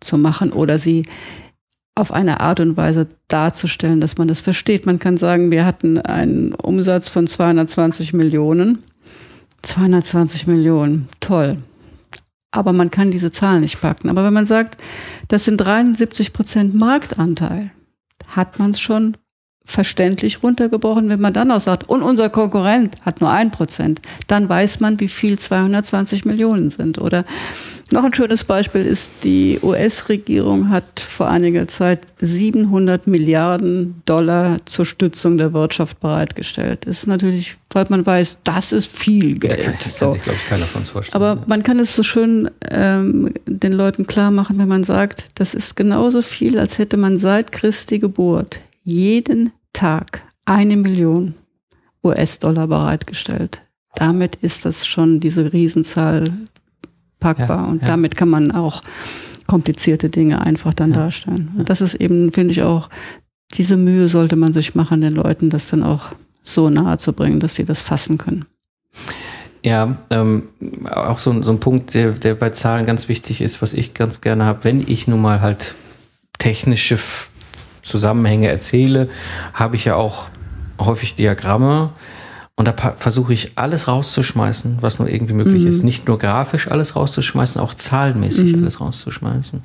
zu 0.00 0.18
machen 0.18 0.52
oder 0.52 0.78
sie 0.78 1.04
auf 1.94 2.12
eine 2.12 2.40
Art 2.40 2.60
und 2.60 2.76
Weise 2.76 3.08
darzustellen, 3.28 4.00
dass 4.00 4.16
man 4.16 4.28
das 4.28 4.40
versteht. 4.40 4.86
Man 4.86 4.98
kann 4.98 5.16
sagen, 5.16 5.50
wir 5.50 5.66
hatten 5.66 5.98
einen 5.98 6.54
Umsatz 6.54 7.08
von 7.08 7.26
220 7.26 8.12
Millionen. 8.14 8.82
220 9.62 10.46
Millionen, 10.46 11.08
toll. 11.20 11.58
Aber 12.50 12.72
man 12.72 12.90
kann 12.90 13.10
diese 13.10 13.30
Zahlen 13.30 13.60
nicht 13.60 13.80
packen. 13.80 14.08
Aber 14.08 14.24
wenn 14.24 14.32
man 14.32 14.46
sagt, 14.46 14.76
das 15.28 15.44
sind 15.44 15.58
73 15.58 16.32
Prozent 16.32 16.74
Marktanteil, 16.74 17.70
hat 18.26 18.58
man 18.58 18.72
es 18.72 18.80
schon 18.80 19.16
verständlich 19.64 20.42
runtergebrochen. 20.42 21.08
Wenn 21.08 21.20
man 21.20 21.32
dann 21.32 21.50
auch 21.50 21.60
sagt, 21.60 21.88
und 21.88 22.02
unser 22.02 22.28
Konkurrent 22.30 22.96
hat 23.04 23.20
nur 23.20 23.30
ein 23.30 23.50
Prozent, 23.50 24.00
dann 24.26 24.48
weiß 24.48 24.80
man, 24.80 24.98
wie 25.00 25.08
viel 25.08 25.38
220 25.38 26.24
Millionen 26.24 26.70
sind. 26.70 26.98
Oder 26.98 27.24
noch 27.92 28.04
ein 28.04 28.14
schönes 28.14 28.44
Beispiel 28.44 28.86
ist, 28.86 29.12
die 29.22 29.58
US-Regierung 29.62 30.70
hat 30.70 30.98
vor 30.98 31.28
einiger 31.28 31.68
Zeit 31.68 32.06
700 32.20 33.06
Milliarden 33.06 34.00
Dollar 34.06 34.56
zur 34.64 34.86
Stützung 34.86 35.36
der 35.36 35.52
Wirtschaft 35.52 36.00
bereitgestellt. 36.00 36.86
Das 36.86 37.00
ist 37.00 37.06
natürlich, 37.06 37.56
weil 37.70 37.86
man 37.90 38.04
weiß, 38.04 38.38
das 38.44 38.72
ist 38.72 38.96
viel 38.96 39.34
Geld. 39.34 39.58
Da 39.58 39.64
kann, 39.64 39.78
kann 39.78 39.92
so. 39.92 40.12
sich, 40.12 40.22
glaube 40.22 40.38
ich, 40.42 40.48
keiner 40.48 40.64
von 40.64 40.84
vorstellen. 40.84 41.22
Aber 41.22 41.44
man 41.46 41.62
kann 41.62 41.78
es 41.78 41.94
so 41.94 42.02
schön 42.02 42.50
ähm, 42.70 43.34
den 43.46 43.74
Leuten 43.74 44.06
klar 44.06 44.30
machen, 44.30 44.58
wenn 44.58 44.68
man 44.68 44.84
sagt, 44.84 45.26
das 45.34 45.52
ist 45.54 45.76
genauso 45.76 46.22
viel, 46.22 46.58
als 46.58 46.78
hätte 46.78 46.96
man 46.96 47.18
seit 47.18 47.52
Christi 47.52 47.98
Geburt 47.98 48.60
jeden 48.84 49.52
Tag 49.72 50.22
eine 50.44 50.76
Million 50.76 51.34
US-Dollar 52.04 52.66
bereitgestellt. 52.66 53.62
Damit 53.94 54.36
ist 54.36 54.64
das 54.64 54.86
schon 54.86 55.20
diese 55.20 55.52
Riesenzahl 55.52 56.32
packbar. 57.20 57.64
Ja, 57.64 57.70
und 57.70 57.82
ja. 57.82 57.88
damit 57.88 58.16
kann 58.16 58.28
man 58.28 58.50
auch 58.50 58.82
komplizierte 59.46 60.08
Dinge 60.08 60.44
einfach 60.44 60.74
dann 60.74 60.90
ja. 60.90 60.96
darstellen. 60.96 61.52
Und 61.56 61.70
das 61.70 61.80
ist 61.80 61.94
eben, 61.94 62.32
finde 62.32 62.52
ich 62.52 62.62
auch, 62.62 62.88
diese 63.54 63.76
Mühe 63.76 64.08
sollte 64.08 64.36
man 64.36 64.52
sich 64.52 64.74
machen, 64.74 65.02
den 65.02 65.14
Leuten 65.14 65.50
das 65.50 65.68
dann 65.68 65.82
auch 65.82 66.12
so 66.42 66.70
nahe 66.70 66.98
zu 66.98 67.12
bringen, 67.12 67.38
dass 67.38 67.54
sie 67.54 67.64
das 67.64 67.82
fassen 67.82 68.18
können. 68.18 68.46
Ja, 69.62 69.98
ähm, 70.10 70.48
auch 70.90 71.18
so, 71.20 71.40
so 71.42 71.52
ein 71.52 71.60
Punkt, 71.60 71.94
der, 71.94 72.12
der 72.12 72.34
bei 72.34 72.50
Zahlen 72.50 72.84
ganz 72.84 73.08
wichtig 73.08 73.40
ist, 73.40 73.62
was 73.62 73.74
ich 73.74 73.94
ganz 73.94 74.20
gerne 74.20 74.44
habe, 74.44 74.64
wenn 74.64 74.84
ich 74.88 75.06
nun 75.06 75.22
mal 75.22 75.40
halt 75.40 75.76
technische 76.38 76.98
Zusammenhänge 77.82 78.48
erzähle, 78.48 79.08
habe 79.52 79.76
ich 79.76 79.84
ja 79.84 79.96
auch 79.96 80.26
häufig 80.78 81.14
Diagramme, 81.14 81.90
und 82.54 82.68
da 82.68 82.74
versuche 82.96 83.32
ich 83.32 83.52
alles 83.56 83.88
rauszuschmeißen, 83.88 84.78
was 84.82 84.98
nur 84.98 85.08
irgendwie 85.08 85.32
möglich 85.32 85.62
mhm. 85.62 85.68
ist. 85.68 85.82
Nicht 85.82 86.06
nur 86.06 86.18
grafisch 86.18 86.70
alles 86.70 86.94
rauszuschmeißen, 86.96 87.60
auch 87.60 87.74
zahlenmäßig 87.74 88.54
mhm. 88.54 88.62
alles 88.62 88.80
rauszuschmeißen. 88.80 89.62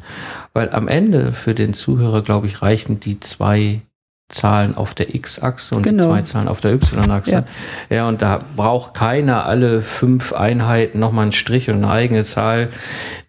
Weil 0.54 0.72
am 0.72 0.88
Ende 0.88 1.34
für 1.34 1.54
den 1.54 1.74
Zuhörer, 1.74 2.22
glaube 2.22 2.48
ich, 2.48 2.62
reichen 2.62 3.00
die 3.00 3.20
zwei 3.20 3.82
Zahlen 4.30 4.76
auf 4.76 4.94
der 4.94 5.16
X-Achse 5.16 5.76
und 5.76 5.84
genau. 5.84 6.04
die 6.04 6.10
zwei 6.10 6.22
Zahlen 6.24 6.48
auf 6.50 6.60
der 6.60 6.74
Y-Achse. 6.74 7.32
Ja. 7.32 7.96
ja, 7.96 8.08
und 8.10 8.22
da 8.22 8.44
braucht 8.58 8.94
keiner 8.94 9.46
alle 9.46 9.82
fünf 9.82 10.34
Einheiten 10.34 11.00
nochmal 11.00 11.24
einen 11.24 11.32
Strich 11.32 11.70
und 11.70 11.78
eine 11.78 11.90
eigene 11.90 12.26
Zahl. 12.26 12.68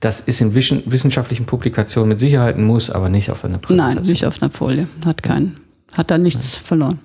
Das 0.01 0.21
ist 0.21 0.41
in 0.41 0.55
wissenschaftlichen 0.57 1.47
Publikationen 1.47 2.09
mit 2.09 2.19
Sicherheit 2.19 2.57
ein 2.57 2.65
Muss, 2.65 2.91
aber 2.91 3.09
nicht 3.09 3.31
auf 3.31 3.45
einer 3.45 3.59
Präsentation. 3.59 4.03
Nein, 4.03 4.11
nicht 4.11 4.27
auf 4.27 4.43
einer 4.43 4.51
Folie. 4.51 4.89
Hat 5.05 5.23
keinen, 5.23 5.59
hat 5.97 6.11
da 6.11 6.19
nichts 6.19 6.55
Nein. 6.55 6.65
verloren. 6.65 6.99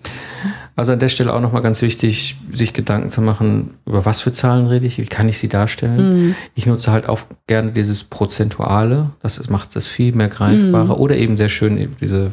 Also 0.75 0.93
an 0.93 0.99
der 0.99 1.09
Stelle 1.09 1.31
auch 1.31 1.41
nochmal 1.41 1.61
ganz 1.61 1.83
wichtig, 1.83 2.35
sich 2.51 2.73
Gedanken 2.73 3.09
zu 3.09 3.21
machen, 3.21 3.75
über 3.85 4.05
was 4.05 4.21
für 4.21 4.33
Zahlen 4.33 4.65
rede 4.65 4.87
ich, 4.87 4.97
wie 4.97 5.05
kann 5.05 5.29
ich 5.29 5.37
sie 5.37 5.49
darstellen. 5.49 6.29
Mhm. 6.29 6.35
Ich 6.55 6.65
nutze 6.65 6.91
halt 6.91 7.07
auch 7.07 7.21
gerne 7.45 7.73
dieses 7.73 8.05
Prozentuale, 8.05 9.11
das 9.21 9.47
macht 9.51 9.75
das 9.75 9.85
viel 9.85 10.15
mehr 10.15 10.29
greifbarer. 10.29 10.95
Mhm. 10.95 11.01
Oder 11.01 11.15
eben 11.15 11.37
sehr 11.37 11.49
schön 11.49 11.95
diese, 12.01 12.31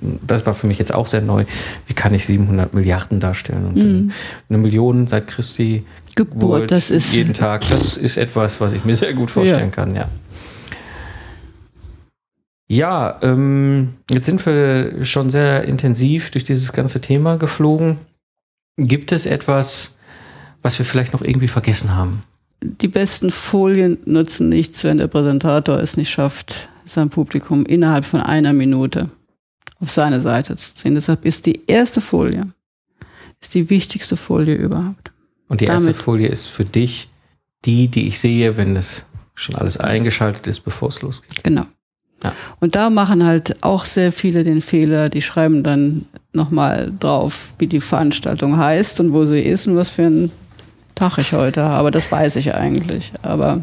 das 0.00 0.46
war 0.46 0.54
für 0.54 0.66
mich 0.66 0.78
jetzt 0.78 0.94
auch 0.94 1.06
sehr 1.06 1.22
neu, 1.22 1.44
wie 1.86 1.94
kann 1.94 2.12
ich 2.14 2.26
700 2.26 2.74
Milliarden 2.74 3.20
darstellen. 3.20 3.66
Und 3.66 3.76
mhm. 3.76 4.12
eine 4.48 4.58
Million 4.58 5.06
seit 5.06 5.26
Christi 5.26 5.84
Geburt, 6.14 6.70
das 6.70 6.90
ist 6.90 7.14
jeden 7.14 7.34
Tag, 7.34 7.68
das 7.68 7.96
ist 7.96 8.16
etwas, 8.16 8.60
was 8.60 8.72
ich 8.72 8.84
mir 8.84 8.96
sehr 8.96 9.12
gut 9.12 9.30
vorstellen 9.30 9.70
ja. 9.70 9.74
kann, 9.74 9.94
ja. 9.94 10.08
Ja, 12.68 13.18
ähm, 13.22 13.94
jetzt 14.10 14.26
sind 14.26 14.44
wir 14.44 15.04
schon 15.04 15.30
sehr 15.30 15.64
intensiv 15.64 16.30
durch 16.32 16.42
dieses 16.42 16.72
ganze 16.72 17.00
Thema 17.00 17.36
geflogen. 17.36 17.98
Gibt 18.76 19.12
es 19.12 19.24
etwas, 19.26 19.98
was 20.62 20.78
wir 20.78 20.86
vielleicht 20.86 21.12
noch 21.12 21.22
irgendwie 21.22 21.48
vergessen 21.48 21.94
haben? 21.94 22.22
Die 22.62 22.88
besten 22.88 23.30
Folien 23.30 23.98
nutzen 24.04 24.48
nichts, 24.48 24.82
wenn 24.82 24.98
der 24.98 25.06
Präsentator 25.06 25.78
es 25.78 25.96
nicht 25.96 26.10
schafft, 26.10 26.68
sein 26.86 27.08
Publikum 27.08 27.64
innerhalb 27.66 28.04
von 28.04 28.20
einer 28.20 28.52
Minute 28.52 29.10
auf 29.80 29.90
seine 29.90 30.20
Seite 30.20 30.56
zu 30.56 30.74
ziehen. 30.74 30.94
Deshalb 30.94 31.24
ist 31.24 31.46
die 31.46 31.62
erste 31.66 32.00
Folie 32.00 32.52
ist 33.40 33.54
die 33.54 33.70
wichtigste 33.70 34.16
Folie 34.16 34.54
überhaupt. 34.54 35.12
Und 35.48 35.60
die 35.60 35.66
erste 35.66 35.90
Damit, 35.90 36.02
Folie 36.02 36.28
ist 36.28 36.46
für 36.46 36.64
dich 36.64 37.08
die, 37.64 37.88
die 37.88 38.06
ich 38.06 38.18
sehe, 38.18 38.56
wenn 38.56 38.76
es 38.76 39.06
schon 39.34 39.54
alles 39.56 39.76
eingeschaltet 39.76 40.46
ist, 40.46 40.60
bevor 40.60 40.88
es 40.88 41.02
losgeht. 41.02 41.44
Genau. 41.44 41.66
Ja. 42.24 42.32
Und 42.60 42.74
da 42.74 42.90
machen 42.90 43.24
halt 43.24 43.62
auch 43.62 43.84
sehr 43.84 44.10
viele 44.10 44.42
den 44.42 44.62
Fehler, 44.62 45.08
die 45.08 45.20
schreiben 45.20 45.62
dann 45.62 46.06
nochmal 46.32 46.92
drauf, 46.98 47.52
wie 47.58 47.66
die 47.66 47.80
Veranstaltung 47.80 48.56
heißt 48.56 49.00
und 49.00 49.12
wo 49.12 49.26
sie 49.26 49.40
ist 49.40 49.66
und 49.66 49.76
was 49.76 49.90
für 49.90 50.06
ein 50.06 50.32
Tag 50.94 51.18
ich 51.18 51.32
heute 51.32 51.62
habe. 51.62 51.90
Das 51.90 52.10
weiß 52.10 52.36
ich 52.36 52.54
eigentlich. 52.54 53.12
Aber 53.22 53.60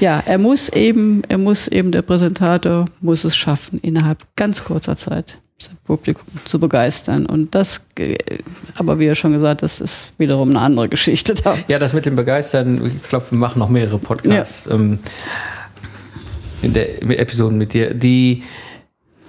ja, 0.00 0.22
er 0.24 0.38
muss 0.38 0.68
eben, 0.68 1.22
er 1.28 1.38
muss 1.38 1.68
eben, 1.68 1.92
der 1.92 2.02
Präsentator 2.02 2.86
muss 3.00 3.24
es 3.24 3.36
schaffen, 3.36 3.80
innerhalb 3.80 4.24
ganz 4.36 4.64
kurzer 4.64 4.96
Zeit 4.96 5.38
sein 5.58 5.76
Publikum 5.84 6.26
zu 6.44 6.60
begeistern. 6.60 7.24
Und 7.26 7.54
das, 7.54 7.84
aber 8.76 8.98
wie 8.98 9.06
er 9.06 9.14
schon 9.14 9.32
gesagt, 9.32 9.62
das 9.62 9.80
ist 9.80 10.12
wiederum 10.18 10.50
eine 10.50 10.60
andere 10.60 10.88
Geschichte 10.88 11.34
da. 11.34 11.56
Ja, 11.68 11.78
das 11.78 11.92
mit 11.92 12.04
dem 12.04 12.14
Begeistern, 12.14 12.98
ich 13.02 13.08
glaube, 13.08 13.30
wir 13.30 13.38
machen 13.38 13.58
noch 13.58 13.70
mehrere 13.70 13.98
Podcasts. 13.98 14.66
Ja. 14.66 14.74
Ähm, 14.74 14.98
in 16.62 16.72
der 16.72 17.04
mit 17.04 17.18
Episoden 17.18 17.58
mit 17.58 17.72
dir. 17.72 17.94
Die, 17.94 18.42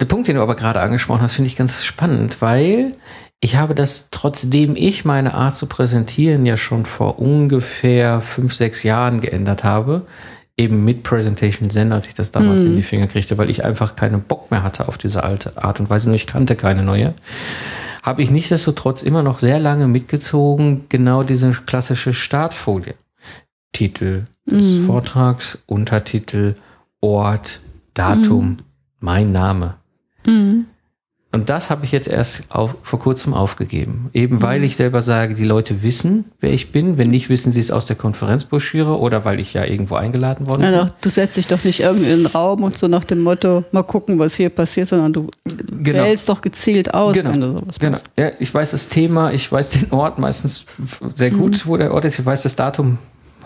der 0.00 0.06
Punkt, 0.06 0.28
den 0.28 0.36
du 0.36 0.42
aber 0.42 0.56
gerade 0.56 0.80
angesprochen 0.80 1.22
hast, 1.22 1.34
finde 1.34 1.48
ich 1.48 1.56
ganz 1.56 1.84
spannend, 1.84 2.40
weil 2.40 2.92
ich 3.40 3.56
habe 3.56 3.74
das, 3.74 4.08
trotzdem 4.10 4.74
ich 4.76 5.04
meine 5.04 5.34
Art 5.34 5.54
zu 5.54 5.66
präsentieren 5.66 6.44
ja 6.44 6.56
schon 6.56 6.86
vor 6.86 7.18
ungefähr 7.18 8.20
fünf, 8.20 8.54
sechs 8.54 8.82
Jahren 8.82 9.20
geändert 9.20 9.62
habe, 9.62 10.06
eben 10.58 10.84
mit 10.84 11.04
Presentation 11.04 11.70
Zen, 11.70 11.92
als 11.92 12.06
ich 12.06 12.14
das 12.14 12.32
damals 12.32 12.64
mm. 12.64 12.66
in 12.66 12.76
die 12.76 12.82
Finger 12.82 13.06
kriegte, 13.06 13.38
weil 13.38 13.48
ich 13.48 13.64
einfach 13.64 13.96
keinen 13.96 14.22
Bock 14.22 14.50
mehr 14.50 14.62
hatte 14.62 14.88
auf 14.88 14.98
diese 14.98 15.22
alte 15.22 15.62
Art 15.62 15.80
und 15.80 15.88
Weise, 15.88 16.08
nur 16.08 16.16
ich 16.16 16.26
kannte 16.26 16.56
keine 16.56 16.82
neue, 16.82 17.14
habe 18.02 18.22
ich 18.22 18.30
nichtsdestotrotz 18.30 19.02
immer 19.02 19.22
noch 19.22 19.38
sehr 19.38 19.60
lange 19.60 19.86
mitgezogen, 19.86 20.86
genau 20.88 21.22
diese 21.22 21.50
klassische 21.50 22.12
Startfolie. 22.12 22.94
Titel 23.72 24.24
des 24.46 24.78
mm. 24.78 24.86
Vortrags, 24.86 25.58
Untertitel, 25.66 26.56
Ort, 27.00 27.60
Datum, 27.94 28.48
mhm. 28.48 28.56
mein 28.98 29.32
Name. 29.32 29.74
Und 31.30 31.50
das 31.50 31.68
habe 31.68 31.84
ich 31.84 31.92
jetzt 31.92 32.08
erst 32.08 32.44
auf, 32.48 32.74
vor 32.82 32.98
kurzem 32.98 33.34
aufgegeben. 33.34 34.08
Eben 34.14 34.36
mhm. 34.36 34.42
weil 34.42 34.64
ich 34.64 34.76
selber 34.76 35.02
sage, 35.02 35.34
die 35.34 35.44
Leute 35.44 35.82
wissen, 35.82 36.24
wer 36.40 36.54
ich 36.54 36.72
bin. 36.72 36.96
Wenn 36.96 37.10
nicht, 37.10 37.28
wissen 37.28 37.52
sie 37.52 37.60
es 37.60 37.70
aus 37.70 37.84
der 37.84 37.96
Konferenzbroschüre 37.96 38.98
oder 38.98 39.26
weil 39.26 39.38
ich 39.38 39.52
ja 39.52 39.64
irgendwo 39.64 39.96
eingeladen 39.96 40.46
worden 40.46 40.62
bin. 40.62 40.72
Ja, 40.72 40.94
du 40.98 41.10
setzt 41.10 41.36
dich 41.36 41.46
doch 41.46 41.62
nicht 41.64 41.80
irgendwie 41.80 42.10
in 42.10 42.20
den 42.20 42.26
Raum 42.26 42.62
und 42.62 42.78
so 42.78 42.88
nach 42.88 43.04
dem 43.04 43.20
Motto, 43.20 43.64
mal 43.72 43.82
gucken, 43.82 44.18
was 44.18 44.36
hier 44.36 44.48
passiert, 44.48 44.88
sondern 44.88 45.12
du 45.12 45.30
genau. 45.82 46.04
wählst 46.04 46.30
doch 46.30 46.40
gezielt 46.40 46.94
aus, 46.94 47.14
genau. 47.14 47.32
wenn 47.32 47.40
du 47.42 47.46
sowas 47.58 47.78
Genau. 47.78 47.98
Ja, 48.16 48.30
ich 48.38 48.52
weiß 48.54 48.70
das 48.70 48.88
Thema, 48.88 49.30
ich 49.30 49.52
weiß 49.52 49.70
den 49.70 49.92
Ort 49.92 50.18
meistens 50.18 50.64
sehr 51.14 51.30
gut, 51.30 51.62
mhm. 51.66 51.68
wo 51.68 51.76
der 51.76 51.92
Ort 51.92 52.06
ist. 52.06 52.18
Ich 52.18 52.24
weiß 52.24 52.44
das 52.44 52.56
Datum 52.56 52.96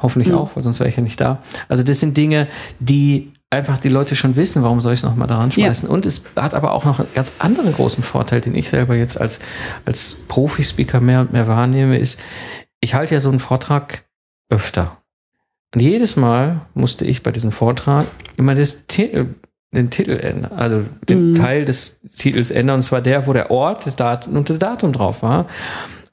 hoffentlich 0.00 0.32
mhm. 0.32 0.38
auch, 0.38 0.54
weil 0.54 0.62
sonst 0.62 0.78
wäre 0.78 0.88
ich 0.88 0.96
ja 0.96 1.02
nicht 1.02 1.20
da. 1.20 1.40
Also 1.68 1.82
das 1.82 1.98
sind 1.98 2.16
Dinge, 2.16 2.46
die 2.78 3.31
einfach 3.52 3.78
die 3.78 3.90
Leute 3.90 4.16
schon 4.16 4.34
wissen, 4.34 4.62
warum 4.62 4.80
soll 4.80 4.94
ich 4.94 5.00
es 5.00 5.04
nochmal 5.04 5.28
daran 5.28 5.50
schmeißen. 5.50 5.88
Ja. 5.88 5.94
Und 5.94 6.06
es 6.06 6.24
hat 6.36 6.54
aber 6.54 6.72
auch 6.72 6.84
noch 6.84 6.98
einen 6.98 7.12
ganz 7.14 7.34
anderen 7.38 7.72
großen 7.72 8.02
Vorteil, 8.02 8.40
den 8.40 8.54
ich 8.54 8.70
selber 8.70 8.96
jetzt 8.96 9.20
als, 9.20 9.40
als 9.84 10.16
Profi-Speaker 10.28 11.00
mehr 11.00 11.20
und 11.20 11.32
mehr 11.32 11.46
wahrnehme, 11.46 11.98
ist, 11.98 12.20
ich 12.80 12.94
halte 12.94 13.14
ja 13.14 13.20
so 13.20 13.28
einen 13.28 13.40
Vortrag 13.40 14.04
öfter. 14.48 15.02
Und 15.74 15.80
jedes 15.80 16.16
Mal 16.16 16.62
musste 16.74 17.04
ich 17.04 17.22
bei 17.22 17.30
diesem 17.30 17.52
Vortrag 17.52 18.06
immer 18.36 18.54
das 18.54 18.86
Titel, 18.86 19.34
den 19.74 19.90
Titel 19.90 20.12
ändern, 20.12 20.52
also 20.52 20.84
den 21.08 21.32
mhm. 21.32 21.36
Teil 21.36 21.64
des 21.64 22.00
Titels 22.16 22.50
ändern, 22.50 22.76
und 22.76 22.82
zwar 22.82 23.00
der, 23.00 23.26
wo 23.26 23.32
der 23.32 23.50
Ort 23.50 23.86
das 23.86 23.96
Datum 23.96 24.36
und 24.36 24.50
das 24.50 24.58
Datum 24.58 24.92
drauf 24.92 25.22
war. 25.22 25.46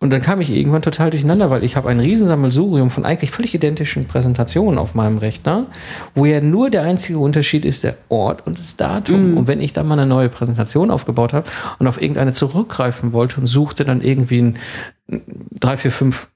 Und 0.02 0.12
dann 0.12 0.22
kam 0.22 0.40
ich 0.40 0.50
irgendwann 0.50 0.82
total 0.82 1.10
durcheinander, 1.10 1.50
weil 1.50 1.64
ich 1.64 1.76
habe 1.76 1.90
ein 1.90 2.00
Riesensammelsurium 2.00 2.90
von 2.90 3.04
eigentlich 3.04 3.32
völlig 3.32 3.54
identischen 3.54 4.06
Präsentationen 4.06 4.80
auf 4.80 4.96
meinem 4.96 5.18
Rechner, 5.18 5.66
wo 6.16 6.26
ja 6.26 6.40
nur 6.40 6.70
der 6.70 6.84
einzige 6.84 7.20
Unterschied 7.20 7.66
ist 7.66 7.84
der 7.84 7.96
Ort 8.08 8.48
und 8.48 8.58
das 8.58 8.78
Datum. 8.78 9.34
Mm. 9.34 9.38
Und 9.38 9.48
wenn 9.48 9.60
ich 9.60 9.74
dann 9.74 9.88
mal 9.88 10.00
eine 10.00 10.08
neue 10.08 10.30
Präsentation 10.30 10.90
aufgebaut 10.90 11.34
habe 11.34 11.50
und 11.80 11.88
auf 11.88 12.02
irgendeine 12.02 12.32
zurückgreifen 12.32 13.12
wollte 13.12 13.42
und 13.42 13.48
suchte 13.48 13.84
dann 13.84 14.00
irgendwie 14.00 14.42
ein, 14.42 14.58
drei, 15.60 15.76
vier, 15.76 15.92
fünf 15.92 16.30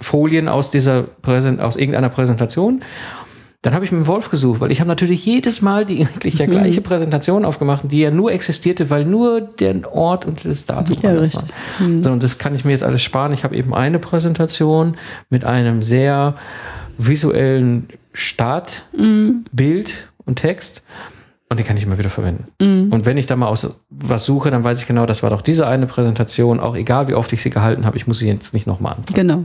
Folien 0.00 0.46
aus 0.46 0.70
dieser 0.70 1.02
Präsent 1.02 1.60
aus 1.60 1.76
irgendeiner 1.76 2.10
Präsentation, 2.10 2.84
Dann 3.68 3.74
habe 3.74 3.84
ich 3.84 3.92
mit 3.92 4.00
dem 4.00 4.06
Wolf 4.06 4.30
gesucht, 4.30 4.60
weil 4.60 4.72
ich 4.72 4.80
habe 4.80 4.88
natürlich 4.88 5.26
jedes 5.26 5.60
Mal 5.60 5.84
die 5.84 5.98
eigentlich 6.06 6.36
der 6.36 6.46
gleiche 6.46 6.80
mhm. 6.80 6.84
Präsentation 6.84 7.44
aufgemacht, 7.44 7.82
die 7.90 8.00
ja 8.00 8.10
nur 8.10 8.32
existierte, 8.32 8.88
weil 8.88 9.04
nur 9.04 9.42
der 9.42 9.92
Ort 9.92 10.24
und 10.24 10.42
das 10.46 10.64
Datum 10.64 10.96
ja, 11.02 11.14
waren. 11.14 11.30
Mhm. 11.78 12.02
So, 12.02 12.10
und 12.10 12.22
das 12.22 12.38
kann 12.38 12.54
ich 12.54 12.64
mir 12.64 12.70
jetzt 12.70 12.82
alles 12.82 13.02
sparen. 13.02 13.34
Ich 13.34 13.44
habe 13.44 13.54
eben 13.54 13.74
eine 13.74 13.98
Präsentation 13.98 14.96
mit 15.28 15.44
einem 15.44 15.82
sehr 15.82 16.36
visuellen 16.96 17.88
Startbild 18.14 18.88
mhm. 19.52 20.24
und 20.24 20.36
Text. 20.36 20.82
Und 21.50 21.58
den 21.58 21.66
kann 21.66 21.76
ich 21.76 21.82
immer 21.82 21.98
wieder 21.98 22.08
verwenden. 22.08 22.46
Mhm. 22.62 22.90
Und 22.90 23.04
wenn 23.04 23.18
ich 23.18 23.26
da 23.26 23.36
mal 23.36 23.48
aus 23.48 23.68
was 23.90 24.24
suche, 24.24 24.50
dann 24.50 24.64
weiß 24.64 24.80
ich 24.80 24.86
genau, 24.86 25.04
das 25.04 25.22
war 25.22 25.28
doch 25.28 25.42
diese 25.42 25.66
eine 25.66 25.84
Präsentation, 25.84 26.58
auch 26.58 26.74
egal 26.74 27.08
wie 27.08 27.14
oft 27.14 27.30
ich 27.34 27.42
sie 27.42 27.50
gehalten 27.50 27.84
habe, 27.84 27.98
ich 27.98 28.06
muss 28.06 28.20
sie 28.20 28.28
jetzt 28.28 28.54
nicht 28.54 28.66
nochmal 28.66 28.94
anfangen. 28.94 29.14
Genau. 29.14 29.44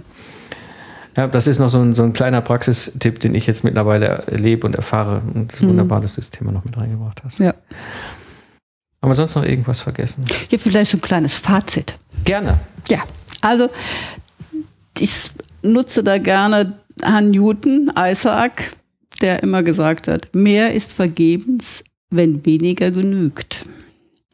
Ja, 1.15 1.27
das 1.27 1.47
ist 1.47 1.59
noch 1.59 1.69
so 1.69 1.79
ein, 1.79 1.93
so 1.93 2.03
ein 2.03 2.13
kleiner 2.13 2.41
Praxistipp, 2.41 3.19
den 3.19 3.35
ich 3.35 3.45
jetzt 3.45 3.63
mittlerweile 3.63 4.23
erlebe 4.27 4.65
und 4.65 4.75
erfahre. 4.75 5.21
Und 5.33 5.51
es 5.51 5.59
ist 5.59 5.63
mhm. 5.63 5.69
wunderbar, 5.69 6.01
dass 6.01 6.15
du 6.15 6.21
das 6.21 6.31
Thema 6.31 6.51
noch 6.51 6.65
mit 6.65 6.75
reingebracht 6.75 7.21
hast. 7.23 7.39
Ja. 7.39 7.53
Haben 9.01 9.09
wir 9.11 9.15
sonst 9.15 9.35
noch 9.35 9.43
irgendwas 9.43 9.81
vergessen? 9.81 10.25
Hier 10.49 10.59
vielleicht 10.59 10.91
so 10.91 10.97
ein 10.97 11.01
kleines 11.01 11.35
Fazit. 11.35 11.97
Gerne. 12.23 12.59
Ja, 12.89 13.03
also 13.41 13.69
ich 14.97 15.31
nutze 15.61 16.03
da 16.03 16.17
gerne 16.17 16.77
Herrn 17.01 17.31
Newton, 17.31 17.91
Isaac, 17.97 18.75
der 19.21 19.43
immer 19.43 19.61
gesagt 19.61 20.07
hat, 20.07 20.33
mehr 20.33 20.73
ist 20.73 20.93
vergebens, 20.93 21.83
wenn 22.09 22.45
weniger 22.45 22.91
genügt. 22.91 23.65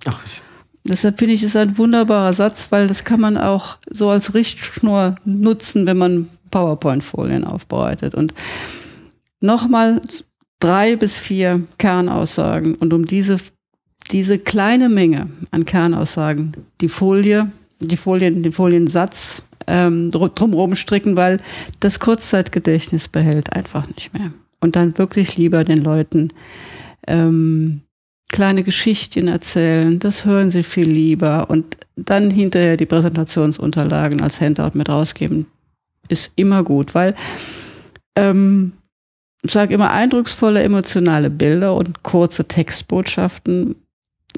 Ach, 0.05 0.19
ich 0.25 0.41
Deshalb 0.89 1.19
finde 1.19 1.35
ich 1.35 1.43
es 1.43 1.55
ein 1.55 1.77
wunderbarer 1.77 2.33
Satz, 2.33 2.71
weil 2.71 2.87
das 2.87 3.03
kann 3.03 3.19
man 3.19 3.37
auch 3.37 3.77
so 3.91 4.09
als 4.09 4.33
Richtschnur 4.33 5.15
nutzen, 5.25 5.85
wenn 5.85 5.97
man 5.97 6.29
PowerPoint-Folien 6.49 7.45
aufbereitet. 7.45 8.15
Und 8.15 8.33
nochmal 9.41 10.01
drei 10.59 10.95
bis 10.95 11.17
vier 11.17 11.61
Kernaussagen. 11.77 12.75
Und 12.75 12.93
um 12.93 13.05
diese, 13.05 13.37
diese 14.11 14.37
kleine 14.37 14.89
Menge 14.89 15.29
an 15.51 15.65
Kernaussagen, 15.65 16.53
die 16.81 16.89
Folie, 16.89 17.51
die 17.79 17.97
Folien, 17.97 18.43
den 18.43 18.51
Foliensatz 18.51 19.43
ähm, 19.67 20.09
drumherum 20.11 20.75
stricken, 20.75 21.15
weil 21.15 21.39
das 21.79 21.99
Kurzzeitgedächtnis 21.99 23.07
behält 23.07 23.53
einfach 23.53 23.87
nicht 23.87 24.13
mehr. 24.13 24.33
Und 24.61 24.75
dann 24.75 24.97
wirklich 24.97 25.37
lieber 25.37 25.63
den 25.63 25.81
Leuten 25.81 26.33
ähm, 27.07 27.81
kleine 28.29 28.63
Geschichten 28.63 29.27
erzählen, 29.27 29.97
das 29.99 30.25
hören 30.25 30.51
sie 30.51 30.63
viel 30.63 30.89
lieber 30.89 31.49
und 31.49 31.77
dann 31.95 32.29
hinterher 32.29 32.77
die 32.77 32.85
Präsentationsunterlagen 32.85 34.21
als 34.21 34.39
Handout 34.41 34.71
mit 34.77 34.89
rausgeben 34.89 35.47
ist 36.09 36.33
immer 36.35 36.63
gut, 36.63 36.95
weil 36.95 37.15
ähm, 38.15 38.73
ich 39.41 39.51
sage 39.51 39.73
immer 39.73 39.91
eindrucksvolle 39.91 40.63
emotionale 40.63 41.29
Bilder 41.29 41.75
und 41.75 42.03
kurze 42.03 42.45
Textbotschaften. 42.45 43.75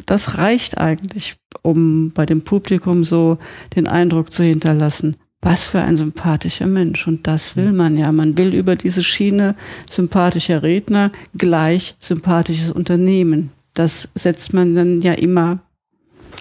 Das 0.05 0.37
reicht 0.37 0.77
eigentlich, 0.77 1.37
um 1.63 2.11
bei 2.11 2.25
dem 2.25 2.43
Publikum 2.43 3.03
so 3.03 3.37
den 3.75 3.87
Eindruck 3.87 4.31
zu 4.31 4.43
hinterlassen, 4.43 5.17
was 5.41 5.63
für 5.63 5.81
ein 5.81 5.97
sympathischer 5.97 6.67
Mensch. 6.67 7.07
Und 7.07 7.25
das 7.25 7.57
will 7.57 7.71
man 7.71 7.97
ja. 7.97 8.11
Man 8.11 8.37
will 8.37 8.53
über 8.53 8.75
diese 8.75 9.01
Schiene 9.01 9.55
sympathischer 9.89 10.61
Redner 10.61 11.11
gleich 11.35 11.95
sympathisches 11.99 12.69
Unternehmen. 12.69 13.51
Das 13.73 14.07
setzt 14.13 14.53
man 14.53 14.75
dann 14.75 15.01
ja 15.01 15.13
immer, 15.13 15.59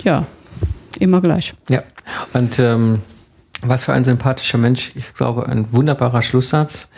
ja, 0.05 0.27
immer 0.99 1.21
gleich. 1.23 1.55
Ja, 1.69 1.83
und 2.35 2.59
ähm, 2.59 3.01
was 3.63 3.85
für 3.85 3.93
ein 3.93 4.05
sympathischer 4.05 4.59
Mensch. 4.59 4.93
Ich 4.95 5.15
glaube, 5.15 5.47
ein 5.47 5.73
wunderbarer 5.73 6.23
Schlusssatz. 6.23 6.91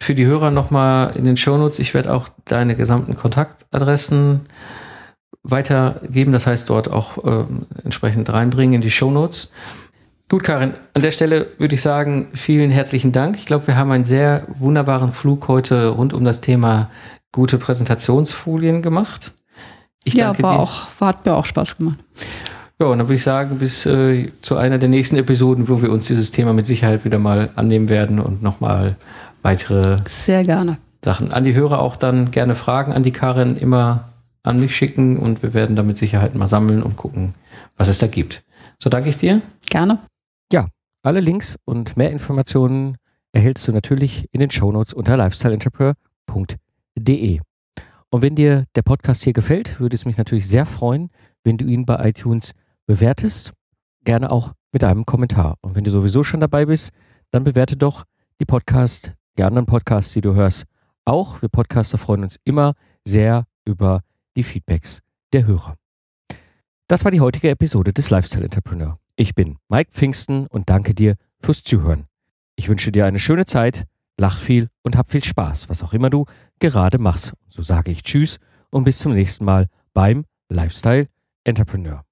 Für 0.00 0.14
die 0.14 0.26
Hörer 0.26 0.50
nochmal 0.50 1.16
in 1.16 1.24
den 1.24 1.36
Shownotes. 1.36 1.78
Ich 1.80 1.92
werde 1.94 2.12
auch 2.12 2.28
deine 2.44 2.76
gesamten 2.76 3.16
Kontaktadressen 3.16 4.42
weitergeben. 5.42 6.32
Das 6.32 6.46
heißt, 6.46 6.70
dort 6.70 6.90
auch 6.90 7.24
äh, 7.24 7.44
entsprechend 7.84 8.32
reinbringen 8.32 8.74
in 8.74 8.80
die 8.80 8.90
Shownotes. 8.90 9.52
Gut, 10.28 10.44
Karin, 10.44 10.74
an 10.92 11.02
der 11.02 11.10
Stelle 11.10 11.48
würde 11.58 11.74
ich 11.74 11.80
sagen, 11.80 12.28
vielen 12.34 12.70
herzlichen 12.70 13.12
Dank. 13.12 13.36
Ich 13.36 13.46
glaube, 13.46 13.66
wir 13.66 13.76
haben 13.76 13.90
einen 13.90 14.04
sehr 14.04 14.46
wunderbaren 14.48 15.12
Flug 15.12 15.48
heute 15.48 15.88
rund 15.88 16.12
um 16.12 16.24
das 16.24 16.42
Thema 16.42 16.90
gute 17.32 17.56
Präsentationsfolien 17.56 18.82
gemacht. 18.82 19.32
Ich 20.04 20.14
ja, 20.14 20.38
war 20.42 20.54
dir. 20.54 20.60
auch, 20.60 21.00
hat 21.00 21.24
mir 21.24 21.34
auch 21.34 21.46
Spaß 21.46 21.78
gemacht. 21.78 21.98
Ja, 22.80 22.86
und 22.86 22.98
dann 22.98 23.08
würde 23.08 23.16
ich 23.16 23.24
sagen, 23.24 23.58
bis 23.58 23.86
äh, 23.86 24.30
zu 24.40 24.56
einer 24.56 24.78
der 24.78 24.88
nächsten 24.88 25.16
Episoden, 25.16 25.68
wo 25.68 25.82
wir 25.82 25.90
uns 25.90 26.06
dieses 26.06 26.30
Thema 26.30 26.52
mit 26.52 26.64
Sicherheit 26.64 27.04
wieder 27.04 27.18
mal 27.18 27.50
annehmen 27.56 27.88
werden 27.88 28.20
und 28.20 28.40
nochmal 28.42 28.94
weitere 29.42 29.98
Sehr 30.08 30.44
gerne. 30.44 30.78
Sachen. 31.04 31.32
An 31.32 31.42
die 31.42 31.54
Hörer 31.54 31.80
auch 31.80 31.96
dann 31.96 32.30
gerne 32.30 32.54
Fragen 32.54 32.92
an 32.92 33.02
die 33.02 33.10
Karin 33.10 33.56
immer 33.56 34.10
an 34.44 34.60
mich 34.60 34.76
schicken 34.76 35.16
und 35.16 35.42
wir 35.42 35.54
werden 35.54 35.74
da 35.74 35.82
mit 35.82 35.96
Sicherheit 35.96 36.36
mal 36.36 36.46
sammeln 36.46 36.82
und 36.82 36.96
gucken, 36.96 37.34
was 37.76 37.88
es 37.88 37.98
da 37.98 38.06
gibt. 38.06 38.44
So 38.78 38.90
danke 38.90 39.08
ich 39.08 39.16
dir. 39.16 39.42
Gerne. 39.68 39.98
Ja, 40.52 40.68
alle 41.02 41.20
Links 41.20 41.56
und 41.64 41.96
mehr 41.96 42.10
Informationen 42.10 42.98
erhältst 43.32 43.66
du 43.66 43.72
natürlich 43.72 44.28
in 44.32 44.40
den 44.40 44.50
Shownotes 44.50 44.92
unter 44.94 45.16
lifestyleentrepreneur.de. 45.16 47.40
Und 48.10 48.22
wenn 48.22 48.36
dir 48.36 48.64
der 48.74 48.82
Podcast 48.82 49.24
hier 49.24 49.32
gefällt, 49.32 49.80
würde 49.80 49.96
es 49.96 50.04
mich 50.06 50.16
natürlich 50.16 50.48
sehr 50.48 50.64
freuen, 50.64 51.10
wenn 51.44 51.58
du 51.58 51.66
ihn 51.66 51.84
bei 51.84 52.08
iTunes 52.08 52.54
bewertest, 52.88 53.52
gerne 54.04 54.32
auch 54.32 54.52
mit 54.72 54.82
einem 54.82 55.06
Kommentar. 55.06 55.56
Und 55.60 55.76
wenn 55.76 55.84
du 55.84 55.90
sowieso 55.90 56.24
schon 56.24 56.40
dabei 56.40 56.66
bist, 56.66 56.90
dann 57.30 57.44
bewerte 57.44 57.76
doch 57.76 58.04
die 58.40 58.46
Podcast, 58.46 59.12
die 59.36 59.44
anderen 59.44 59.66
Podcasts, 59.66 60.14
die 60.14 60.22
du 60.22 60.34
hörst, 60.34 60.64
auch. 61.04 61.40
Wir 61.42 61.50
Podcaster 61.50 61.98
freuen 61.98 62.22
uns 62.22 62.38
immer 62.44 62.74
sehr 63.04 63.44
über 63.64 64.00
die 64.36 64.42
Feedbacks 64.42 65.00
der 65.32 65.46
Hörer. 65.46 65.76
Das 66.88 67.04
war 67.04 67.10
die 67.10 67.20
heutige 67.20 67.50
Episode 67.50 67.92
des 67.92 68.08
Lifestyle 68.08 68.44
Entrepreneur. 68.44 68.98
Ich 69.16 69.34
bin 69.34 69.58
Mike 69.68 69.90
Pfingsten 69.92 70.46
und 70.46 70.70
danke 70.70 70.94
dir 70.94 71.16
fürs 71.40 71.62
Zuhören. 71.62 72.06
Ich 72.56 72.68
wünsche 72.68 72.90
dir 72.90 73.04
eine 73.04 73.18
schöne 73.18 73.44
Zeit, 73.44 73.84
lach 74.16 74.38
viel 74.38 74.68
und 74.82 74.96
hab 74.96 75.10
viel 75.10 75.22
Spaß, 75.22 75.68
was 75.68 75.82
auch 75.82 75.92
immer 75.92 76.08
du 76.08 76.24
gerade 76.58 76.98
machst. 76.98 77.34
So 77.48 77.60
sage 77.60 77.90
ich 77.90 78.02
Tschüss 78.02 78.38
und 78.70 78.84
bis 78.84 78.98
zum 78.98 79.12
nächsten 79.12 79.44
Mal 79.44 79.68
beim 79.92 80.24
Lifestyle 80.48 81.08
Entrepreneur. 81.44 82.07